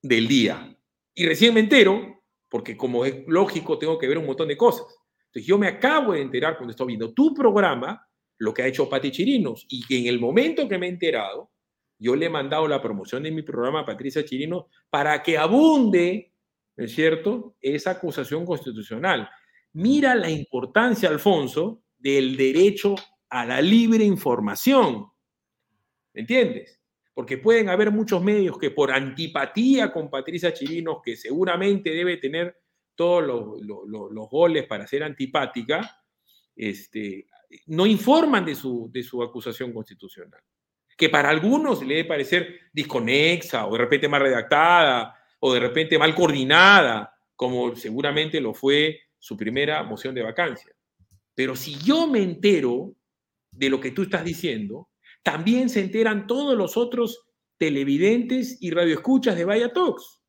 del 0.03 0.29
día? 0.29 0.77
Y 1.15 1.27
recién 1.27 1.55
me 1.55 1.61
entero, 1.61 2.23
porque 2.49 2.77
como 2.77 3.05
es 3.05 3.27
lógico, 3.27 3.79
tengo 3.79 3.99
que 3.99 4.09
ver 4.09 4.19
un 4.19 4.27
montón 4.27 4.49
de 4.49 4.57
cosas. 4.57 4.87
Entonces 5.27 5.47
yo 5.47 5.59
me 5.59 5.69
acabo 5.69 6.13
de 6.13 6.23
enterar 6.23 6.57
cuando 6.57 6.73
estoy 6.73 6.89
viendo 6.89 7.13
tu 7.13 7.33
programa, 7.35 8.07
lo 8.39 8.53
que 8.53 8.63
ha 8.63 8.67
hecho 8.67 8.89
Pati 8.89 9.11
Chirinos, 9.11 9.67
y 9.69 9.87
que 9.87 9.99
en 9.99 10.07
el 10.07 10.19
momento 10.19 10.69
que 10.69 10.79
me 10.79 10.87
he 10.87 10.91
enterado, 10.91 11.51
yo 11.99 12.17
le 12.17 12.27
he 12.27 12.31
mandado 12.31 12.67
la 12.67 12.81
promoción 12.81 13.23
de 13.23 13.31
mi 13.31 13.43
programa 13.43 13.81
a 13.81 13.85
Patricia 13.85 14.25
Chirinos 14.25 14.65
para 14.89 15.23
que 15.23 15.37
abunde, 15.37 16.30
¿no 16.81 16.87
es 16.87 16.95
cierto?, 16.95 17.57
esa 17.61 17.91
acusación 17.91 18.47
constitucional. 18.47 19.29
Mira 19.75 20.15
la 20.15 20.31
importancia, 20.31 21.11
Alfonso, 21.11 21.83
del 21.99 22.39
derecho 22.39 22.95
a 23.29 23.45
la 23.45 23.61
libre 23.61 24.03
información. 24.03 25.05
¿Me 26.15 26.23
entiendes? 26.23 26.81
Porque 27.13 27.37
pueden 27.37 27.69
haber 27.69 27.91
muchos 27.91 28.23
medios 28.23 28.57
que 28.57 28.71
por 28.71 28.93
antipatía 28.93 29.93
con 29.93 30.09
Patricia 30.09 30.55
Chirinos, 30.55 31.03
que 31.05 31.17
seguramente 31.17 31.91
debe 31.91 32.17
tener 32.17 32.57
todos 32.95 33.27
los, 33.27 33.61
los, 33.61 34.11
los 34.11 34.31
goles 34.31 34.67
para 34.67 34.87
ser 34.87 35.03
antipática, 35.03 36.03
este, 36.57 37.27
no 37.67 37.85
informan 37.85 38.47
de 38.47 38.55
su, 38.55 38.89
de 38.91 39.03
su 39.03 39.23
acusación 39.23 39.75
constitucional. 39.75 40.41
Que 40.97 41.11
para 41.11 41.29
algunos 41.29 41.83
le 41.83 41.97
debe 41.97 42.09
parecer 42.09 42.59
disconexa 42.73 43.67
o 43.67 43.73
de 43.73 43.79
repente 43.79 44.09
mal 44.09 44.23
redactada 44.23 45.20
o 45.41 45.53
de 45.53 45.61
repente 45.61 45.99
mal 45.99 46.15
coordinada, 46.15 47.15
como 47.35 47.75
seguramente 47.75 48.41
lo 48.41 48.55
fue 48.55 49.01
su 49.19 49.37
primera 49.37 49.83
moción 49.83 50.15
de 50.15 50.23
vacancia. 50.23 50.73
Pero 51.35 51.57
si 51.57 51.77
yo 51.79 52.07
me 52.07 52.23
entero 52.23 52.95
de 53.51 53.71
lo 53.71 53.81
que 53.81 53.91
tú 53.91 54.03
estás 54.03 54.25
diciendo, 54.25 54.89
también 55.23 55.69
se 55.69 55.81
enteran 55.81 56.27
todos 56.27 56.57
los 56.57 56.77
otros 56.77 57.27
televidentes 57.59 58.59
y 58.61 58.71
radioescuchas 58.71 59.37
de 59.37 59.45
Vaya 59.45 59.73
Talks. 59.73 60.21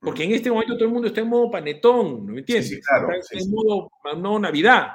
Porque 0.00 0.24
en 0.24 0.32
este 0.32 0.50
momento 0.50 0.74
todo 0.74 0.84
el 0.84 0.92
mundo 0.92 1.08
está 1.08 1.22
en 1.22 1.28
modo 1.28 1.50
panetón, 1.50 2.26
¿no 2.26 2.32
me 2.34 2.40
entiendes? 2.40 2.68
Sí, 2.68 2.74
sí, 2.76 2.82
claro, 2.82 3.08
está 3.18 3.38
en 3.38 3.44
sí, 3.44 3.50
modo 3.50 3.90
no, 4.18 4.38
Navidad. 4.38 4.88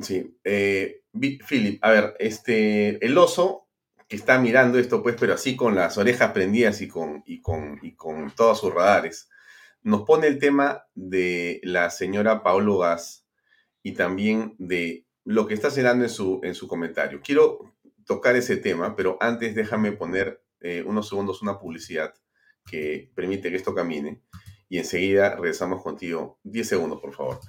Sí. 0.00 0.38
Eh, 0.44 1.02
Philip, 1.12 1.84
a 1.84 1.90
ver, 1.90 2.16
este, 2.20 3.04
el 3.04 3.18
oso 3.18 3.67
está 4.16 4.38
mirando 4.38 4.78
esto, 4.78 5.02
pues, 5.02 5.16
pero 5.18 5.34
así 5.34 5.56
con 5.56 5.74
las 5.74 5.98
orejas 5.98 6.32
prendidas 6.32 6.80
y 6.80 6.88
con, 6.88 7.22
y 7.26 7.40
con, 7.40 7.78
y 7.82 7.94
con 7.94 8.30
todos 8.30 8.60
sus 8.60 8.72
radares, 8.72 9.28
nos 9.82 10.02
pone 10.02 10.26
el 10.26 10.38
tema 10.38 10.84
de 10.94 11.60
la 11.62 11.90
señora 11.90 12.42
Paolo 12.42 12.78
Gas 12.78 13.26
y 13.82 13.92
también 13.92 14.54
de 14.58 15.06
lo 15.24 15.46
que 15.46 15.54
está 15.54 15.70
cenando 15.70 16.04
en 16.04 16.10
su, 16.10 16.40
en 16.42 16.54
su 16.54 16.66
comentario. 16.68 17.20
Quiero 17.22 17.74
tocar 18.06 18.36
ese 18.36 18.56
tema, 18.56 18.96
pero 18.96 19.18
antes 19.20 19.54
déjame 19.54 19.92
poner 19.92 20.42
eh, 20.60 20.82
unos 20.84 21.08
segundos 21.08 21.42
una 21.42 21.58
publicidad 21.58 22.14
que 22.64 23.10
permite 23.14 23.50
que 23.50 23.56
esto 23.56 23.74
camine. 23.74 24.22
y 24.70 24.78
enseguida 24.78 25.34
regresamos 25.34 25.82
contigo. 25.82 26.38
10 26.44 26.68
segundos, 26.68 27.00
por 27.00 27.14
favor. 27.14 27.40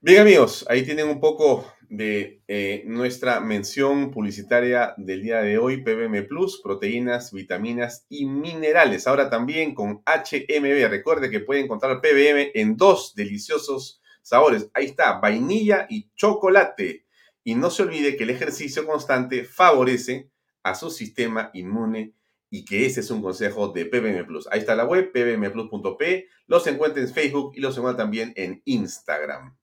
Bien 0.00 0.20
amigos, 0.20 0.64
ahí 0.68 0.84
tienen 0.84 1.08
un 1.08 1.18
poco 1.18 1.66
de 1.88 2.40
eh, 2.46 2.84
nuestra 2.86 3.40
mención 3.40 4.12
publicitaria 4.12 4.94
del 4.96 5.22
día 5.22 5.40
de 5.40 5.58
hoy, 5.58 5.82
PBM 5.82 6.24
Plus, 6.28 6.62
proteínas, 6.62 7.32
vitaminas 7.32 8.06
y 8.08 8.26
minerales. 8.26 9.08
Ahora 9.08 9.28
también 9.28 9.74
con 9.74 10.04
HMB. 10.06 10.88
Recuerde 10.88 11.30
que 11.30 11.40
puede 11.40 11.62
encontrar 11.62 12.00
PBM 12.00 12.52
en 12.54 12.76
dos 12.76 13.16
deliciosos 13.16 14.00
sabores. 14.22 14.70
Ahí 14.72 14.84
está, 14.84 15.18
vainilla 15.18 15.88
y 15.90 16.08
chocolate. 16.14 17.04
Y 17.42 17.56
no 17.56 17.68
se 17.68 17.82
olvide 17.82 18.16
que 18.16 18.22
el 18.22 18.30
ejercicio 18.30 18.86
constante 18.86 19.42
favorece 19.42 20.30
a 20.62 20.76
su 20.76 20.92
sistema 20.92 21.50
inmune 21.54 22.14
y 22.50 22.64
que 22.64 22.86
ese 22.86 23.00
es 23.00 23.10
un 23.10 23.20
consejo 23.20 23.70
de 23.70 23.86
PBM 23.86 24.24
Plus. 24.26 24.46
Ahí 24.52 24.60
está 24.60 24.76
la 24.76 24.84
web, 24.84 25.10
pbmplus.p. 25.10 26.28
Los 26.46 26.68
encuentra 26.68 27.02
en 27.02 27.12
Facebook 27.12 27.54
y 27.56 27.60
los 27.60 27.76
encuentra 27.76 28.04
también 28.04 28.32
en 28.36 28.62
Instagram. 28.64 29.57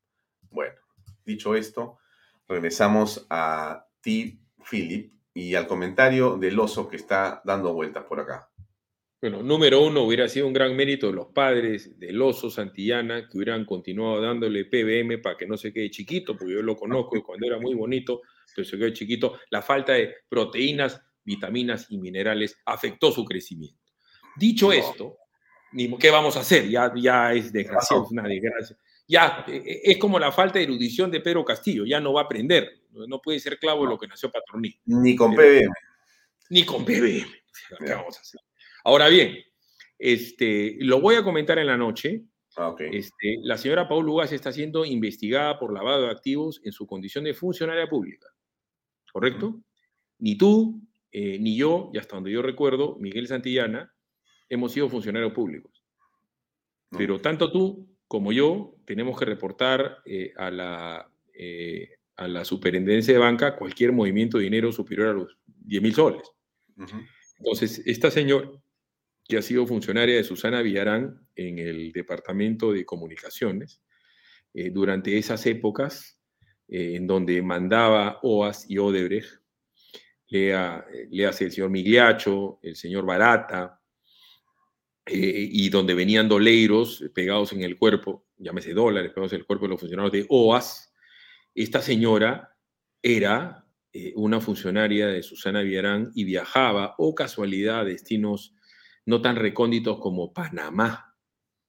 Bueno, 0.56 0.76
dicho 1.26 1.54
esto, 1.54 1.98
regresamos 2.48 3.28
a 3.30 3.86
ti, 4.00 4.40
Philip, 4.72 5.12
y 5.34 5.54
al 5.56 5.68
comentario 5.68 6.38
del 6.38 6.58
oso 6.58 6.88
que 6.88 6.96
está 6.96 7.42
dando 7.44 7.74
vueltas 7.74 8.06
por 8.06 8.22
acá. 8.22 8.50
Bueno, 9.20 9.44
número 9.44 9.82
uno, 9.82 10.04
hubiera 10.04 10.30
sido 10.30 10.48
un 10.48 10.54
gran 10.54 10.74
mérito 10.74 11.08
de 11.08 11.14
los 11.14 11.28
padres 11.28 12.00
del 12.00 12.22
oso 12.22 12.50
Santillana 12.50 13.28
que 13.28 13.38
hubieran 13.38 13.66
continuado 13.66 14.22
dándole 14.22 14.64
PBM 14.64 15.18
para 15.22 15.36
que 15.36 15.46
no 15.46 15.58
se 15.58 15.74
quede 15.74 15.90
chiquito, 15.90 16.38
porque 16.38 16.54
yo 16.54 16.62
lo 16.62 16.78
conozco 16.78 17.18
y 17.18 17.22
cuando 17.22 17.48
era 17.48 17.60
muy 17.60 17.74
bonito, 17.74 18.22
pero 18.56 18.66
se 18.66 18.78
quedó 18.78 18.90
chiquito. 18.92 19.38
La 19.50 19.62
falta 19.62 19.92
de 19.92 20.16
proteínas, 20.30 21.02
vitaminas 21.26 21.88
y 21.90 21.98
minerales 21.98 22.58
afectó 22.66 23.12
su 23.12 23.26
crecimiento. 23.26 23.92
Dicho 24.38 24.72
esto, 24.72 25.18
¿qué 26.00 26.12
vamos 26.12 26.38
a 26.38 26.42
hacer? 26.42 26.70
Ya, 26.70 26.94
ya 26.96 27.34
es 27.34 27.52
desgraciado, 27.52 28.06
es 28.06 28.12
una 28.12 28.24
desgracia 28.24 28.78
ya 29.08 29.46
e, 29.48 29.56
e, 29.58 29.92
es 29.92 29.98
como 29.98 30.20
la 30.20 30.32
falta 30.32 30.60
de 30.60 30.66
erudición 30.66 31.12
de 31.12 31.22
Pedro 31.22 31.46
Castillo, 31.46 31.86
ya 31.86 32.00
no 32.00 32.14
va 32.14 32.22
a 32.22 32.24
aprender, 32.26 32.82
no 32.92 33.22
puede 33.22 33.40
ser 33.40 33.60
clavo 33.60 33.84
de 33.84 33.90
lo 33.90 34.00
que 34.00 34.08
nació 34.08 34.32
Patroní. 34.32 34.80
Ni 34.86 35.16
con 35.16 35.34
PBM. 35.36 35.74
Ni 36.50 36.64
con 36.64 36.86
PBM. 36.86 37.28
¿Qué 37.86 37.94
vamos 37.94 38.18
a 38.18 38.22
hacer? 38.22 38.42
Ahora 38.84 39.10
bien, 39.10 39.38
este, 39.98 40.78
lo 40.80 41.02
voy 41.02 41.16
a 41.16 41.24
comentar 41.24 41.58
en 41.60 41.68
la 41.68 41.78
noche. 41.78 42.24
Ah, 42.58 42.74
este, 42.80 43.38
la 43.42 43.58
señora 43.58 43.88
Paul 43.88 44.06
Lugas 44.06 44.32
está 44.32 44.52
siendo 44.52 44.86
investigada 44.86 45.60
por 45.60 45.74
lavado 45.74 46.04
de 46.04 46.12
activos 46.12 46.62
en 46.64 46.72
su 46.72 46.88
condición 46.88 47.26
de 47.26 47.34
funcionaria 47.34 47.88
pública. 47.88 48.28
¿Correcto? 49.12 49.62
Ni 50.20 50.38
tú, 50.38 50.82
eh, 51.12 51.38
ni 51.40 51.58
yo, 51.58 51.90
y 51.94 51.98
hasta 51.98 52.16
donde 52.16 52.32
yo 52.32 52.42
recuerdo, 52.42 52.96
Miguel 53.00 53.28
Santillana, 53.28 53.94
hemos 54.48 54.72
sido 54.72 54.90
funcionarios 54.90 55.34
públicos. 55.34 55.84
Pero 56.92 57.20
tanto 57.20 57.52
tú 57.52 57.90
como 58.08 58.32
yo, 58.32 58.76
tenemos 58.86 59.18
que 59.18 59.26
reportar 59.26 60.00
eh, 60.06 60.34
a, 60.38 60.52
la, 60.52 61.12
eh, 61.34 61.98
a 62.16 62.28
la 62.28 62.46
superintendencia 62.46 63.14
de 63.14 63.20
banca 63.20 63.56
cualquier 63.56 63.92
movimiento 63.92 64.38
de 64.38 64.46
dinero 64.46 64.72
superior 64.72 65.08
a 65.10 65.14
los 65.14 65.38
10 65.46 65.82
mil 65.82 65.94
soles. 65.94 66.32
Entonces, 67.40 67.82
esta 67.86 68.12
señora, 68.12 68.50
que 69.28 69.38
ha 69.38 69.42
sido 69.42 69.66
funcionaria 69.66 70.16
de 70.16 70.24
Susana 70.24 70.62
Villarán 70.62 71.28
en 71.36 71.58
el 71.58 71.92
Departamento 71.92 72.72
de 72.72 72.86
Comunicaciones, 72.86 73.82
eh, 74.54 74.70
durante 74.70 75.18
esas 75.18 75.46
épocas 75.48 76.20
en 76.68 77.06
donde 77.06 77.42
mandaba 77.42 78.20
OAS 78.24 78.66
y 78.70 78.78
Odebrecht, 78.78 79.42
lea, 80.28 80.84
hace 81.30 81.46
el 81.46 81.52
señor 81.52 81.70
Migliacho, 81.70 82.60
el 82.62 82.76
señor 82.76 83.06
Barata, 83.06 83.80
eh, 85.06 85.50
y 85.52 85.70
donde 85.70 85.94
venían 85.94 86.28
doleiros 86.28 87.04
pegados 87.14 87.54
en 87.54 87.62
el 87.62 87.78
cuerpo, 87.78 88.26
llámese 88.38 88.74
dólares 88.74 89.12
pegados 89.12 89.34
en 89.34 89.40
el 89.40 89.46
cuerpo 89.46 89.66
de 89.66 89.70
los 89.70 89.80
funcionarios 89.80 90.12
de 90.12 90.26
OAS, 90.30 90.92
esta 91.54 91.82
señora 91.82 92.58
era 93.02 93.66
eh, 93.94 94.14
una 94.16 94.42
funcionaria 94.42 95.08
de 95.08 95.24
Susana 95.24 95.62
Villarán 95.62 96.12
y 96.16 96.24
viajaba, 96.24 96.96
o 96.98 97.16
casualidad, 97.16 97.82
a 97.82 97.86
destinos 97.86 98.56
no 99.06 99.22
tan 99.22 99.36
recónditos 99.36 100.00
como 100.00 100.34
Panamá, 100.34 101.16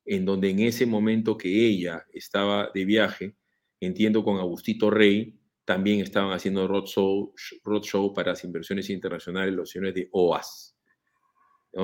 en 0.05 0.25
donde 0.25 0.51
en 0.51 0.61
ese 0.61 0.87
momento 0.87 1.37
que 1.37 1.67
ella 1.67 2.07
estaba 2.13 2.71
de 2.75 2.85
viaje, 2.85 3.37
entiendo 3.81 4.25
con 4.25 4.39
Agustito 4.39 4.91
Rey, 4.91 5.39
también 5.65 6.01
estaban 6.01 6.33
haciendo 6.33 6.67
roadshow, 6.67 7.35
roadshow 7.65 8.15
para 8.15 8.31
las 8.31 8.45
inversiones 8.45 8.89
internacionales 8.89 9.55
los 9.55 9.71
señores 9.71 9.95
de 9.95 10.09
OAS. 10.13 10.76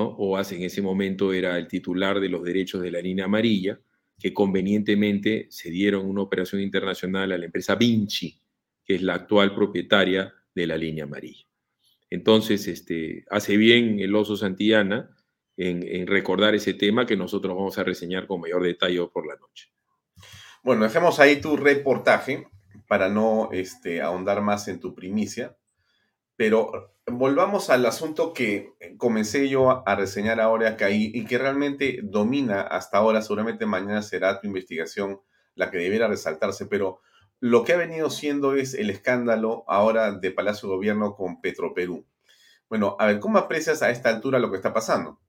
OAS 0.00 0.52
en 0.52 0.62
ese 0.62 0.82
momento 0.82 1.32
era 1.32 1.58
el 1.58 1.68
titular 1.68 2.20
de 2.20 2.28
los 2.28 2.42
derechos 2.42 2.82
de 2.82 2.90
la 2.90 3.00
línea 3.00 3.26
amarilla, 3.26 3.80
que 4.18 4.32
convenientemente 4.32 5.46
se 5.50 5.70
dieron 5.70 6.06
una 6.06 6.22
operación 6.22 6.60
internacional 6.60 7.32
a 7.32 7.38
la 7.38 7.44
empresa 7.44 7.74
Vinci, 7.74 8.40
que 8.84 8.94
es 8.94 9.02
la 9.02 9.14
actual 9.14 9.54
propietaria 9.54 10.32
de 10.54 10.66
la 10.66 10.76
línea 10.76 11.04
amarilla. 11.04 11.46
Entonces, 12.10 12.68
este, 12.68 13.24
hace 13.30 13.56
bien 13.56 13.98
el 14.00 14.14
oso 14.14 14.36
Santillana 14.36 15.16
en, 15.56 16.06
recordar 16.06 16.54
ese 16.54 16.74
tema 16.74 17.06
que 17.06 17.16
nosotros 17.16 17.54
vamos 17.56 17.78
a 17.78 17.84
reseñar 17.84 18.26
con 18.26 18.40
mayor 18.40 18.62
detalle 18.62 19.06
por 19.12 19.26
la 19.26 19.36
noche. 19.36 19.72
Bueno, 20.62 20.84
dejemos 20.84 21.18
ahí 21.20 21.40
tu 21.40 21.56
reportaje 21.56 22.46
para 22.86 23.08
no 23.08 23.50
este, 23.52 24.00
ahondar 24.00 24.42
más 24.42 24.68
en 24.68 24.80
tu 24.80 24.94
primicia, 24.94 25.56
pero 26.36 26.92
volvamos 27.06 27.70
al 27.70 27.84
asunto 27.86 28.32
que 28.32 28.74
comencé 28.96 29.48
yo 29.48 29.86
a 29.86 29.96
reseñar 29.96 30.40
ahora 30.40 30.76
que 30.76 30.84
ahí 30.84 31.10
y 31.14 31.24
que 31.24 31.38
realmente 31.38 32.00
domina 32.02 32.62
hasta 32.62 32.98
ahora, 32.98 33.22
seguramente 33.22 33.66
mañana 33.66 34.02
será 34.02 34.40
tu 34.40 34.46
investigación 34.46 35.20
la 35.54 35.70
que 35.70 35.78
debiera 35.78 36.08
resaltarse, 36.08 36.66
pero 36.66 37.00
lo 37.40 37.64
que 37.64 37.72
ha 37.72 37.76
venido 37.76 38.08
siendo 38.08 38.54
es 38.54 38.74
el 38.74 38.88
escándalo 38.88 39.64
ahora 39.66 40.12
de 40.12 40.30
Palacio 40.30 40.68
de 40.68 40.76
Gobierno 40.76 41.14
con 41.14 41.40
Petroperú. 41.40 42.06
Bueno, 42.68 42.96
a 42.98 43.06
ver, 43.06 43.18
¿cómo 43.18 43.38
aprecias 43.38 43.82
a 43.82 43.90
esta 43.90 44.08
altura 44.08 44.38
lo 44.38 44.50
que 44.50 44.56
está 44.56 44.72
pasando? 44.72 45.20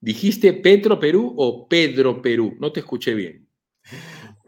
¿Dijiste 0.00 0.52
Petro 0.52 1.00
Perú 1.00 1.34
o 1.36 1.66
Pedro 1.66 2.20
Perú? 2.20 2.56
No 2.60 2.72
te 2.72 2.80
escuché 2.80 3.14
bien. 3.14 3.48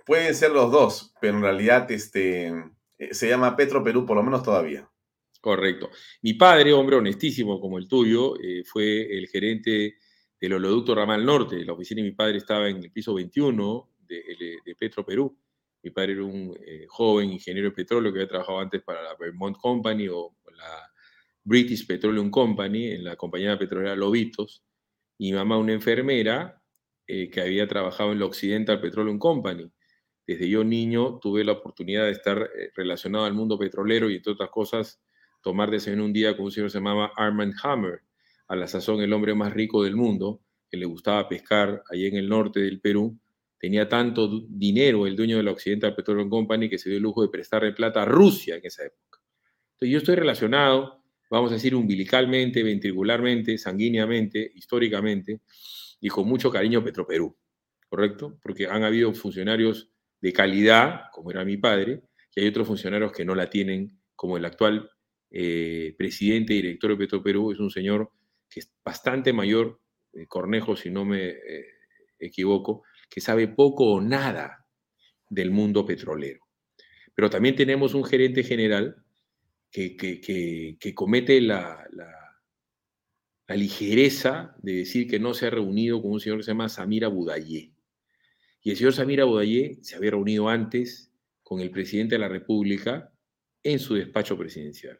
Pueden 0.04 0.34
ser 0.34 0.50
los 0.50 0.70
dos, 0.70 1.14
pero 1.20 1.36
en 1.36 1.42
realidad 1.42 1.90
este, 1.90 2.48
eh, 2.98 3.14
se 3.14 3.28
llama 3.28 3.56
Petro 3.56 3.82
Perú 3.82 4.04
por 4.04 4.16
lo 4.16 4.22
menos 4.22 4.42
todavía. 4.42 4.90
Correcto. 5.44 5.90
Mi 6.22 6.32
padre, 6.32 6.72
hombre 6.72 6.96
honestísimo 6.96 7.60
como 7.60 7.76
el 7.76 7.86
tuyo, 7.86 8.40
eh, 8.40 8.64
fue 8.64 9.14
el 9.14 9.28
gerente 9.28 9.98
del 10.40 10.54
oleoducto 10.54 10.94
Ramal 10.94 11.22
Norte. 11.22 11.62
La 11.66 11.74
oficina 11.74 12.00
de 12.00 12.08
mi 12.08 12.14
padre 12.14 12.38
estaba 12.38 12.66
en 12.66 12.78
el 12.78 12.90
piso 12.90 13.12
21 13.12 13.90
de, 14.08 14.74
Petro 14.78 15.04
Perú. 15.04 15.38
Mi 15.82 15.90
padre 15.90 16.12
era 16.12 16.24
un 16.24 16.56
eh, 16.66 16.86
joven 16.88 17.30
ingeniero 17.30 17.68
de 17.68 17.74
petróleo 17.74 18.10
que 18.10 18.20
había 18.20 18.28
trabajado 18.28 18.58
antes 18.58 18.82
para 18.82 19.02
la 19.02 19.16
Vermont 19.16 19.54
Company 19.58 20.08
o 20.08 20.34
la 20.56 20.90
British 21.42 21.86
Petroleum 21.86 22.30
Company, 22.30 22.92
en 22.92 23.04
la 23.04 23.14
compañía 23.16 23.58
petrolera 23.58 23.94
Lobitos. 23.94 24.64
Mi 25.18 25.30
mamá, 25.34 25.58
una 25.58 25.74
enfermera 25.74 26.58
eh, 27.06 27.28
que 27.28 27.42
había 27.42 27.68
trabajado 27.68 28.12
en 28.12 28.20
la 28.20 28.24
Occidental 28.24 28.80
Petroleum 28.80 29.18
Company. 29.18 29.70
Desde 30.26 30.48
yo 30.48 30.64
niño 30.64 31.18
tuve 31.18 31.44
la 31.44 31.52
oportunidad 31.52 32.06
de 32.06 32.12
estar 32.12 32.48
relacionado 32.74 33.26
al 33.26 33.34
mundo 33.34 33.58
petrolero 33.58 34.08
y, 34.08 34.16
entre 34.16 34.32
otras 34.32 34.48
cosas, 34.48 35.02
tomar 35.44 35.70
desayuno 35.70 36.06
un 36.06 36.12
día 36.14 36.34
con 36.34 36.46
un 36.46 36.50
señor 36.50 36.68
que 36.68 36.72
se 36.72 36.78
llamaba 36.78 37.12
Armand 37.16 37.52
Hammer, 37.62 38.00
a 38.48 38.56
la 38.56 38.66
sazón 38.66 39.02
el 39.02 39.12
hombre 39.12 39.34
más 39.34 39.52
rico 39.52 39.84
del 39.84 39.94
mundo, 39.94 40.40
que 40.70 40.78
le 40.78 40.86
gustaba 40.86 41.28
pescar 41.28 41.82
allá 41.90 42.08
en 42.08 42.16
el 42.16 42.28
norte 42.30 42.60
del 42.60 42.80
Perú. 42.80 43.16
Tenía 43.58 43.86
tanto 43.86 44.46
dinero 44.48 45.06
el 45.06 45.14
dueño 45.14 45.36
de 45.36 45.42
la 45.42 45.52
Occidental 45.52 45.94
Petroleum 45.94 46.30
Company 46.30 46.70
que 46.70 46.78
se 46.78 46.88
dio 46.88 46.96
el 46.96 47.02
lujo 47.02 47.20
de 47.20 47.28
prestarle 47.28 47.72
plata 47.72 48.02
a 48.02 48.04
Rusia 48.06 48.56
en 48.56 48.64
esa 48.64 48.86
época. 48.86 49.20
Entonces 49.74 49.90
yo 49.90 49.98
estoy 49.98 50.14
relacionado, 50.14 51.04
vamos 51.30 51.50
a 51.50 51.54
decir, 51.54 51.74
umbilicalmente, 51.74 52.62
ventricularmente, 52.62 53.58
sanguíneamente, 53.58 54.50
históricamente, 54.54 55.42
y 56.00 56.08
con 56.08 56.26
mucho 56.26 56.50
cariño 56.50 56.78
a 56.78 56.84
Petroperú, 56.84 57.36
¿correcto? 57.86 58.38
Porque 58.42 58.66
han 58.66 58.82
habido 58.82 59.12
funcionarios 59.12 59.90
de 60.22 60.32
calidad, 60.32 61.02
como 61.12 61.30
era 61.30 61.44
mi 61.44 61.58
padre, 61.58 62.02
y 62.34 62.40
hay 62.40 62.48
otros 62.48 62.66
funcionarios 62.66 63.12
que 63.12 63.26
no 63.26 63.34
la 63.34 63.50
tienen, 63.50 64.00
como 64.16 64.38
el 64.38 64.44
actual 64.46 64.88
eh, 65.36 65.96
presidente 65.98 66.54
y 66.54 66.62
director 66.62 66.92
de 66.92 66.96
Petroperú, 66.96 67.50
es 67.50 67.58
un 67.58 67.68
señor 67.68 68.12
que 68.48 68.60
es 68.60 68.72
bastante 68.84 69.32
mayor, 69.32 69.80
eh, 70.12 70.28
Cornejo, 70.28 70.76
si 70.76 70.90
no 70.90 71.04
me 71.04 71.30
eh, 71.30 71.66
equivoco, 72.20 72.84
que 73.10 73.20
sabe 73.20 73.48
poco 73.48 73.94
o 73.94 74.00
nada 74.00 74.64
del 75.28 75.50
mundo 75.50 75.84
petrolero. 75.84 76.38
Pero 77.16 77.30
también 77.30 77.56
tenemos 77.56 77.94
un 77.94 78.04
gerente 78.04 78.44
general 78.44 79.04
que, 79.72 79.96
que, 79.96 80.94
comete 80.94 81.40
la, 81.40 81.84
la, 81.90 83.56
ligereza 83.56 84.54
de 84.62 84.74
decir 84.74 85.08
que 85.08 85.18
no 85.18 85.34
se 85.34 85.46
ha 85.46 85.50
reunido 85.50 86.00
con 86.00 86.12
un 86.12 86.20
señor 86.20 86.38
que 86.38 86.44
se 86.44 86.52
llama 86.52 86.68
Samira 86.68 87.08
Budayé. 87.08 87.72
Y 88.62 88.70
el 88.70 88.76
señor 88.76 88.92
Samira 88.92 89.24
Budayé 89.24 89.78
se 89.82 89.96
había 89.96 90.12
reunido 90.12 90.48
antes 90.48 91.12
con 91.42 91.60
el 91.60 91.72
presidente 91.72 92.14
de 92.14 92.20
la 92.20 92.28
República 92.28 93.12
en 93.64 93.80
su 93.80 93.94
despacho 93.94 94.38
presidencial. 94.38 94.96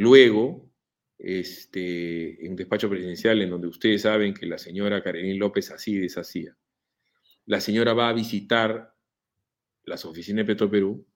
Luego, 0.00 0.72
este, 1.18 2.42
en 2.42 2.52
un 2.52 2.56
despacho 2.56 2.88
presidencial 2.88 3.42
en 3.42 3.50
donde 3.50 3.66
ustedes 3.66 4.00
saben 4.00 4.32
que 4.32 4.46
la 4.46 4.56
señora 4.56 5.02
Karenín 5.02 5.38
López 5.38 5.70
así 5.72 5.98
deshacía. 5.98 6.56
La 7.44 7.60
señora 7.60 7.92
va 7.92 8.08
a 8.08 8.14
visitar 8.14 8.94
las 9.84 10.06
oficinas 10.06 10.46
de 10.46 10.54
Petroperú 10.54 11.06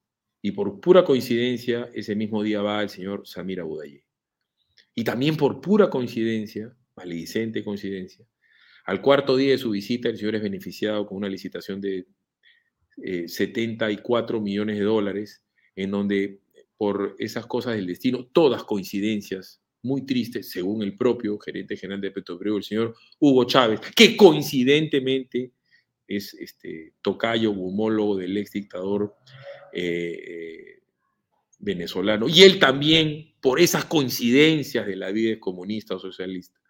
y 0.42 0.52
por 0.52 0.80
pura 0.80 1.02
coincidencia 1.02 1.90
ese 1.94 2.14
mismo 2.14 2.42
día 2.42 2.60
va 2.60 2.82
el 2.82 2.90
señor 2.90 3.26
Samir 3.26 3.60
Abudayé. 3.60 4.04
Y 4.94 5.02
también 5.02 5.38
por 5.38 5.62
pura 5.62 5.88
coincidencia, 5.88 6.76
maledicente 6.94 7.64
coincidencia, 7.64 8.26
al 8.84 9.00
cuarto 9.00 9.34
día 9.34 9.52
de 9.52 9.58
su 9.58 9.70
visita 9.70 10.10
el 10.10 10.18
señor 10.18 10.34
es 10.34 10.42
beneficiado 10.42 11.06
con 11.06 11.16
una 11.16 11.30
licitación 11.30 11.80
de 11.80 12.06
74 12.98 14.36
eh, 14.36 14.40
millones 14.42 14.78
de 14.78 14.84
dólares 14.84 15.42
en 15.74 15.90
donde 15.90 16.43
por 16.84 17.16
esas 17.18 17.46
cosas 17.46 17.76
del 17.76 17.86
destino, 17.86 18.26
todas 18.26 18.62
coincidencias, 18.62 19.62
muy 19.80 20.04
tristes, 20.04 20.50
según 20.50 20.82
el 20.82 20.98
propio 20.98 21.38
gerente 21.38 21.78
general 21.78 22.02
de 22.02 22.10
Petrobreo, 22.10 22.58
el 22.58 22.62
señor 22.62 22.94
Hugo 23.18 23.44
Chávez, 23.44 23.80
que 23.96 24.14
coincidentemente 24.14 25.52
es 26.06 26.34
este, 26.34 26.92
tocayo 27.00 27.52
homólogo 27.52 28.18
del 28.18 28.36
ex 28.36 28.50
dictador 28.50 29.14
eh, 29.72 30.82
venezolano. 31.58 32.28
Y 32.28 32.42
él 32.42 32.58
también, 32.58 33.32
por 33.40 33.60
esas 33.60 33.86
coincidencias 33.86 34.86
de 34.86 34.96
la 34.96 35.10
vida 35.10 35.40
comunista 35.40 35.94
o 35.94 35.98
socialista, 35.98 36.60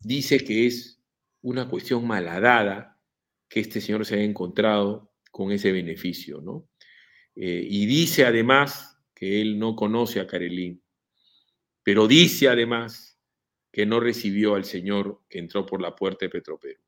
dice 0.00 0.38
que 0.38 0.66
es 0.66 0.98
una 1.42 1.68
cuestión 1.68 2.06
malhadada 2.06 2.98
que 3.50 3.60
este 3.60 3.82
señor 3.82 4.06
se 4.06 4.14
haya 4.14 4.24
encontrado 4.24 5.12
con 5.30 5.52
ese 5.52 5.72
beneficio, 5.72 6.40
¿no? 6.40 6.70
Eh, 7.36 7.66
y 7.68 7.84
dice 7.84 8.24
además 8.24 8.91
que 9.22 9.40
él 9.40 9.56
no 9.56 9.76
conoce 9.76 10.18
a 10.18 10.26
Carelín, 10.26 10.82
pero 11.84 12.08
dice 12.08 12.48
además 12.48 13.20
que 13.70 13.86
no 13.86 14.00
recibió 14.00 14.56
al 14.56 14.64
señor 14.64 15.20
que 15.28 15.38
entró 15.38 15.64
por 15.64 15.80
la 15.80 15.94
puerta 15.94 16.24
de 16.24 16.28
Petropero. 16.28 16.80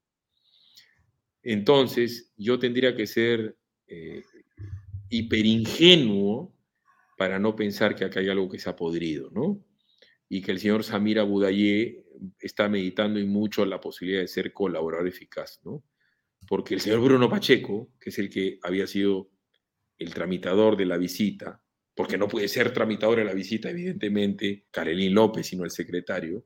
Entonces, 1.44 2.32
yo 2.36 2.58
tendría 2.58 2.96
que 2.96 3.06
ser 3.06 3.56
eh, 3.86 4.24
hiperingenuo 5.10 6.52
para 7.16 7.38
no 7.38 7.54
pensar 7.54 7.94
que 7.94 8.04
acá 8.04 8.18
hay 8.18 8.28
algo 8.28 8.48
que 8.48 8.58
se 8.58 8.68
ha 8.68 8.74
podrido, 8.74 9.30
¿no? 9.30 9.64
Y 10.28 10.42
que 10.42 10.50
el 10.50 10.58
señor 10.58 10.82
Samir 10.82 11.20
Abudayé 11.20 12.04
está 12.40 12.68
meditando 12.68 13.20
y 13.20 13.26
mucho 13.26 13.64
la 13.64 13.80
posibilidad 13.80 14.22
de 14.22 14.26
ser 14.26 14.52
colaborador 14.52 15.06
eficaz, 15.06 15.60
¿no? 15.62 15.84
Porque 16.48 16.74
el 16.74 16.80
señor 16.80 16.98
Bruno 16.98 17.30
Pacheco, 17.30 17.92
que 18.00 18.10
es 18.10 18.18
el 18.18 18.28
que 18.28 18.58
había 18.64 18.88
sido 18.88 19.30
el 19.98 20.12
tramitador 20.12 20.76
de 20.76 20.86
la 20.86 20.96
visita, 20.96 21.60
porque 21.94 22.18
no 22.18 22.28
puede 22.28 22.48
ser 22.48 22.72
tramitador 22.72 23.18
de 23.18 23.24
la 23.24 23.34
visita, 23.34 23.70
evidentemente, 23.70 24.66
Carolín 24.70 25.14
López, 25.14 25.46
sino 25.46 25.64
el 25.64 25.70
secretario, 25.70 26.44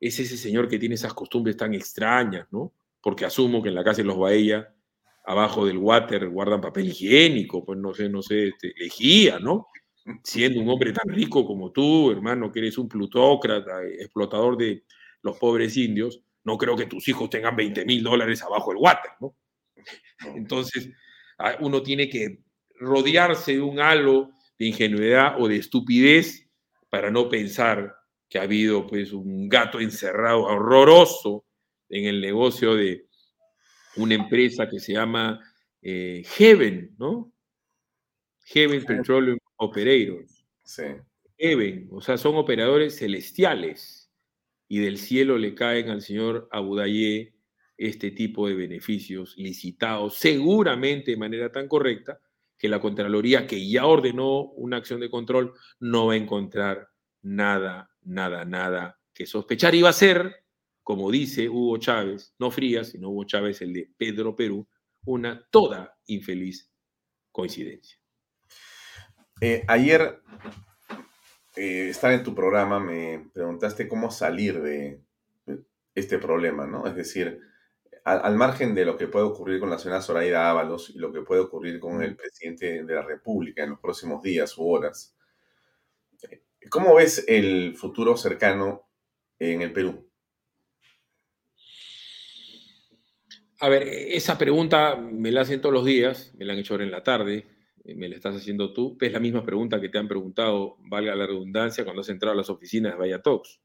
es 0.00 0.18
ese 0.18 0.36
señor 0.36 0.68
que 0.68 0.78
tiene 0.78 0.96
esas 0.96 1.14
costumbres 1.14 1.56
tan 1.56 1.72
extrañas, 1.74 2.46
¿no? 2.50 2.72
Porque 3.00 3.24
asumo 3.24 3.62
que 3.62 3.68
en 3.68 3.76
la 3.76 3.84
casa 3.84 4.02
de 4.02 4.08
los 4.08 4.18
Baella, 4.18 4.74
abajo 5.24 5.66
del 5.66 5.78
water, 5.78 6.28
guardan 6.28 6.60
papel 6.60 6.88
higiénico, 6.88 7.64
pues 7.64 7.78
no 7.78 7.94
sé, 7.94 8.08
no 8.08 8.22
sé, 8.22 8.48
este, 8.48 8.74
lejía, 8.76 9.38
¿no? 9.38 9.68
Siendo 10.22 10.60
un 10.60 10.68
hombre 10.68 10.92
tan 10.92 11.12
rico 11.14 11.46
como 11.46 11.70
tú, 11.72 12.10
hermano, 12.10 12.50
que 12.52 12.60
eres 12.60 12.78
un 12.78 12.88
plutócrata, 12.88 13.82
explotador 13.84 14.56
de 14.56 14.84
los 15.22 15.38
pobres 15.38 15.76
indios, 15.76 16.20
no 16.44 16.56
creo 16.58 16.76
que 16.76 16.86
tus 16.86 17.08
hijos 17.08 17.30
tengan 17.30 17.56
20 17.56 17.84
mil 17.84 18.02
dólares 18.02 18.42
abajo 18.42 18.70
del 18.70 18.80
water, 18.80 19.10
¿no? 19.20 19.34
Entonces, 20.34 20.90
ah, 21.38 21.56
uno 21.60 21.82
tiene 21.82 22.08
que 22.08 22.40
rodearse 22.78 23.52
de 23.52 23.60
un 23.60 23.80
halo 23.80 24.30
de 24.58 24.66
ingenuidad 24.66 25.40
o 25.40 25.48
de 25.48 25.56
estupidez 25.56 26.48
para 26.88 27.10
no 27.10 27.28
pensar 27.28 27.94
que 28.28 28.38
ha 28.38 28.42
habido 28.42 28.86
pues 28.86 29.12
un 29.12 29.48
gato 29.48 29.80
encerrado 29.80 30.42
horroroso 30.42 31.44
en 31.88 32.06
el 32.06 32.20
negocio 32.20 32.74
de 32.74 33.06
una 33.96 34.14
empresa 34.14 34.68
que 34.68 34.80
se 34.80 34.92
llama 34.92 35.40
eh, 35.82 36.22
Heaven, 36.36 36.94
¿no? 36.98 37.32
Heaven 38.46 38.84
Petroleum 38.84 39.38
Operators. 39.56 40.44
Sí. 40.64 40.84
Heaven, 41.38 41.88
o 41.90 42.00
sea, 42.00 42.16
son 42.16 42.36
operadores 42.36 42.98
celestiales 42.98 44.10
y 44.68 44.80
del 44.80 44.98
cielo 44.98 45.38
le 45.38 45.54
caen 45.54 45.90
al 45.90 46.02
señor 46.02 46.48
Abudayé 46.50 47.34
este 47.76 48.10
tipo 48.10 48.48
de 48.48 48.54
beneficios 48.54 49.34
licitados 49.36 50.16
seguramente 50.16 51.10
de 51.10 51.16
manera 51.16 51.52
tan 51.52 51.68
correcta 51.68 52.18
que 52.58 52.68
la 52.68 52.80
Contraloría, 52.80 53.46
que 53.46 53.68
ya 53.68 53.86
ordenó 53.86 54.42
una 54.52 54.78
acción 54.78 55.00
de 55.00 55.10
control, 55.10 55.52
no 55.78 56.06
va 56.06 56.14
a 56.14 56.16
encontrar 56.16 56.88
nada, 57.22 57.90
nada, 58.02 58.44
nada 58.44 58.98
que 59.12 59.26
sospechar. 59.26 59.74
Y 59.74 59.82
va 59.82 59.90
a 59.90 59.94
ser, 59.94 60.44
como 60.82 61.10
dice 61.10 61.48
Hugo 61.48 61.78
Chávez, 61.78 62.34
no 62.38 62.50
Frías, 62.50 62.90
sino 62.90 63.10
Hugo 63.10 63.24
Chávez, 63.24 63.60
el 63.62 63.72
de 63.72 63.90
Pedro 63.96 64.34
Perú, 64.34 64.66
una 65.04 65.46
toda 65.50 65.96
infeliz 66.06 66.70
coincidencia. 67.30 67.98
Eh, 69.40 69.64
ayer 69.68 70.22
eh, 71.56 71.88
estaba 71.90 72.14
en 72.14 72.22
tu 72.22 72.34
programa, 72.34 72.80
me 72.80 73.28
preguntaste 73.32 73.86
cómo 73.86 74.10
salir 74.10 74.60
de 74.62 75.02
este 75.94 76.18
problema, 76.18 76.66
¿no? 76.66 76.86
Es 76.86 76.94
decir, 76.94 77.40
al, 78.06 78.36
margen 78.36 78.72
de 78.72 78.84
lo 78.84 78.96
que 78.96 79.08
puede 79.08 79.24
ocurrir 79.24 79.58
con 79.58 79.68
la 79.68 79.78
señora 79.78 80.00
Zoraida 80.00 80.48
Ábalos 80.48 80.90
y 80.90 80.98
lo 80.98 81.12
que 81.12 81.22
puede 81.22 81.40
ocurrir 81.40 81.80
con 81.80 82.00
el 82.02 82.14
presidente 82.14 82.84
de 82.84 82.94
la 82.94 83.02
República 83.02 83.64
en 83.64 83.70
los 83.70 83.80
próximos 83.80 84.22
días 84.22 84.56
u 84.56 84.68
horas, 84.68 85.16
eh, 86.30 86.44
¿cómo 86.70 86.94
ves 86.94 87.24
el 87.26 87.74
futuro 87.74 88.16
cercano 88.16 88.88
en 89.40 89.60
el 89.60 89.72
Perú? 89.72 90.08
A 93.58 93.68
ver, 93.68 93.82
esa 93.82 94.38
pregunta 94.38 94.94
me 94.94 95.32
la 95.32 95.40
hacen 95.40 95.60
todos 95.60 95.74
los 95.74 95.84
días, 95.84 96.32
me 96.38 96.44
la 96.44 96.52
han 96.52 96.60
hecho 96.60 96.74
ahora 96.74 96.84
en 96.84 96.92
la 96.92 97.02
tarde, 97.02 97.46
eh, 97.84 97.96
me 97.96 98.08
la 98.08 98.14
estás 98.14 98.36
haciendo 98.36 98.72
tú. 98.72 98.96
Es 99.00 99.10
la 99.10 99.18
misma 99.18 99.44
pregunta 99.44 99.80
que 99.80 99.88
te 99.88 99.98
han 99.98 100.06
preguntado, 100.06 100.76
valga 100.78 101.16
la 101.16 101.26
redundancia, 101.26 101.82
cuando 101.82 102.02
has 102.02 102.08
entrado 102.08 102.34
a 102.34 102.36
las 102.36 102.50
oficinas 102.50 102.92
de 102.92 102.98
Vaya 102.98 103.20
Talks. 103.20 103.60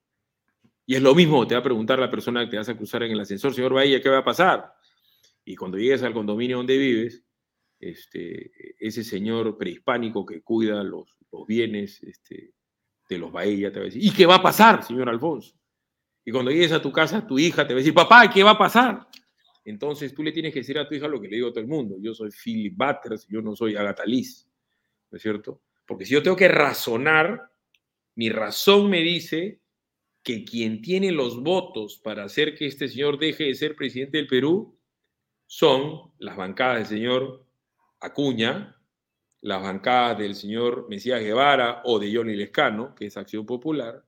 Y 0.86 0.96
es 0.96 1.02
lo 1.02 1.14
mismo, 1.16 1.46
te 1.48 1.56
va 1.56 1.62
a 1.62 1.64
preguntar 1.64 2.00
la 2.00 2.10
persona 2.10 2.44
que 2.44 2.52
te 2.52 2.58
vas 2.58 2.70
a 2.70 2.76
cruzar 2.76 3.04
en 3.04 3.12
el 3.12 3.20
ascensor, 3.20 3.54
señor 3.54 3.74
Bahía, 3.74 4.02
¿qué 4.02 4.10
va 4.10 4.20
a 4.20 4.24
pasar? 4.24 4.74
Y 5.46 5.56
cuando 5.56 5.78
llegues 5.78 6.04
al 6.04 6.14
condominio 6.14 6.58
donde 6.58 6.78
vives, 6.78 7.24
este, 7.80 8.52
ese 8.80 9.04
señor 9.04 9.58
prehispánico 9.58 10.26
que 10.26 10.42
cuida 10.42 10.84
los, 10.84 11.18
bienes 11.48 12.04
este, 12.04 12.54
de 13.10 13.18
los 13.18 13.32
Bahía 13.32 13.72
te 13.72 13.80
va 13.80 13.84
a 13.84 13.86
decir, 13.86 14.04
¿y 14.04 14.12
qué 14.12 14.26
va 14.26 14.36
a 14.36 14.44
pasar, 14.44 14.84
señor 14.84 15.10
Alfonso? 15.10 15.56
Y 16.24 16.32
cuando 16.32 16.52
llegues 16.52 16.72
a 16.72 16.82
tu 16.82 16.92
casa, 16.92 17.26
tu 17.26 17.40
hija 17.40 17.66
te 17.66 17.74
va 17.74 17.78
a 17.78 17.82
decir, 17.82 17.94
papá, 17.94 18.30
¿qué 18.30 18.44
va 18.44 18.52
a 18.52 18.58
pasar? 18.58 19.08
Entonces 19.64 20.14
tú 20.14 20.24
le 20.24 20.32
tienes 20.32 20.54
que 20.54 20.60
decir 20.60 20.78
a 20.78 20.88
tu 20.88 20.96
hija 20.96 21.08
lo 21.08 21.20
que 21.20 21.28
le 21.28 21.38
digo 21.38 21.50
a 21.50 21.52
todo 21.52 21.62
el 21.62 21.68
mundo. 21.68 21.96
Yo 22.00 22.14
soy 22.14 22.30
Philip 22.32 22.76
Butters, 22.76 23.28
yo 23.28 23.42
no 23.42 23.56
soy 23.56 23.76
Agatha 23.76 24.06
Liz, 24.06 24.48
¿no 25.10 25.16
es 25.16 25.22
cierto? 25.22 25.62
Porque 25.86 26.06
si 26.06 26.14
yo 26.14 26.22
tengo 26.22 26.38
que 26.38 26.48
razonar, 26.48 27.52
mi 28.16 28.30
razón 28.30 28.90
me 28.90 29.02
dice 29.02 29.61
que 30.24 30.43
quien 30.45 30.82
tiene 30.82 31.11
los 31.11 31.41
votos 31.41 31.99
para 32.03 32.24
hacer 32.24 32.55
que 32.55 32.67
este 32.67 32.88
señor 32.88 33.17
deje 33.17 33.45
de 33.45 33.55
ser 33.55 33.76
presidente 33.76 34.17
del 34.17 34.28
Perú 34.28 34.78
son 35.47 36.13
las 36.19 36.38
bancadas 36.38 36.78
del 36.78 36.99
señor 36.99 37.45
Acuña, 37.99 38.78
las 39.41 39.61
bancadas 39.61 40.17
del 40.17 40.36
señor 40.36 40.88
Mesías 40.89 41.22
Guevara 41.22 41.82
o 41.86 41.99
de 41.99 42.15
Johnny 42.15 42.36
Lescano, 42.36 42.93
que 42.95 43.07
es 43.07 43.17
Acción 43.17 43.45
Popular, 43.45 44.05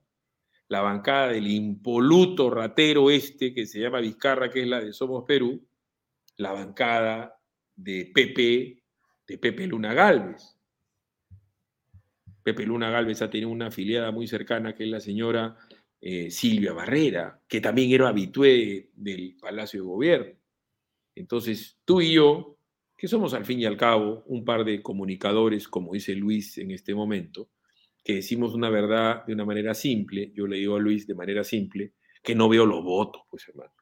la 0.68 0.80
bancada 0.80 1.28
del 1.28 1.48
impoluto 1.48 2.48
ratero 2.50 3.10
este 3.10 3.52
que 3.52 3.66
se 3.66 3.80
llama 3.80 4.00
Vizcarra, 4.00 4.50
que 4.50 4.62
es 4.62 4.68
la 4.68 4.80
de 4.80 4.92
Somos 4.92 5.24
Perú, 5.26 5.66
la 6.36 6.52
bancada 6.52 7.38
de 7.74 8.10
Pepe, 8.14 8.82
de 9.26 9.38
Pepe 9.38 9.66
Luna 9.66 9.92
Galvez. 9.92 10.56
Pepe 12.42 12.66
Luna 12.66 12.90
Galvez 12.90 13.22
ha 13.22 13.30
tenido 13.30 13.50
una 13.50 13.68
afiliada 13.68 14.10
muy 14.10 14.26
cercana 14.26 14.74
que 14.74 14.84
es 14.84 14.90
la 14.90 15.00
señora 15.00 15.56
eh, 16.06 16.30
Silvia 16.30 16.74
Barrera, 16.74 17.40
que 17.48 17.62
también 17.62 17.90
era 17.90 18.10
habitué 18.10 18.90
del 18.94 19.38
Palacio 19.40 19.80
de 19.80 19.86
Gobierno. 19.86 20.34
Entonces, 21.14 21.78
tú 21.86 22.02
y 22.02 22.12
yo, 22.12 22.58
que 22.94 23.08
somos 23.08 23.32
al 23.32 23.46
fin 23.46 23.58
y 23.60 23.64
al 23.64 23.78
cabo 23.78 24.22
un 24.26 24.44
par 24.44 24.66
de 24.66 24.82
comunicadores, 24.82 25.66
como 25.66 25.94
dice 25.94 26.14
Luis 26.14 26.58
en 26.58 26.72
este 26.72 26.94
momento, 26.94 27.48
que 28.04 28.16
decimos 28.16 28.52
una 28.52 28.68
verdad 28.68 29.24
de 29.24 29.32
una 29.32 29.46
manera 29.46 29.72
simple, 29.72 30.30
yo 30.34 30.46
le 30.46 30.58
digo 30.58 30.76
a 30.76 30.78
Luis 30.78 31.06
de 31.06 31.14
manera 31.14 31.42
simple, 31.42 31.94
que 32.22 32.34
no 32.34 32.50
veo 32.50 32.66
los 32.66 32.84
votos, 32.84 33.22
pues 33.30 33.48
hermano. 33.48 33.72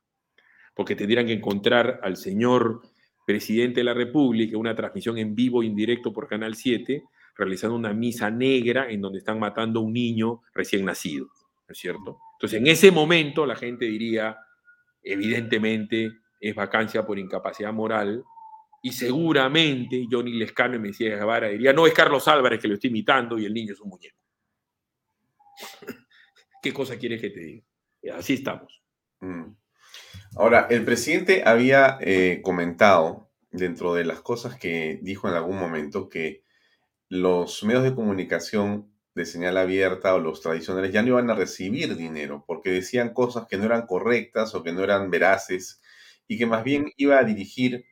Porque 0.77 0.95
tendrían 0.95 1.27
que 1.27 1.33
encontrar 1.33 1.99
al 2.05 2.17
señor 2.17 2.83
presidente 3.27 3.81
de 3.81 3.85
la 3.85 3.95
República 3.95 4.57
una 4.57 4.77
transmisión 4.77 5.19
en 5.19 5.35
vivo, 5.35 5.65
indirecto 5.65 6.13
por 6.13 6.29
Canal 6.29 6.55
7, 6.55 7.03
realizando 7.37 7.75
una 7.75 7.93
misa 7.93 8.31
negra 8.31 8.89
en 8.89 9.01
donde 9.01 9.19
están 9.19 9.41
matando 9.41 9.81
a 9.81 9.83
un 9.83 9.93
niño 9.93 10.43
recién 10.55 10.85
nacido 10.85 11.27
es 11.69 11.79
cierto? 11.79 12.19
Entonces, 12.35 12.61
en 12.61 12.67
ese 12.67 12.91
momento 12.91 13.47
la 13.47 13.57
gente 13.57 13.85
diría, 13.85 14.37
evidentemente, 15.03 16.11
es 16.41 16.55
vacancia 16.55 17.07
por 17.07 17.19
incapacidad 17.19 17.73
moral, 17.73 18.25
y 18.83 18.91
seguramente 18.93 20.07
Johnny 20.11 20.33
Lescano 20.33 20.75
y 20.75 20.81
Mesías 20.81 21.19
Guevara 21.19 21.49
diría, 21.49 21.73
no, 21.73 21.87
es 21.87 21.95
Carlos 21.95 22.27
Álvarez 22.27 22.61
que 22.61 22.67
lo 22.67 22.75
está 22.75 22.89
imitando 22.89 23.39
y 23.39 23.47
el 23.47 23.55
niño 23.55 23.75
es 23.75 23.81
un 23.81 23.91
muñeco. 23.91 24.19
¿Qué 26.63 26.73
cosa 26.73 26.99
quieres 26.99 27.21
que 27.21 27.31
te 27.31 27.41
diga? 27.41 27.65
Así 28.17 28.35
estamos. 28.35 28.83
Mm. 29.21 29.55
Ahora, 30.35 30.67
el 30.69 30.85
presidente 30.85 31.43
había 31.45 31.99
eh, 32.01 32.41
comentado, 32.43 33.31
dentro 33.53 33.95
de 33.95 34.05
las 34.05 34.21
cosas 34.21 34.59
que 34.59 34.99
dijo 35.03 35.29
en 35.29 35.35
algún 35.35 35.59
momento, 35.59 36.09
que 36.09 36.43
los 37.09 37.63
medios 37.63 37.85
de 37.85 37.95
comunicación 37.95 38.92
de 39.15 39.27
señal 39.27 39.59
abierta 39.59 40.15
o 40.15 40.19
los 40.19 40.41
tradicionales 40.41 40.93
ya 40.93 41.03
no 41.03 41.09
iban 41.09 41.31
a 41.31 41.35
recibir 41.35 41.97
dinero 41.97 42.45
porque 42.47 42.71
decían 42.71 43.13
cosas 43.13 43.47
que 43.47 43.59
no 43.59 43.65
eran 43.65 43.87
correctas 43.87 44.55
o 44.55 44.63
que 44.63 44.73
no 44.73 44.83
eran 44.83 45.11
veraces 45.11 45.83
y 46.27 46.39
que 46.39 46.47
más 46.47 46.65
bien 46.65 46.93
iba 46.97 47.19
a 47.19 47.25
dirigir 47.25 47.85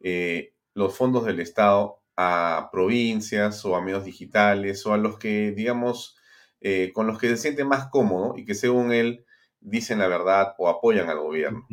eh, 0.00 0.52
los 0.74 0.96
fondos 0.96 1.24
del 1.24 1.40
Estado 1.40 2.02
a 2.16 2.68
provincias 2.72 3.64
o 3.64 3.76
a 3.76 3.82
medios 3.82 4.04
digitales 4.04 4.84
o 4.86 4.92
a 4.92 4.98
los 4.98 5.18
que, 5.18 5.52
digamos, 5.52 6.16
eh, 6.60 6.92
con 6.94 7.06
los 7.06 7.18
que 7.18 7.28
se 7.28 7.36
siente 7.36 7.64
más 7.64 7.88
cómodo 7.88 8.34
y 8.36 8.44
que 8.44 8.54
según 8.54 8.92
él 8.92 9.24
dicen 9.60 9.98
la 9.98 10.08
verdad 10.08 10.54
o 10.58 10.68
apoyan 10.68 11.08
al 11.08 11.18
gobierno. 11.20 11.66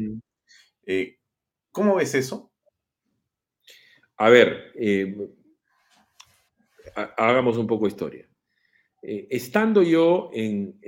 Eh, 0.85 1.17
¿Cómo 1.71 1.95
ves 1.95 2.15
eso? 2.15 2.51
A 4.17 4.29
ver, 4.29 4.73
hagamos 7.17 7.57
un 7.57 7.67
poco 7.67 7.85
de 7.85 7.91
historia. 7.91 8.32
Eh, 9.05 9.27
estando 9.29 9.83
yo 9.83 10.29
en, 10.33 10.79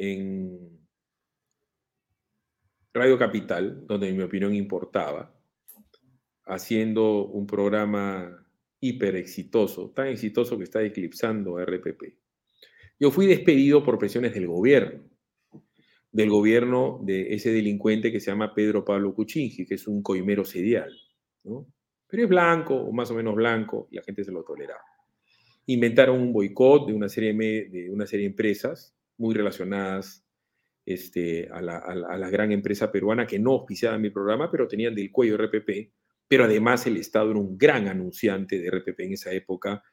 Radio 2.94 3.18
Capital, 3.20 3.86
donde 3.86 4.08
en 4.08 4.16
mi 4.16 4.24
opinión 4.24 4.56
importaba, 4.56 5.38
haciendo 6.46 7.26
un 7.26 7.46
programa 7.46 8.48
hiper 8.80 9.18
exitoso, 9.18 9.92
tan 9.94 10.08
exitoso 10.08 10.58
que 10.58 10.64
está 10.64 10.82
eclipsando 10.82 11.58
a 11.58 11.66
RPP. 11.66 12.18
Yo 12.98 13.12
fui 13.12 13.26
despedido 13.26 13.84
por 13.84 13.98
presiones 13.98 14.34
del 14.34 14.48
gobierno, 14.48 15.04
del 16.10 16.30
gobierno 16.30 17.02
de 17.04 17.34
ese 17.34 17.52
delincuente 17.52 18.14
que 18.14 18.22
se 18.22 18.32
llama 18.32 18.54
Pedro 18.56 18.86
Pablo 18.86 19.14
Cuchingi, 19.14 19.66
que 19.66 19.76
es 19.76 19.88
un 19.88 20.02
coimero 20.02 20.46
serial, 20.46 20.90
Pero 21.44 22.24
es 22.24 22.30
blanco, 22.30 22.76
o 22.76 22.94
más 22.94 23.12
o 23.12 23.16
menos 23.16 23.36
blanco, 23.36 23.90
y 23.92 23.98
la 23.98 24.04
gente 24.04 24.24
se 24.24 24.32
lo 24.32 24.46
toleraba 24.46 24.95
inventaron 25.68 26.22
un 26.22 26.34
boicot 26.34 26.88
de 26.88 26.94
una 26.94 27.10
serie 27.10 27.34
de, 27.34 27.90
una 27.90 28.06
serie 28.06 28.26
de 28.26 28.32
empresas 28.32 28.96
muy 29.18 29.34
relacionadas 29.34 30.24
este, 30.86 31.50
a, 31.52 31.62
la, 31.62 32.30
gran 32.30 32.52
empresa 32.52 32.92
peruana 32.92 33.26
que 33.26 33.40
no 33.40 33.54
auspiciaba 33.54 33.98
mi 33.98 34.12
programa, 34.12 34.52
pero 34.52 34.68
tenían 34.68 34.94
del 34.94 35.12
cuello 35.12 35.38
RPP, 35.38 35.92
pero 36.28 36.44
además 36.44 36.86
el 36.86 36.98
Estado 36.98 37.32
era 37.32 37.40
un 37.40 37.58
gran 37.58 37.88
anunciante 37.88 38.60
de 38.60 38.70
RPP 38.70 39.00
en 39.00 39.14
esa 39.14 39.32
época, 39.32 39.84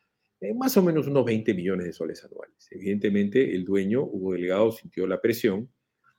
más 0.57 0.77
o 0.77 0.83
menos 0.83 1.07
unos 1.07 1.25
20 1.25 1.55
millones 1.55 1.87
de 1.87 1.93
soles 1.93 2.25
anuales. 2.25 2.68
Evidentemente, 2.70 3.55
el 3.55 3.64
dueño, 3.64 4.03
Hugo 4.03 4.33
Delegado, 4.33 4.73
sintió 4.73 5.07
la 5.07 5.20
presión 5.20 5.73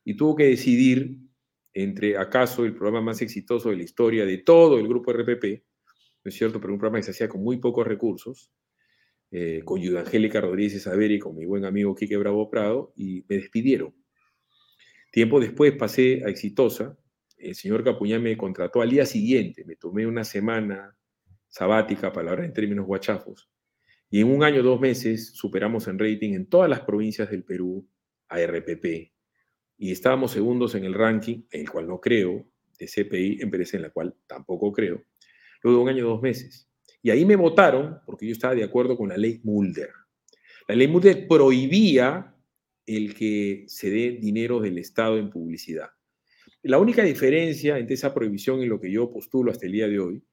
y 0.05 0.15
tuvo 0.15 0.35
que 0.35 0.45
decidir 0.45 1.19
entre 1.73 2.17
acaso 2.17 2.65
el 2.65 2.73
programa 2.73 3.01
más 3.01 3.21
exitoso 3.21 3.69
de 3.69 3.77
la 3.77 3.83
historia 3.83 4.25
de 4.25 4.37
todo 4.37 4.77
el 4.77 4.87
grupo 4.87 5.11
RPP, 5.11 5.43
¿no 6.23 6.29
es 6.29 6.35
cierto? 6.35 6.61
Pero 6.61 6.73
un 6.73 6.79
programa 6.79 6.99
que 6.99 7.03
se 7.03 7.11
hacía 7.11 7.27
con 7.27 7.43
muy 7.43 7.57
pocos 7.57 7.85
recursos, 7.85 8.51
eh, 9.35 9.63
con 9.65 9.81
Angélica 9.97 10.39
Rodríguez 10.39 10.83
Saveri 10.83 11.17
con 11.17 11.35
mi 11.35 11.43
buen 11.45 11.65
amigo 11.65 11.95
Quique 11.95 12.17
Bravo 12.17 12.51
Prado, 12.51 12.93
y 12.95 13.25
me 13.27 13.37
despidieron. 13.37 13.95
Tiempo 15.11 15.39
después 15.39 15.73
pasé 15.73 16.21
a 16.23 16.29
Exitosa, 16.29 16.95
el 17.39 17.55
señor 17.55 17.83
Capuñá 17.83 18.19
me 18.19 18.37
contrató 18.37 18.83
al 18.83 18.91
día 18.91 19.07
siguiente, 19.07 19.65
me 19.65 19.75
tomé 19.75 20.05
una 20.05 20.23
semana 20.23 20.95
sabática, 21.47 22.13
para 22.13 22.29
hablar 22.29 22.45
en 22.45 22.53
términos 22.53 22.85
guachafos, 22.85 23.49
y 24.07 24.21
en 24.21 24.27
un 24.27 24.43
año, 24.43 24.61
dos 24.61 24.79
meses, 24.79 25.31
superamos 25.33 25.87
en 25.87 25.97
rating 25.97 26.33
en 26.33 26.45
todas 26.47 26.69
las 26.69 26.81
provincias 26.81 27.31
del 27.31 27.43
Perú 27.43 27.89
a 28.27 28.39
RPP, 28.39 29.13
y 29.79 29.91
estábamos 29.91 30.31
segundos 30.31 30.75
en 30.75 30.85
el 30.85 30.93
ranking, 30.93 31.41
en 31.49 31.61
el 31.61 31.71
cual 31.71 31.87
no 31.87 31.99
creo, 31.99 32.45
de 32.77 32.85
CPI, 32.85 33.41
empresa 33.41 33.77
en 33.77 33.83
la 33.83 33.89
cual 33.89 34.15
tampoco 34.27 34.71
creo, 34.71 35.03
luego 35.63 35.79
de 35.79 35.83
un 35.85 35.89
año, 35.89 36.05
dos 36.05 36.21
meses. 36.21 36.69
Y 37.03 37.11
ahí 37.11 37.25
me 37.25 37.35
votaron 37.35 37.99
porque 38.05 38.25
yo 38.25 38.31
estaba 38.31 38.55
de 38.55 38.63
acuerdo 38.63 38.97
con 38.97 39.09
la 39.09 39.17
ley 39.17 39.41
Mulder. 39.43 39.89
La 40.69 40.75
ley 40.75 40.87
Mulder 40.87 41.27
prohibía 41.27 42.33
el 42.85 43.13
que 43.13 43.65
se 43.67 43.89
dé 43.89 44.11
dinero 44.19 44.61
del 44.61 44.77
Estado 44.77 45.17
en 45.17 45.29
publicidad. 45.29 45.89
La 46.63 46.79
única 46.79 47.03
diferencia 47.03 47.77
entre 47.77 47.95
esa 47.95 48.13
prohibición 48.13 48.61
y 48.61 48.67
lo 48.67 48.79
que 48.79 48.89
yo 48.89 49.11
postulo 49.11 49.51
hasta 49.51 49.65
el 49.65 49.73
día 49.73 49.87
de 49.89 49.99
hoy 49.99 50.23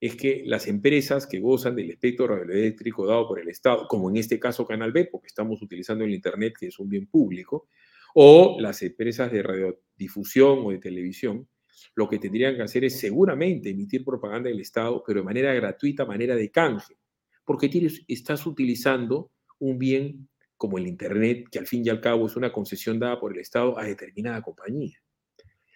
es 0.00 0.16
que 0.16 0.42
las 0.44 0.66
empresas 0.66 1.28
que 1.28 1.38
gozan 1.38 1.76
del 1.76 1.90
espectro 1.90 2.26
radioeléctrico 2.26 3.06
dado 3.06 3.28
por 3.28 3.38
el 3.38 3.48
Estado, 3.48 3.86
como 3.88 4.10
en 4.10 4.16
este 4.16 4.40
caso 4.40 4.66
Canal 4.66 4.90
B, 4.90 5.06
porque 5.06 5.28
estamos 5.28 5.62
utilizando 5.62 6.04
el 6.04 6.12
Internet, 6.12 6.54
que 6.58 6.66
es 6.66 6.78
un 6.80 6.88
bien 6.88 7.06
público, 7.06 7.68
o 8.14 8.56
las 8.60 8.82
empresas 8.82 9.30
de 9.30 9.42
radiodifusión 9.42 10.58
o 10.64 10.70
de 10.70 10.78
televisión, 10.78 11.48
lo 11.94 12.08
que 12.08 12.18
tendrían 12.18 12.56
que 12.56 12.62
hacer 12.62 12.84
es 12.84 12.98
seguramente 12.98 13.70
emitir 13.70 14.04
propaganda 14.04 14.48
del 14.48 14.60
Estado, 14.60 15.02
pero 15.06 15.20
de 15.20 15.24
manera 15.24 15.54
gratuita, 15.54 16.04
manera 16.04 16.34
de 16.34 16.50
canje, 16.50 16.98
porque 17.44 17.70
estás 18.08 18.46
utilizando 18.46 19.30
un 19.58 19.78
bien 19.78 20.28
como 20.56 20.78
el 20.78 20.86
Internet, 20.86 21.48
que 21.50 21.58
al 21.58 21.66
fin 21.66 21.82
y 21.84 21.90
al 21.90 22.00
cabo 22.00 22.26
es 22.26 22.36
una 22.36 22.52
concesión 22.52 22.98
dada 22.98 23.20
por 23.20 23.32
el 23.32 23.40
Estado 23.40 23.78
a 23.78 23.84
determinada 23.84 24.42
compañía. 24.42 24.98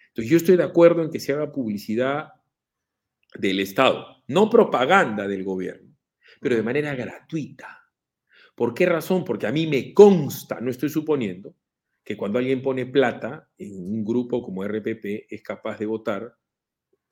Entonces 0.07 0.29
yo 0.29 0.37
estoy 0.37 0.57
de 0.57 0.63
acuerdo 0.63 1.03
en 1.03 1.09
que 1.09 1.19
se 1.19 1.31
haga 1.31 1.51
publicidad 1.51 2.29
del 3.35 3.59
Estado, 3.59 4.23
no 4.27 4.49
propaganda 4.49 5.27
del 5.27 5.43
gobierno, 5.43 5.95
pero 6.41 6.55
de 6.55 6.63
manera 6.63 6.93
gratuita. 6.95 7.79
¿Por 8.55 8.73
qué 8.73 8.85
razón? 8.85 9.23
Porque 9.23 9.47
a 9.47 9.51
mí 9.51 9.67
me 9.67 9.93
consta, 9.93 10.59
no 10.59 10.69
estoy 10.69 10.89
suponiendo, 10.89 11.55
que 12.03 12.17
cuando 12.17 12.39
alguien 12.39 12.61
pone 12.61 12.85
plata 12.85 13.49
en 13.57 13.73
un 13.73 14.03
grupo 14.03 14.41
como 14.41 14.63
RPP 14.63 15.27
es 15.29 15.41
capaz 15.43 15.77
de 15.77 15.85
votar, 15.85 16.35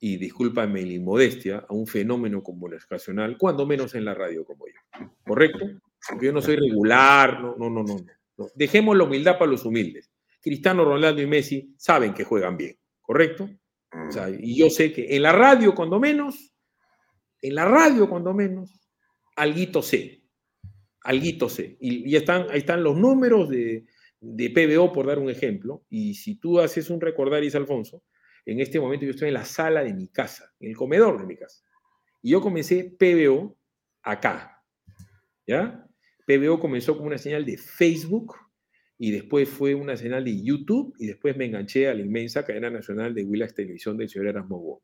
y 0.02 0.16
discúlpame 0.16 0.82
la 0.82 0.92
inmodestia, 0.94 1.66
a 1.68 1.74
un 1.74 1.86
fenómeno 1.86 2.42
como 2.42 2.66
el 2.68 2.74
ocasional, 2.74 3.36
cuando 3.36 3.66
menos 3.66 3.94
en 3.94 4.06
la 4.06 4.14
radio 4.14 4.44
como 4.44 4.66
yo. 4.66 5.08
¿Correcto? 5.24 5.66
Porque 6.08 6.26
yo 6.26 6.32
no 6.32 6.40
soy 6.40 6.56
regular, 6.56 7.38
no, 7.40 7.54
no, 7.56 7.68
no, 7.68 7.82
no. 7.82 7.96
no. 8.38 8.48
Dejemos 8.54 8.96
la 8.96 9.04
humildad 9.04 9.38
para 9.38 9.50
los 9.50 9.66
humildes. 9.66 10.10
Cristiano 10.40 10.86
Ronaldo 10.86 11.20
y 11.20 11.26
Messi 11.26 11.74
saben 11.76 12.14
que 12.14 12.24
juegan 12.24 12.56
bien, 12.56 12.78
¿correcto? 13.02 13.50
O 14.08 14.10
sea, 14.10 14.30
y 14.30 14.56
yo 14.56 14.70
sé 14.70 14.90
que 14.90 15.14
en 15.14 15.22
la 15.22 15.32
radio, 15.32 15.74
cuando 15.74 16.00
menos, 16.00 16.54
en 17.42 17.54
la 17.54 17.66
radio, 17.66 18.08
cuando 18.08 18.32
menos, 18.32 18.80
alguito 19.36 19.82
sé. 19.82 20.24
Alguito 21.02 21.50
sé. 21.50 21.76
Y, 21.78 22.10
y 22.10 22.16
están, 22.16 22.46
ahí 22.50 22.58
están 22.58 22.82
los 22.82 22.96
números 22.96 23.50
de, 23.50 23.84
de 24.20 24.50
PBO, 24.50 24.92
por 24.92 25.06
dar 25.06 25.18
un 25.18 25.30
ejemplo, 25.30 25.84
y 25.88 26.14
si 26.14 26.36
tú 26.36 26.60
haces 26.60 26.90
un 26.90 27.00
recordaris, 27.00 27.54
Alfonso, 27.54 28.04
en 28.44 28.60
este 28.60 28.80
momento 28.80 29.04
yo 29.04 29.12
estoy 29.12 29.28
en 29.28 29.34
la 29.34 29.44
sala 29.44 29.82
de 29.82 29.94
mi 29.94 30.08
casa, 30.08 30.52
en 30.60 30.70
el 30.70 30.76
comedor 30.76 31.20
de 31.20 31.26
mi 31.26 31.36
casa. 31.36 31.62
Y 32.22 32.30
yo 32.30 32.40
comencé 32.40 32.94
PBO 32.98 33.56
acá. 34.02 34.62
¿Ya? 35.46 35.86
PBO 36.26 36.60
comenzó 36.60 36.94
como 36.94 37.08
una 37.08 37.18
señal 37.18 37.44
de 37.44 37.56
Facebook 37.56 38.36
y 38.98 39.10
después 39.10 39.48
fue 39.48 39.74
una 39.74 39.96
señal 39.96 40.24
de 40.24 40.42
YouTube 40.42 40.94
y 40.98 41.06
después 41.06 41.36
me 41.36 41.46
enganché 41.46 41.88
a 41.88 41.94
la 41.94 42.02
inmensa 42.02 42.44
cadena 42.44 42.70
nacional 42.70 43.14
de 43.14 43.24
Willax 43.24 43.54
Televisión 43.54 43.96
del 43.96 44.10
señor 44.10 44.28
Erasmo 44.28 44.82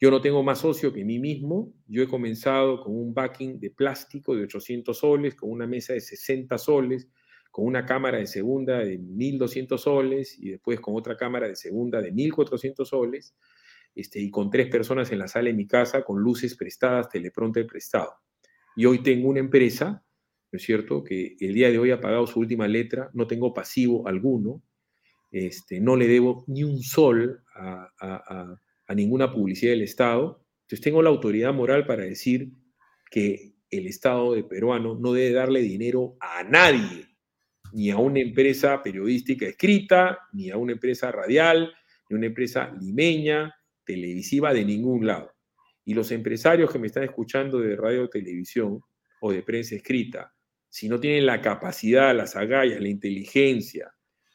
Yo 0.00 0.10
no 0.10 0.20
tengo 0.20 0.42
más 0.42 0.60
socio 0.60 0.92
que 0.92 1.04
mí 1.04 1.18
mismo. 1.18 1.74
Yo 1.86 2.02
he 2.02 2.08
comenzado 2.08 2.80
con 2.82 2.96
un 2.96 3.12
backing 3.12 3.60
de 3.60 3.70
plástico 3.70 4.34
de 4.34 4.44
800 4.44 4.98
soles, 4.98 5.34
con 5.34 5.50
una 5.50 5.66
mesa 5.66 5.92
de 5.92 6.00
60 6.00 6.56
soles, 6.56 7.08
con 7.50 7.66
una 7.66 7.86
cámara 7.86 8.18
de 8.18 8.26
segunda 8.26 8.78
de 8.78 8.98
1.200 8.98 9.78
soles 9.78 10.38
y 10.38 10.50
después 10.50 10.80
con 10.80 10.94
otra 10.96 11.16
cámara 11.16 11.48
de 11.48 11.56
segunda 11.56 12.00
de 12.00 12.12
1.400 12.12 12.84
soles, 12.84 13.34
este, 13.94 14.20
y 14.20 14.30
con 14.30 14.50
tres 14.50 14.68
personas 14.68 15.10
en 15.10 15.18
la 15.18 15.28
sala 15.28 15.48
de 15.48 15.54
mi 15.54 15.66
casa 15.66 16.02
con 16.02 16.20
luces 16.20 16.56
prestadas, 16.56 17.08
teleprompter 17.08 17.66
prestado. 17.66 18.12
Y 18.76 18.86
hoy 18.86 19.02
tengo 19.02 19.28
una 19.28 19.40
empresa, 19.40 20.04
¿no 20.52 20.56
es 20.56 20.62
cierto?, 20.62 21.02
que 21.02 21.36
el 21.40 21.54
día 21.54 21.70
de 21.70 21.78
hoy 21.78 21.90
ha 21.90 22.00
pagado 22.00 22.26
su 22.26 22.38
última 22.38 22.68
letra, 22.68 23.10
no 23.12 23.26
tengo 23.26 23.52
pasivo 23.52 24.06
alguno, 24.06 24.62
este, 25.30 25.80
no 25.80 25.96
le 25.96 26.06
debo 26.06 26.44
ni 26.46 26.62
un 26.62 26.80
sol 26.82 27.42
a, 27.54 28.58
a 28.86 28.94
ninguna 28.94 29.32
publicidad 29.32 29.72
del 29.72 29.82
Estado, 29.82 30.44
entonces 30.62 30.80
tengo 30.80 31.02
la 31.02 31.10
autoridad 31.10 31.52
moral 31.52 31.86
para 31.86 32.04
decir 32.04 32.52
que 33.10 33.54
el 33.70 33.86
Estado 33.86 34.34
de 34.34 34.44
peruano 34.44 34.94
no 34.98 35.12
debe 35.12 35.32
darle 35.32 35.60
dinero 35.60 36.16
a 36.20 36.44
nadie 36.44 37.07
ni 37.72 37.90
a 37.90 37.96
una 37.96 38.20
empresa 38.20 38.82
periodística 38.82 39.46
escrita, 39.46 40.18
ni 40.32 40.50
a 40.50 40.56
una 40.56 40.72
empresa 40.72 41.12
radial, 41.12 41.72
ni 42.08 42.14
a 42.14 42.18
una 42.18 42.26
empresa 42.26 42.72
limeña, 42.80 43.54
televisiva, 43.84 44.52
de 44.52 44.64
ningún 44.64 45.06
lado. 45.06 45.32
Y 45.84 45.94
los 45.94 46.10
empresarios 46.12 46.70
que 46.70 46.78
me 46.78 46.88
están 46.88 47.04
escuchando 47.04 47.58
de 47.58 47.76
radio 47.76 48.04
o 48.04 48.08
televisión 48.08 48.80
o 49.20 49.32
de 49.32 49.42
prensa 49.42 49.74
escrita, 49.74 50.34
si 50.68 50.88
no 50.88 51.00
tienen 51.00 51.26
la 51.26 51.40
capacidad, 51.40 52.14
las 52.14 52.36
agallas, 52.36 52.80
la 52.80 52.88
inteligencia 52.88 53.92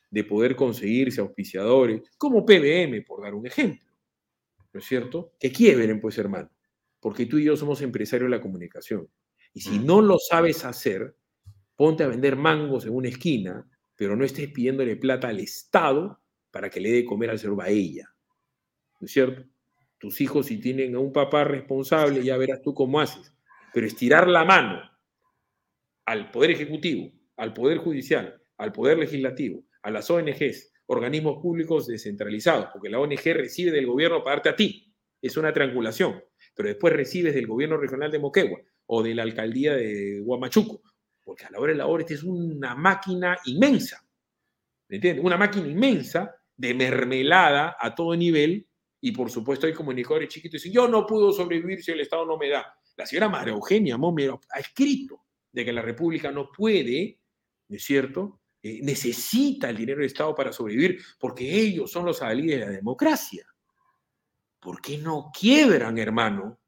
de 0.09 0.23
poder 0.23 0.55
conseguirse 0.55 1.21
auspiciadores, 1.21 2.01
como 2.17 2.45
PBM, 2.45 3.03
por 3.03 3.21
dar 3.21 3.33
un 3.33 3.47
ejemplo, 3.47 3.89
¿no 4.71 4.79
es 4.79 4.85
cierto? 4.85 5.33
Que 5.39 5.51
quiebren, 5.51 5.99
pues, 5.99 6.17
hermano, 6.17 6.51
porque 6.99 7.25
tú 7.25 7.37
y 7.37 7.45
yo 7.45 7.57
somos 7.57 7.81
empresarios 7.81 8.29
de 8.29 8.37
la 8.37 8.41
comunicación. 8.41 9.07
Y 9.53 9.61
si 9.61 9.79
mm. 9.79 9.85
no 9.85 10.01
lo 10.01 10.17
sabes 10.19 10.65
hacer, 10.65 11.15
ponte 11.75 12.03
a 12.03 12.07
vender 12.07 12.35
mangos 12.35 12.85
en 12.85 12.95
una 12.95 13.09
esquina 13.09 13.67
pero 13.95 14.15
no 14.15 14.25
estés 14.25 14.49
pidiéndole 14.49 14.95
plata 14.95 15.29
al 15.29 15.39
Estado 15.39 16.21
para 16.51 16.69
que 16.69 16.79
le 16.79 16.91
dé 16.91 17.05
comer 17.05 17.29
al 17.29 17.39
señor 17.39 17.55
Baella. 17.55 18.13
¿No 18.99 19.05
es 19.05 19.11
cierto? 19.11 19.43
Tus 19.97 20.19
hijos, 20.21 20.47
si 20.47 20.59
tienen 20.59 20.95
a 20.95 20.99
un 20.99 21.13
papá 21.13 21.43
responsable, 21.43 22.23
ya 22.23 22.37
verás 22.37 22.61
tú 22.61 22.73
cómo 22.73 22.99
haces. 22.99 23.33
Pero 23.73 23.87
estirar 23.87 24.27
la 24.27 24.43
mano 24.43 24.81
al 26.05 26.31
Poder 26.31 26.51
Ejecutivo, 26.51 27.11
al 27.37 27.53
Poder 27.53 27.77
Judicial, 27.77 28.41
al 28.57 28.71
Poder 28.71 28.97
Legislativo, 28.97 29.63
a 29.81 29.91
las 29.91 30.09
ONGs, 30.09 30.73
organismos 30.87 31.41
públicos 31.41 31.87
descentralizados, 31.87 32.67
porque 32.73 32.89
la 32.89 32.99
ONG 32.99 33.23
recibe 33.23 33.71
del 33.71 33.87
gobierno 33.87 34.21
para 34.23 34.35
darte 34.35 34.49
a 34.49 34.55
ti. 34.55 34.93
Es 35.21 35.37
una 35.37 35.53
triangulación. 35.53 36.21
Pero 36.53 36.67
después 36.67 36.93
recibes 36.93 37.33
del 37.33 37.47
gobierno 37.47 37.77
regional 37.77 38.11
de 38.11 38.19
Moquegua 38.19 38.59
o 38.87 39.01
de 39.01 39.15
la 39.15 39.23
alcaldía 39.23 39.75
de 39.75 40.21
Huamachuco. 40.21 40.81
Porque 41.33 41.45
a 41.45 41.49
la 41.49 41.59
hora 41.59 41.71
de 41.71 41.79
la 41.79 41.87
hora 41.87 42.03
esta 42.03 42.13
es 42.13 42.21
una 42.21 42.75
máquina 42.75 43.35
inmensa. 43.45 44.07
¿Me 44.87 44.97
entiendes? 44.97 45.25
Una 45.25 45.35
máquina 45.35 45.67
inmensa 45.67 46.31
de 46.55 46.75
mermelada 46.75 47.75
a 47.79 47.95
todo 47.95 48.15
nivel. 48.15 48.67
Y 49.01 49.11
por 49.13 49.31
supuesto 49.31 49.65
hay 49.65 49.73
comunicadores 49.73 50.29
chiquitos 50.29 50.61
y 50.61 50.69
dicen, 50.69 50.73
yo 50.73 50.87
no 50.87 51.07
puedo 51.07 51.33
sobrevivir 51.33 51.83
si 51.83 51.89
el 51.89 52.01
Estado 52.01 52.23
no 52.23 52.37
me 52.37 52.49
da. 52.49 52.71
La 52.95 53.07
señora 53.07 53.29
María 53.29 53.51
Eugenia 53.51 53.97
Momero 53.97 54.41
ha 54.51 54.59
escrito 54.59 55.25
de 55.51 55.65
que 55.65 55.73
la 55.73 55.81
República 55.81 56.31
no 56.31 56.51
puede, 56.51 57.19
¿no 57.67 57.77
es 57.77 57.83
cierto? 57.83 58.41
Eh, 58.61 58.81
necesita 58.83 59.71
el 59.71 59.77
dinero 59.77 60.01
del 60.01 60.05
Estado 60.05 60.35
para 60.35 60.53
sobrevivir 60.53 61.01
porque 61.17 61.51
ellos 61.51 61.89
son 61.89 62.05
los 62.05 62.21
alíes 62.21 62.59
de 62.59 62.65
la 62.67 62.71
democracia. 62.71 63.47
¿Por 64.59 64.79
qué 64.79 64.99
no 64.99 65.31
quiebran, 65.33 65.97
hermano? 65.97 66.59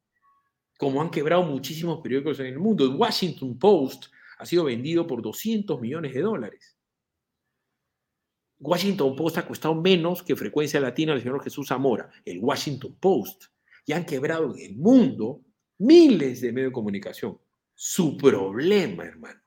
Como 0.76 1.04
han 1.04 1.12
quebrado 1.12 1.44
muchísimos 1.44 2.02
periódicos 2.02 2.40
en 2.40 2.48
el 2.48 2.58
mundo. 2.58 2.84
El 2.84 2.96
Washington 2.96 3.60
Post 3.60 4.08
ha 4.38 4.46
sido 4.46 4.66
vendido 4.66 5.08
por 5.08 5.22
200 5.22 5.80
millones 5.82 6.14
de 6.14 6.22
dólares. 6.22 6.78
Washington 8.60 9.16
Post 9.16 9.38
ha 9.38 9.48
costado 9.48 9.76
menos 9.76 10.24
que 10.24 10.36
Frecuencia 10.36 10.80
Latina 10.80 11.14
del 11.14 11.22
señor 11.22 11.44
Jesús 11.44 11.68
Zamora, 11.68 12.10
el 12.24 12.40
Washington 12.40 12.96
Post. 13.00 13.46
Y 13.86 13.94
han 13.94 14.06
quebrado 14.06 14.56
en 14.56 14.72
el 14.72 14.78
mundo 14.78 15.42
miles 15.78 16.42
de 16.42 16.52
medios 16.52 16.72
de 16.72 16.74
comunicación. 16.74 17.38
Su 17.74 18.18
problema, 18.18 19.04
hermano. 19.04 19.40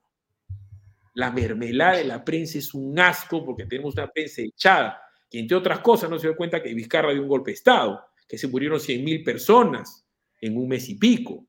La 1.15 1.33
mermelada 1.33 1.97
de 1.97 2.05
la 2.05 2.25
prensa 2.25 2.59
es 2.59 2.75
un 2.75 2.99
asco 3.01 3.45
porque 3.45 3.67
tenemos 3.67 3.95
una 3.95 4.07
prensa 4.07 4.43
echada, 4.43 5.01
que 5.29 5.41
entre 5.41 5.57
otras 5.57 5.81
cosas 5.81 6.09
no 6.09 6.19
se 6.19 6.29
dio 6.29 6.37
cuenta 6.37 6.63
que 6.63 6.73
Vizcarra 6.75 7.13
dio 7.13 7.23
un 7.23 7.29
golpe 7.29 7.51
de 7.51 7.57
Estado, 7.57 8.01
que 8.29 8.39
se 8.39 8.47
murieron 8.47 8.79
100 8.79 9.05
mil 9.05 9.25
personas 9.25 10.07
en 10.41 10.57
un 10.57 10.69
mes 10.69 10.89
y 10.89 10.95
pico, 10.95 11.45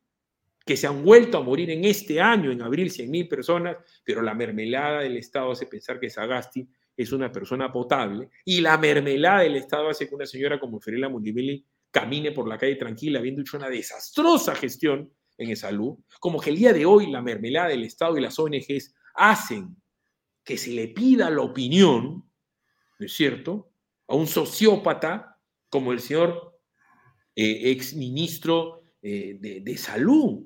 que 0.69 0.77
se 0.77 0.85
han 0.85 1.03
vuelto 1.03 1.39
a 1.39 1.41
morir 1.41 1.71
en 1.71 1.83
este 1.83 2.21
año, 2.21 2.51
en 2.51 2.61
abril, 2.61 2.91
100 2.91 3.09
mil 3.09 3.27
personas, 3.27 3.77
pero 4.03 4.21
la 4.21 4.35
mermelada 4.35 4.99
del 4.99 5.17
Estado 5.17 5.51
hace 5.51 5.65
pensar 5.65 5.99
que 5.99 6.11
Sagasti 6.11 6.69
es 6.95 7.11
una 7.11 7.31
persona 7.31 7.71
potable 7.71 8.29
y 8.45 8.61
la 8.61 8.77
mermelada 8.77 9.39
del 9.39 9.55
Estado 9.55 9.89
hace 9.89 10.07
que 10.07 10.13
una 10.13 10.27
señora 10.27 10.59
como 10.59 10.79
Ferela 10.79 11.09
Mundivelli 11.09 11.65
camine 11.89 12.33
por 12.33 12.47
la 12.47 12.59
calle 12.59 12.75
tranquila, 12.75 13.17
habiendo 13.17 13.41
hecho 13.41 13.57
una 13.57 13.67
desastrosa 13.67 14.53
gestión 14.53 15.11
en 15.39 15.57
salud, 15.57 15.97
como 16.19 16.39
que 16.39 16.51
el 16.51 16.57
día 16.57 16.71
de 16.71 16.85
hoy 16.85 17.09
la 17.09 17.23
mermelada 17.23 17.69
del 17.69 17.83
Estado 17.83 18.15
y 18.19 18.21
las 18.21 18.37
ONGs 18.37 18.93
hacen 19.15 19.75
que 20.43 20.55
se 20.55 20.69
le 20.69 20.89
pida 20.89 21.31
la 21.31 21.41
opinión, 21.41 22.29
¿no 22.99 23.05
es 23.07 23.11
cierto?, 23.11 23.71
a 24.07 24.13
un 24.13 24.27
sociópata 24.27 25.35
como 25.67 25.93
el 25.93 25.99
señor 25.99 26.61
eh, 27.35 27.71
ex 27.71 27.95
ministro 27.95 28.83
eh, 29.01 29.35
de, 29.39 29.61
de 29.61 29.77
salud. 29.77 30.45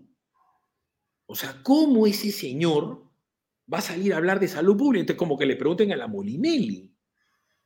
O 1.26 1.36
sea, 1.36 1.62
¿cómo 1.64 2.06
ese 2.06 2.32
señor 2.32 3.04
va 3.72 3.80
a 3.80 3.82
salir 3.82 4.14
a 4.14 4.18
hablar 4.18 4.40
de 4.40 4.48
salud 4.48 4.78
pública? 4.78 5.02
Entonces, 5.02 5.20
como 5.20 5.38
que 5.38 5.46
le 5.46 5.56
pregunten 5.56 5.92
a 5.92 5.98
la 5.98 6.08
Molinelli 6.08 6.92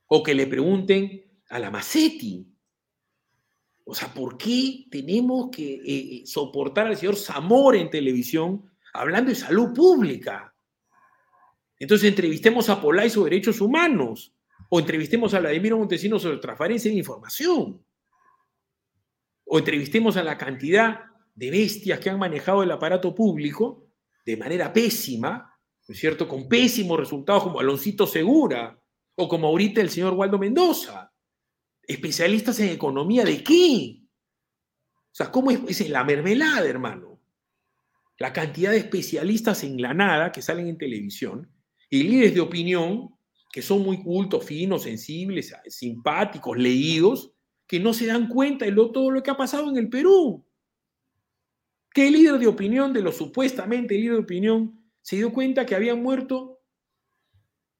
o 0.06 0.22
que 0.22 0.34
le 0.34 0.46
pregunten 0.46 1.24
a 1.48 1.58
la 1.58 1.70
Macetti. 1.70 2.46
O 3.84 3.94
sea, 3.94 4.12
¿por 4.12 4.36
qué 4.36 4.86
tenemos 4.90 5.50
que 5.50 5.74
eh, 5.74 5.82
eh, 5.86 6.22
soportar 6.26 6.86
al 6.86 6.96
señor 6.96 7.16
Zamora 7.16 7.78
en 7.78 7.90
televisión 7.90 8.70
hablando 8.92 9.30
de 9.30 9.36
salud 9.36 9.72
pública? 9.74 10.54
Entonces 11.78 12.08
entrevistemos 12.08 12.68
a 12.68 12.80
Polay 12.80 13.08
sobre 13.08 13.30
derechos 13.30 13.60
humanos 13.60 14.34
o 14.68 14.78
entrevistemos 14.78 15.32
a 15.32 15.40
Vladimir 15.40 15.74
Montesinos 15.74 16.22
sobre 16.22 16.38
transparencia 16.38 16.90
de 16.90 16.98
información 16.98 17.82
o 19.44 19.58
entrevistemos 19.58 20.16
a 20.16 20.22
la 20.22 20.36
cantidad 20.36 21.00
de 21.38 21.52
bestias 21.52 22.00
que 22.00 22.10
han 22.10 22.18
manejado 22.18 22.64
el 22.64 22.70
aparato 22.72 23.14
público 23.14 23.86
de 24.26 24.36
manera 24.36 24.72
pésima, 24.72 25.56
¿no 25.86 25.92
es 25.92 25.98
cierto? 25.98 26.26
Con 26.26 26.48
pésimos 26.48 26.98
resultados 26.98 27.44
como 27.44 27.60
Aloncito 27.60 28.08
Segura 28.08 28.76
o 29.14 29.28
como 29.28 29.46
ahorita 29.46 29.80
el 29.80 29.88
señor 29.88 30.14
Waldo 30.14 30.36
Mendoza. 30.36 31.12
¿Especialistas 31.82 32.58
en 32.58 32.70
economía 32.70 33.24
de 33.24 33.44
qué? 33.44 34.02
O 34.02 35.14
sea, 35.14 35.30
¿cómo 35.30 35.52
es, 35.52 35.80
es 35.80 35.88
la 35.88 36.02
mermelada, 36.02 36.68
hermano? 36.68 37.20
La 38.18 38.32
cantidad 38.32 38.72
de 38.72 38.78
especialistas 38.78 39.62
en 39.62 39.80
la 39.80 39.94
nada 39.94 40.32
que 40.32 40.42
salen 40.42 40.66
en 40.66 40.76
televisión 40.76 41.48
y 41.88 42.02
líderes 42.02 42.34
de 42.34 42.40
opinión 42.40 43.10
que 43.52 43.62
son 43.62 43.82
muy 43.84 44.02
cultos, 44.02 44.44
finos, 44.44 44.82
sensibles, 44.82 45.54
simpáticos, 45.68 46.58
leídos, 46.58 47.32
que 47.64 47.78
no 47.78 47.94
se 47.94 48.06
dan 48.06 48.26
cuenta 48.26 48.64
de 48.64 48.72
todo 48.72 49.12
lo 49.12 49.22
que 49.22 49.30
ha 49.30 49.36
pasado 49.36 49.70
en 49.70 49.76
el 49.76 49.88
Perú. 49.88 50.44
¿Qué 51.92 52.10
líder 52.10 52.38
de 52.38 52.46
opinión, 52.46 52.92
de 52.92 53.02
lo 53.02 53.12
supuestamente 53.12 53.94
líder 53.94 54.14
de 54.14 54.20
opinión, 54.20 54.78
se 55.00 55.16
dio 55.16 55.32
cuenta 55.32 55.64
que 55.64 55.74
habían 55.74 56.02
muerto 56.02 56.60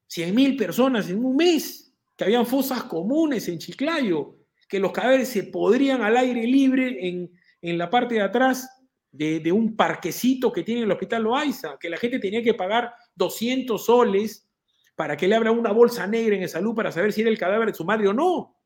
100.000 0.09 0.57
personas 0.57 1.11
en 1.11 1.25
un 1.25 1.37
mes, 1.37 1.95
que 2.17 2.25
habían 2.25 2.47
fosas 2.47 2.85
comunes 2.85 3.49
en 3.49 3.59
Chiclayo, 3.59 4.37
que 4.69 4.81
los 4.81 4.93
cadáveres 4.93 5.29
se 5.29 5.45
podrían 5.45 6.03
al 6.03 6.17
aire 6.17 6.47
libre 6.47 7.09
en, 7.09 7.31
en 7.61 7.79
la 7.79 7.91
parte 7.91 8.15
de 8.17 8.23
atrás 8.23 8.69
de, 9.11 9.41
de, 9.41 9.53
un 9.53 9.77
parquecito 9.77 10.53
que 10.53 10.63
tiene 10.63 10.83
el 10.83 10.91
Hospital 10.91 11.23
Loaiza, 11.23 11.77
que 11.79 11.91
la 11.91 11.97
gente 11.97 12.19
tenía 12.19 12.43
que 12.43 12.55
pagar 12.55 12.93
200 13.15 13.85
soles 13.85 14.49
para 14.97 15.17
que 15.17 15.29
le 15.29 15.35
abra 15.35 15.53
una 15.53 15.73
bolsa 15.73 16.07
negra 16.07 16.37
en 16.37 16.43
el 16.43 16.49
salud 16.49 16.75
para 16.75 16.93
saber 16.93 17.13
si 17.13 17.21
era 17.21 17.31
el 17.31 17.39
cadáver 17.39 17.69
de 17.69 17.75
su 17.75 17.85
madre 17.85 18.09
o 18.09 18.13
no 18.13 18.58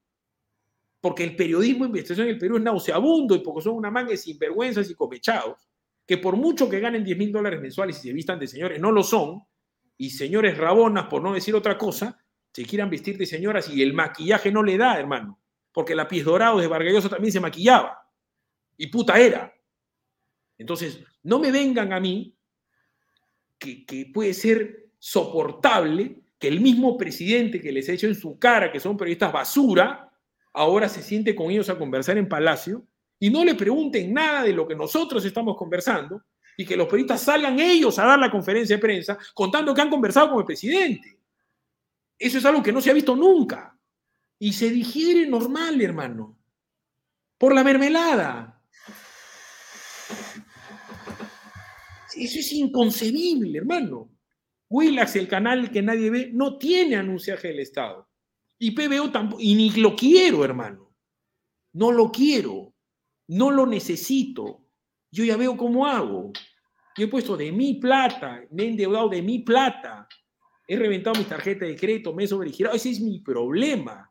porque 1.02 1.24
el 1.24 1.34
periodismo 1.34 1.84
de 1.84 1.88
investigación 1.88 2.28
en 2.28 2.34
el 2.34 2.38
Perú 2.38 2.56
es 2.56 2.62
nauseabundo 2.62 3.34
y 3.34 3.40
porque 3.40 3.60
son 3.60 3.74
una 3.74 3.90
manga 3.90 4.12
de 4.12 4.16
sinvergüenzas 4.16 4.88
y 4.88 4.94
copechados, 4.94 5.68
que 6.06 6.16
por 6.16 6.36
mucho 6.36 6.70
que 6.70 6.78
ganen 6.78 7.02
10 7.02 7.18
mil 7.18 7.32
dólares 7.32 7.60
mensuales 7.60 7.98
y 7.98 8.08
se 8.08 8.12
vistan 8.14 8.38
de 8.38 8.46
señores, 8.46 8.80
no 8.80 8.92
lo 8.92 9.02
son, 9.02 9.42
y 9.98 10.10
señores 10.10 10.56
rabonas, 10.56 11.06
por 11.06 11.20
no 11.20 11.34
decir 11.34 11.56
otra 11.56 11.76
cosa, 11.76 12.18
se 12.52 12.64
quieran 12.64 12.88
vestir 12.88 13.18
de 13.18 13.26
señoras 13.26 13.68
y 13.68 13.82
el 13.82 13.94
maquillaje 13.94 14.52
no 14.52 14.62
le 14.62 14.78
da, 14.78 14.96
hermano, 14.96 15.40
porque 15.72 15.96
la 15.96 16.06
pies 16.06 16.24
dorado 16.24 16.60
de 16.60 16.68
Vargallosa 16.68 17.08
también 17.08 17.32
se 17.32 17.40
maquillaba, 17.40 17.98
y 18.76 18.86
puta 18.86 19.18
era. 19.18 19.52
Entonces, 20.56 21.02
no 21.24 21.40
me 21.40 21.50
vengan 21.50 21.92
a 21.92 21.98
mí 21.98 22.36
que, 23.58 24.10
puede 24.14 24.34
ser 24.34 24.90
soportable 25.00 26.20
que 26.38 26.46
el 26.46 26.60
mismo 26.60 26.96
presidente 26.96 27.60
que 27.60 27.72
les 27.72 27.88
ha 27.88 27.92
hecho 27.92 28.06
en 28.06 28.14
su 28.14 28.38
cara 28.38 28.70
que 28.70 28.78
son 28.78 28.96
periodistas 28.96 29.32
basura, 29.32 30.11
ahora 30.52 30.88
se 30.88 31.02
siente 31.02 31.34
con 31.34 31.50
ellos 31.50 31.68
a 31.68 31.78
conversar 31.78 32.18
en 32.18 32.28
Palacio 32.28 32.86
y 33.18 33.30
no 33.30 33.44
le 33.44 33.54
pregunten 33.54 34.12
nada 34.12 34.42
de 34.42 34.52
lo 34.52 34.66
que 34.66 34.74
nosotros 34.74 35.24
estamos 35.24 35.56
conversando 35.56 36.24
y 36.56 36.66
que 36.66 36.76
los 36.76 36.86
periodistas 36.86 37.22
salgan 37.22 37.58
ellos 37.58 37.98
a 37.98 38.04
dar 38.04 38.18
la 38.18 38.30
conferencia 38.30 38.76
de 38.76 38.82
prensa 38.82 39.18
contando 39.34 39.74
que 39.74 39.80
han 39.80 39.90
conversado 39.90 40.30
con 40.30 40.40
el 40.40 40.44
presidente. 40.44 41.18
Eso 42.18 42.38
es 42.38 42.44
algo 42.44 42.62
que 42.62 42.72
no 42.72 42.80
se 42.80 42.90
ha 42.90 42.94
visto 42.94 43.16
nunca. 43.16 43.76
Y 44.38 44.52
se 44.52 44.70
digiere 44.70 45.26
normal, 45.26 45.80
hermano. 45.80 46.38
Por 47.38 47.54
la 47.54 47.64
mermelada. 47.64 48.60
Eso 52.14 52.38
es 52.38 52.52
inconcebible, 52.52 53.58
hermano. 53.58 54.10
Willax, 54.68 55.16
el 55.16 55.28
canal 55.28 55.70
que 55.70 55.82
nadie 55.82 56.10
ve, 56.10 56.30
no 56.32 56.58
tiene 56.58 56.96
anunciaje 56.96 57.48
del 57.48 57.60
Estado. 57.60 58.08
Y 58.62 58.70
PBO 58.70 59.10
tampoco, 59.10 59.42
y 59.42 59.56
ni 59.56 59.70
lo 59.70 59.96
quiero, 59.96 60.44
hermano. 60.44 60.94
No 61.72 61.90
lo 61.90 62.12
quiero. 62.12 62.72
No 63.26 63.50
lo 63.50 63.66
necesito. 63.66 64.68
Yo 65.10 65.24
ya 65.24 65.36
veo 65.36 65.56
cómo 65.56 65.84
hago. 65.84 66.32
Yo 66.96 67.04
he 67.04 67.08
puesto 67.08 67.36
de 67.36 67.50
mi 67.50 67.74
plata, 67.74 68.40
me 68.52 68.62
he 68.62 68.68
endeudado 68.68 69.08
de 69.08 69.20
mi 69.20 69.40
plata. 69.40 70.06
He 70.68 70.76
reventado 70.76 71.18
mi 71.18 71.24
tarjeta 71.24 71.64
de 71.64 71.74
crédito, 71.74 72.14
me 72.14 72.22
he 72.22 72.28
sobregirado. 72.28 72.76
Ese 72.76 72.90
es 72.90 73.00
mi 73.00 73.18
problema. 73.18 74.08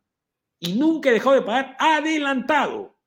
Y 0.59 0.73
nunca 0.73 1.11
he 1.11 1.13
dejado 1.13 1.35
de 1.35 1.43
pagar 1.43 1.77
adelantado. 1.79 2.99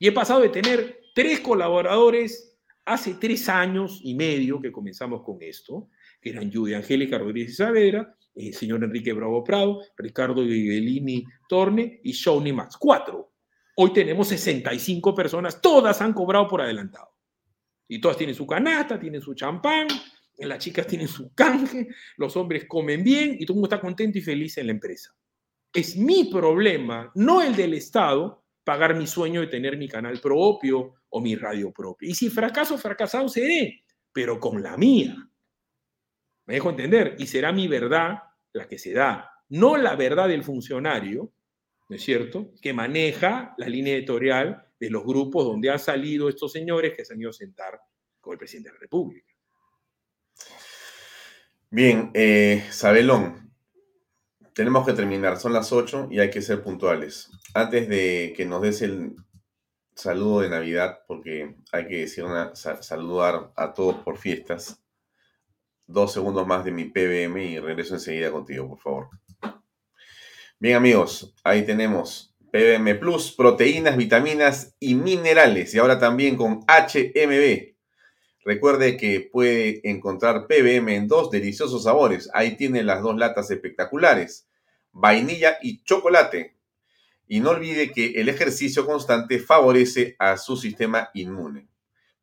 Y 0.00 0.08
he 0.08 0.12
pasado 0.12 0.40
de 0.40 0.48
tener 0.48 1.00
tres 1.14 1.38
colaboradores 1.38 2.58
hace 2.86 3.14
tres 3.14 3.48
años 3.48 4.00
y 4.02 4.16
medio 4.16 4.60
que 4.60 4.72
comenzamos 4.72 5.22
con 5.22 5.40
esto, 5.42 5.90
que 6.20 6.30
eran 6.30 6.52
Judy 6.52 6.74
Angélica 6.74 7.18
Rodríguez 7.18 7.54
Saavedra, 7.54 8.16
el 8.36 8.54
señor 8.54 8.84
Enrique 8.84 9.12
Bravo 9.12 9.42
Prado, 9.42 9.80
Ricardo 9.96 10.42
Guigelini 10.42 11.24
Torne 11.48 12.00
y 12.04 12.12
Shawnee 12.12 12.52
Max. 12.52 12.76
Cuatro. 12.78 13.32
Hoy 13.76 13.92
tenemos 13.92 14.28
65 14.28 15.14
personas, 15.14 15.60
todas 15.60 16.00
han 16.00 16.12
cobrado 16.12 16.46
por 16.48 16.60
adelantado. 16.60 17.08
Y 17.88 18.00
todas 18.00 18.16
tienen 18.16 18.34
su 18.34 18.46
canasta, 18.46 18.98
tienen 18.98 19.20
su 19.20 19.34
champán, 19.34 19.88
las 20.38 20.58
chicas 20.58 20.86
tienen 20.86 21.08
su 21.08 21.32
canje, 21.34 21.88
los 22.16 22.36
hombres 22.36 22.66
comen 22.66 23.02
bien 23.02 23.36
y 23.38 23.46
todo 23.46 23.54
el 23.54 23.60
mundo 23.60 23.74
está 23.74 23.80
contento 23.80 24.18
y 24.18 24.22
feliz 24.22 24.58
en 24.58 24.66
la 24.66 24.72
empresa. 24.72 25.14
Es 25.72 25.96
mi 25.96 26.24
problema, 26.24 27.10
no 27.14 27.42
el 27.42 27.54
del 27.54 27.74
Estado, 27.74 28.44
pagar 28.64 28.96
mi 28.96 29.06
sueño 29.06 29.40
de 29.42 29.46
tener 29.46 29.76
mi 29.76 29.88
canal 29.88 30.18
propio 30.20 30.94
o 31.08 31.20
mi 31.20 31.36
radio 31.36 31.72
propia. 31.72 32.08
Y 32.08 32.14
si 32.14 32.30
fracaso, 32.30 32.76
fracasado 32.78 33.28
seré, 33.28 33.84
pero 34.12 34.40
con 34.40 34.62
la 34.62 34.76
mía. 34.76 35.16
Me 36.46 36.54
dejo 36.54 36.70
entender, 36.70 37.16
y 37.18 37.26
será 37.26 37.52
mi 37.52 37.68
verdad 37.68 38.20
la 38.56 38.66
que 38.66 38.78
se 38.78 38.92
da, 38.92 39.30
no 39.48 39.76
la 39.76 39.94
verdad 39.96 40.28
del 40.28 40.42
funcionario, 40.42 41.32
¿no 41.88 41.96
es 41.96 42.02
cierto?, 42.02 42.52
que 42.60 42.72
maneja 42.72 43.54
la 43.58 43.68
línea 43.68 43.94
editorial 43.94 44.66
de 44.78 44.90
los 44.90 45.04
grupos 45.04 45.44
donde 45.44 45.70
han 45.70 45.78
salido 45.78 46.28
estos 46.28 46.52
señores 46.52 46.94
que 46.96 47.04
se 47.04 47.14
han 47.14 47.20
ido 47.20 47.30
a 47.30 47.34
sentar 47.34 47.80
con 48.20 48.32
el 48.32 48.38
presidente 48.38 48.70
de 48.70 48.74
la 48.74 48.80
República. 48.80 49.32
Bien, 51.70 52.10
eh, 52.14 52.64
Sabelón, 52.70 53.52
tenemos 54.52 54.86
que 54.86 54.94
terminar, 54.94 55.38
son 55.38 55.52
las 55.52 55.72
8 55.72 56.08
y 56.10 56.18
hay 56.18 56.30
que 56.30 56.42
ser 56.42 56.62
puntuales. 56.62 57.30
Antes 57.54 57.88
de 57.88 58.32
que 58.36 58.46
nos 58.46 58.62
des 58.62 58.82
el 58.82 59.16
saludo 59.94 60.40
de 60.40 60.50
Navidad, 60.50 61.00
porque 61.06 61.56
hay 61.72 61.86
que 61.86 62.00
decir 62.00 62.24
una, 62.24 62.54
saludar 62.54 63.52
a 63.56 63.74
todos 63.74 63.96
por 63.96 64.18
fiestas, 64.18 64.82
dos 65.86 66.12
segundos 66.12 66.46
más 66.46 66.64
de 66.64 66.72
mi 66.72 66.84
PBM 66.84 67.42
y 67.42 67.58
regreso 67.58 67.94
enseguida 67.94 68.30
contigo, 68.30 68.68
por 68.68 68.78
favor. 68.78 69.08
Bien 70.58 70.76
amigos, 70.76 71.34
ahí 71.44 71.64
tenemos 71.64 72.34
PBM 72.50 72.98
Plus, 72.98 73.32
proteínas, 73.32 73.96
vitaminas 73.96 74.74
y 74.80 74.94
minerales. 74.94 75.74
Y 75.74 75.78
ahora 75.78 75.98
también 75.98 76.36
con 76.36 76.64
HMB. 76.66 77.74
Recuerde 78.44 78.96
que 78.96 79.20
puede 79.20 79.80
encontrar 79.88 80.46
PBM 80.46 80.94
en 80.94 81.08
dos 81.08 81.30
deliciosos 81.30 81.82
sabores. 81.82 82.30
Ahí 82.32 82.56
tiene 82.56 82.82
las 82.82 83.02
dos 83.02 83.16
latas 83.16 83.50
espectaculares, 83.50 84.48
vainilla 84.92 85.58
y 85.60 85.82
chocolate. 85.82 86.56
Y 87.28 87.40
no 87.40 87.50
olvide 87.50 87.90
que 87.90 88.12
el 88.20 88.28
ejercicio 88.28 88.86
constante 88.86 89.40
favorece 89.40 90.16
a 90.18 90.38
su 90.38 90.56
sistema 90.56 91.10
inmune. 91.12 91.68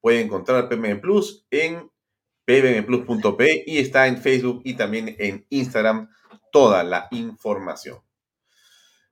Puede 0.02 0.22
encontrar 0.22 0.70
PBM 0.70 1.00
Plus 1.00 1.46
en 1.52 1.92
pbmplus.p 2.46 3.64
y 3.68 3.78
está 3.78 4.08
en 4.08 4.18
Facebook 4.18 4.62
y 4.66 4.76
también 4.76 5.16
en 5.20 5.46
Instagram 5.50 6.10
toda 6.52 6.84
la 6.84 7.08
información. 7.12 8.00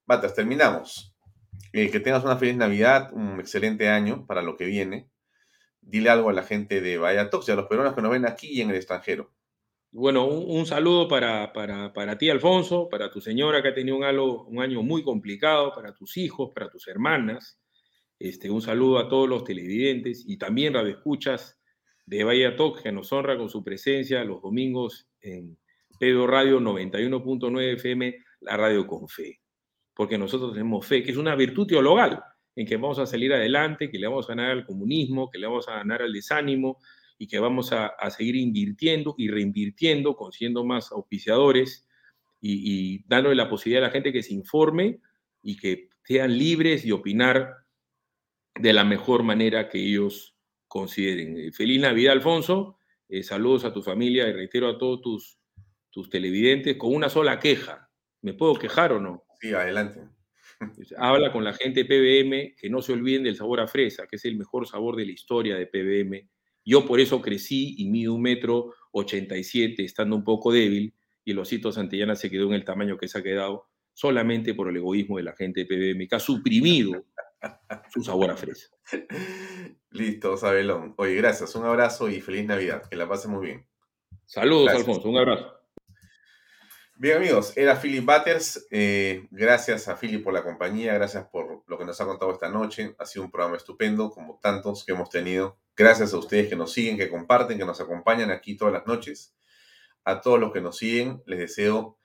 Batas, 0.06 0.36
terminamos. 0.36 1.16
Eh, 1.74 1.90
que 1.90 2.02
tengas 2.02 2.24
una 2.24 2.38
feliz 2.38 2.58
Navidad, 2.58 3.14
un 3.14 3.40
excelente 3.40 3.88
año 3.88 4.26
para 4.28 4.42
lo 4.42 4.58
que 4.58 4.66
viene. 4.66 5.10
Dile 5.80 6.10
algo 6.10 6.30
a 6.30 6.34
la 6.34 6.44
gente 6.44 6.82
de 6.82 6.98
Vallatox 6.98 7.48
y 7.48 7.52
a 7.52 7.56
los 7.56 7.68
peruanos 7.68 7.96
que 7.96 8.02
nos 8.02 8.12
ven 8.12 8.26
aquí 8.26 8.48
y 8.48 8.62
en 8.62 8.70
el 8.70 8.76
extranjero. 8.76 9.32
Bueno, 9.94 10.26
un, 10.26 10.66
saludo 10.66 11.08
para, 11.08 11.52
para, 11.52 12.18
ti, 12.18 12.30
Alfonso, 12.30 12.88
para 12.90 13.12
tu 13.12 13.20
señora 13.20 13.62
que 13.62 13.70
ha 13.70 13.74
tenido 13.74 13.98
un, 13.98 14.06
un 14.06 14.62
año 14.62 14.84
muy 14.84 15.04
complicado, 15.04 15.74
para 15.74 15.94
tus 15.94 16.16
hijos, 16.18 16.52
para 16.54 16.70
tus 16.70 16.88
hermanas. 16.88 17.60
Este, 18.18 18.50
un 18.50 18.62
saludo 18.62 19.00
a 19.00 19.10
todos 19.10 19.28
los 19.28 19.44
televidentes 19.44 20.24
y 20.26 20.38
también 20.38 20.74
radioescuchas 20.74 21.61
de 22.12 22.26
Bahía 22.26 22.58
Talk, 22.58 22.82
que 22.84 22.92
nos 22.92 23.14
honra 23.14 23.38
con 23.38 23.48
su 23.48 23.64
presencia 23.64 24.26
los 24.26 24.42
domingos 24.42 25.08
en 25.22 25.58
Pedro 25.98 26.28
Radio 26.28 26.60
91.9 26.60 27.76
FM, 27.76 28.18
la 28.42 28.58
radio 28.58 28.86
con 28.86 29.08
fe. 29.08 29.40
Porque 29.94 30.18
nosotros 30.18 30.52
tenemos 30.52 30.86
fe, 30.86 31.04
que 31.04 31.12
es 31.12 31.18
una 31.18 31.36
virtud 31.36 31.68
teologal, 31.68 32.22
en 32.54 32.68
que 32.68 32.76
vamos 32.76 33.00
a 33.00 33.06
salir 33.06 33.34
adelante, 33.34 33.90
que 33.90 33.98
le 33.98 34.08
vamos 34.08 34.26
a 34.26 34.36
ganar 34.36 34.52
al 34.52 34.66
comunismo, 34.66 35.30
que 35.30 35.40
le 35.40 35.48
vamos 35.48 35.70
a 35.70 35.76
ganar 35.76 36.02
al 36.02 36.12
desánimo 36.12 36.80
y 37.18 37.28
que 37.28 37.40
vamos 37.40 37.72
a, 37.72 37.94
seguir 38.10 38.36
invirtiendo 38.36 39.16
y 39.18 39.30
reinvirtiendo, 39.30 40.18
consiguiendo 40.18 40.66
más 40.66 40.92
auspiciadores 40.92 41.88
y, 42.42 42.96
y 42.98 43.04
dándole 43.08 43.36
la 43.36 43.50
posibilidad 43.50 43.86
a 43.86 43.88
la 43.88 43.94
gente 43.94 44.12
que 44.12 44.22
se 44.22 44.34
informe 44.34 45.00
y 45.42 45.56
que 45.56 45.88
sean 46.04 46.38
libres 46.38 46.84
de 46.84 46.92
opinar 46.92 47.54
de 48.60 48.74
la 48.74 48.84
mejor 48.84 49.24
manera 49.24 49.70
que 49.70 49.80
ellos 49.80 50.31
consideren. 50.72 51.38
Eh, 51.38 51.52
feliz 51.52 51.82
Navidad, 51.82 52.14
Alfonso. 52.14 52.78
Eh, 53.10 53.24
saludos 53.24 53.66
a 53.66 53.74
tu 53.74 53.84
familia 53.84 54.30
y 54.30 54.32
reitero 54.32 54.70
a 54.70 54.78
todos 54.78 55.02
tus, 55.02 55.38
tus 55.90 56.10
televidentes 56.10 56.78
con 56.78 56.96
una 56.96 57.10
sola 57.10 57.42
queja. 57.42 57.90
¿Me 58.22 58.34
puedo 58.34 58.56
quejar 58.56 58.94
o 58.94 59.02
no? 59.02 59.26
Sí, 59.42 59.52
adelante. 59.54 60.00
Habla 60.98 61.34
con 61.34 61.44
la 61.44 61.52
gente 61.54 61.84
de 61.84 61.86
PBM 61.86 62.56
que 62.56 62.70
no 62.70 62.82
se 62.82 62.94
olviden 62.94 63.24
del 63.24 63.36
sabor 63.36 63.60
a 63.60 63.68
fresa, 63.68 64.08
que 64.08 64.16
es 64.16 64.24
el 64.24 64.38
mejor 64.38 64.66
sabor 64.66 64.96
de 64.96 65.06
la 65.06 65.12
historia 65.12 65.58
de 65.58 65.68
PBM. 65.68 66.30
Yo 66.64 66.86
por 66.86 67.02
eso 67.02 67.22
crecí 67.22 67.76
y 67.78 67.90
mido 67.90 68.14
un 68.14 68.22
metro 68.22 68.74
ochenta 68.92 69.36
y 69.36 69.44
siete, 69.44 69.84
estando 69.84 70.16
un 70.16 70.24
poco 70.24 70.54
débil, 70.54 70.94
y 71.26 71.32
el 71.32 71.40
osito 71.40 71.74
Santillana 71.74 72.16
se 72.16 72.30
quedó 72.30 72.48
en 72.48 72.54
el 72.54 72.64
tamaño 72.64 72.98
que 72.98 73.10
se 73.10 73.18
ha 73.18 73.24
quedado 73.24 73.66
solamente 73.94 74.54
por 74.54 74.70
el 74.70 74.78
egoísmo 74.78 75.18
de 75.18 75.24
la 75.24 75.36
gente 75.36 75.66
de 75.66 75.66
PBM, 75.66 76.08
que 76.08 76.16
ha 76.16 76.20
suprimido 76.20 77.04
su 77.94 78.04
sabor 78.04 78.32
a 78.32 78.36
fresa. 78.36 78.68
Listo, 79.90 80.38
Sabelón. 80.38 80.94
Oye, 80.98 81.16
gracias, 81.16 81.56
un 81.56 81.66
abrazo 81.66 82.10
y 82.10 82.22
feliz 82.22 82.46
Navidad. 82.46 82.84
Que 82.90 82.96
la 82.96 83.08
pasen 83.08 83.32
muy 83.32 83.48
bien. 83.48 83.68
Saludos, 84.26 84.70
Alfonso, 84.70 85.10
un 85.10 85.18
abrazo. 85.18 85.62
Bien, 86.96 87.18
amigos, 87.18 87.58
era 87.58 87.76
Philip 87.82 88.06
Butters. 88.06 88.68
Eh, 88.70 89.28
gracias 89.32 89.88
a 89.88 89.96
Philip 89.96 90.24
por 90.24 90.34
la 90.34 90.44
compañía, 90.44 90.94
gracias 90.94 91.26
por 91.30 91.64
lo 91.66 91.78
que 91.78 91.84
nos 91.84 92.00
ha 92.00 92.06
contado 92.06 92.32
esta 92.32 92.48
noche. 92.48 92.96
Ha 93.00 93.06
sido 93.08 93.26
un 93.26 93.32
programa 93.32 93.58
estupendo, 93.58 94.12
como 94.12 94.40
tantos 94.40 94.86
que 94.86 94.92
hemos 94.92 95.10
tenido. 95.10 95.58
Gracias 95.76 96.14
a 96.14 96.18
ustedes 96.18 96.48
que 96.48 96.56
nos 96.56 96.74
siguen, 96.74 96.98
que 96.98 97.10
comparten, 97.10 97.58
que 97.58 97.66
nos 97.66 97.82
acompañan 97.82 98.30
aquí 98.30 98.56
todas 98.56 98.74
las 98.74 98.86
noches. 98.86 99.36
A 100.04 100.22
todos 100.22 100.40
los 100.40 100.54
que 100.54 100.62
nos 100.62 100.78
siguen, 100.78 101.24
les 101.26 101.40
deseo 101.40 101.98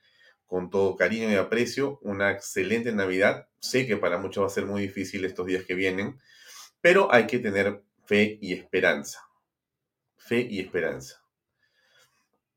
con 0.47 0.71
todo 0.71 0.97
cariño 0.97 1.31
y 1.31 1.35
aprecio 1.35 1.99
una 2.03 2.31
excelente 2.31 2.93
Navidad. 2.93 3.49
Sé 3.61 3.87
que 3.87 3.97
para 3.97 4.19
muchos 4.19 4.43
va 4.43 4.47
a 4.47 4.51
ser 4.51 4.67
muy 4.67 4.83
difícil 4.83 5.25
estos 5.25 5.47
días 5.47 5.65
que 5.65 5.75
vienen, 5.75 6.21
pero 6.81 7.13
hay 7.13 7.27
que 7.27 7.39
tener 7.39 7.83
fe 8.05 8.39
y 8.41 8.53
esperanza. 8.53 9.21
Fe 10.17 10.47
y 10.49 10.61
esperanza. 10.61 11.23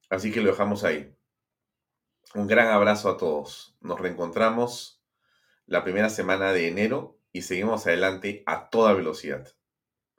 Así 0.09 0.31
que 0.31 0.41
lo 0.41 0.51
dejamos 0.51 0.83
ahí. 0.83 1.15
Un 2.35 2.47
gran 2.47 2.67
abrazo 2.67 3.09
a 3.09 3.17
todos. 3.17 3.75
Nos 3.81 3.99
reencontramos 3.99 5.01
la 5.65 5.83
primera 5.83 6.09
semana 6.09 6.51
de 6.51 6.67
enero 6.67 7.19
y 7.31 7.43
seguimos 7.43 7.85
adelante 7.87 8.43
a 8.45 8.69
toda 8.69 8.93
velocidad. 8.93 9.47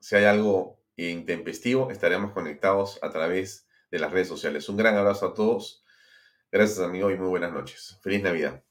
Si 0.01 0.17
hay 0.17 0.25
algo 0.25 0.81
intempestivo, 0.97 1.91
estaremos 1.91 2.33
conectados 2.33 2.99
a 3.03 3.11
través 3.11 3.69
de 3.91 3.99
las 3.99 4.13
redes 4.13 4.29
sociales. 4.29 4.69
Un 4.69 4.77
gran 4.77 4.97
abrazo 4.97 5.27
a 5.27 5.35
todos. 5.35 5.85
Gracias 6.53 6.79
amigo 6.79 7.11
y 7.11 7.17
muy 7.17 7.29
buenas 7.29 7.53
noches. 7.53 7.99
Feliz 8.03 8.23
Navidad. 8.23 8.63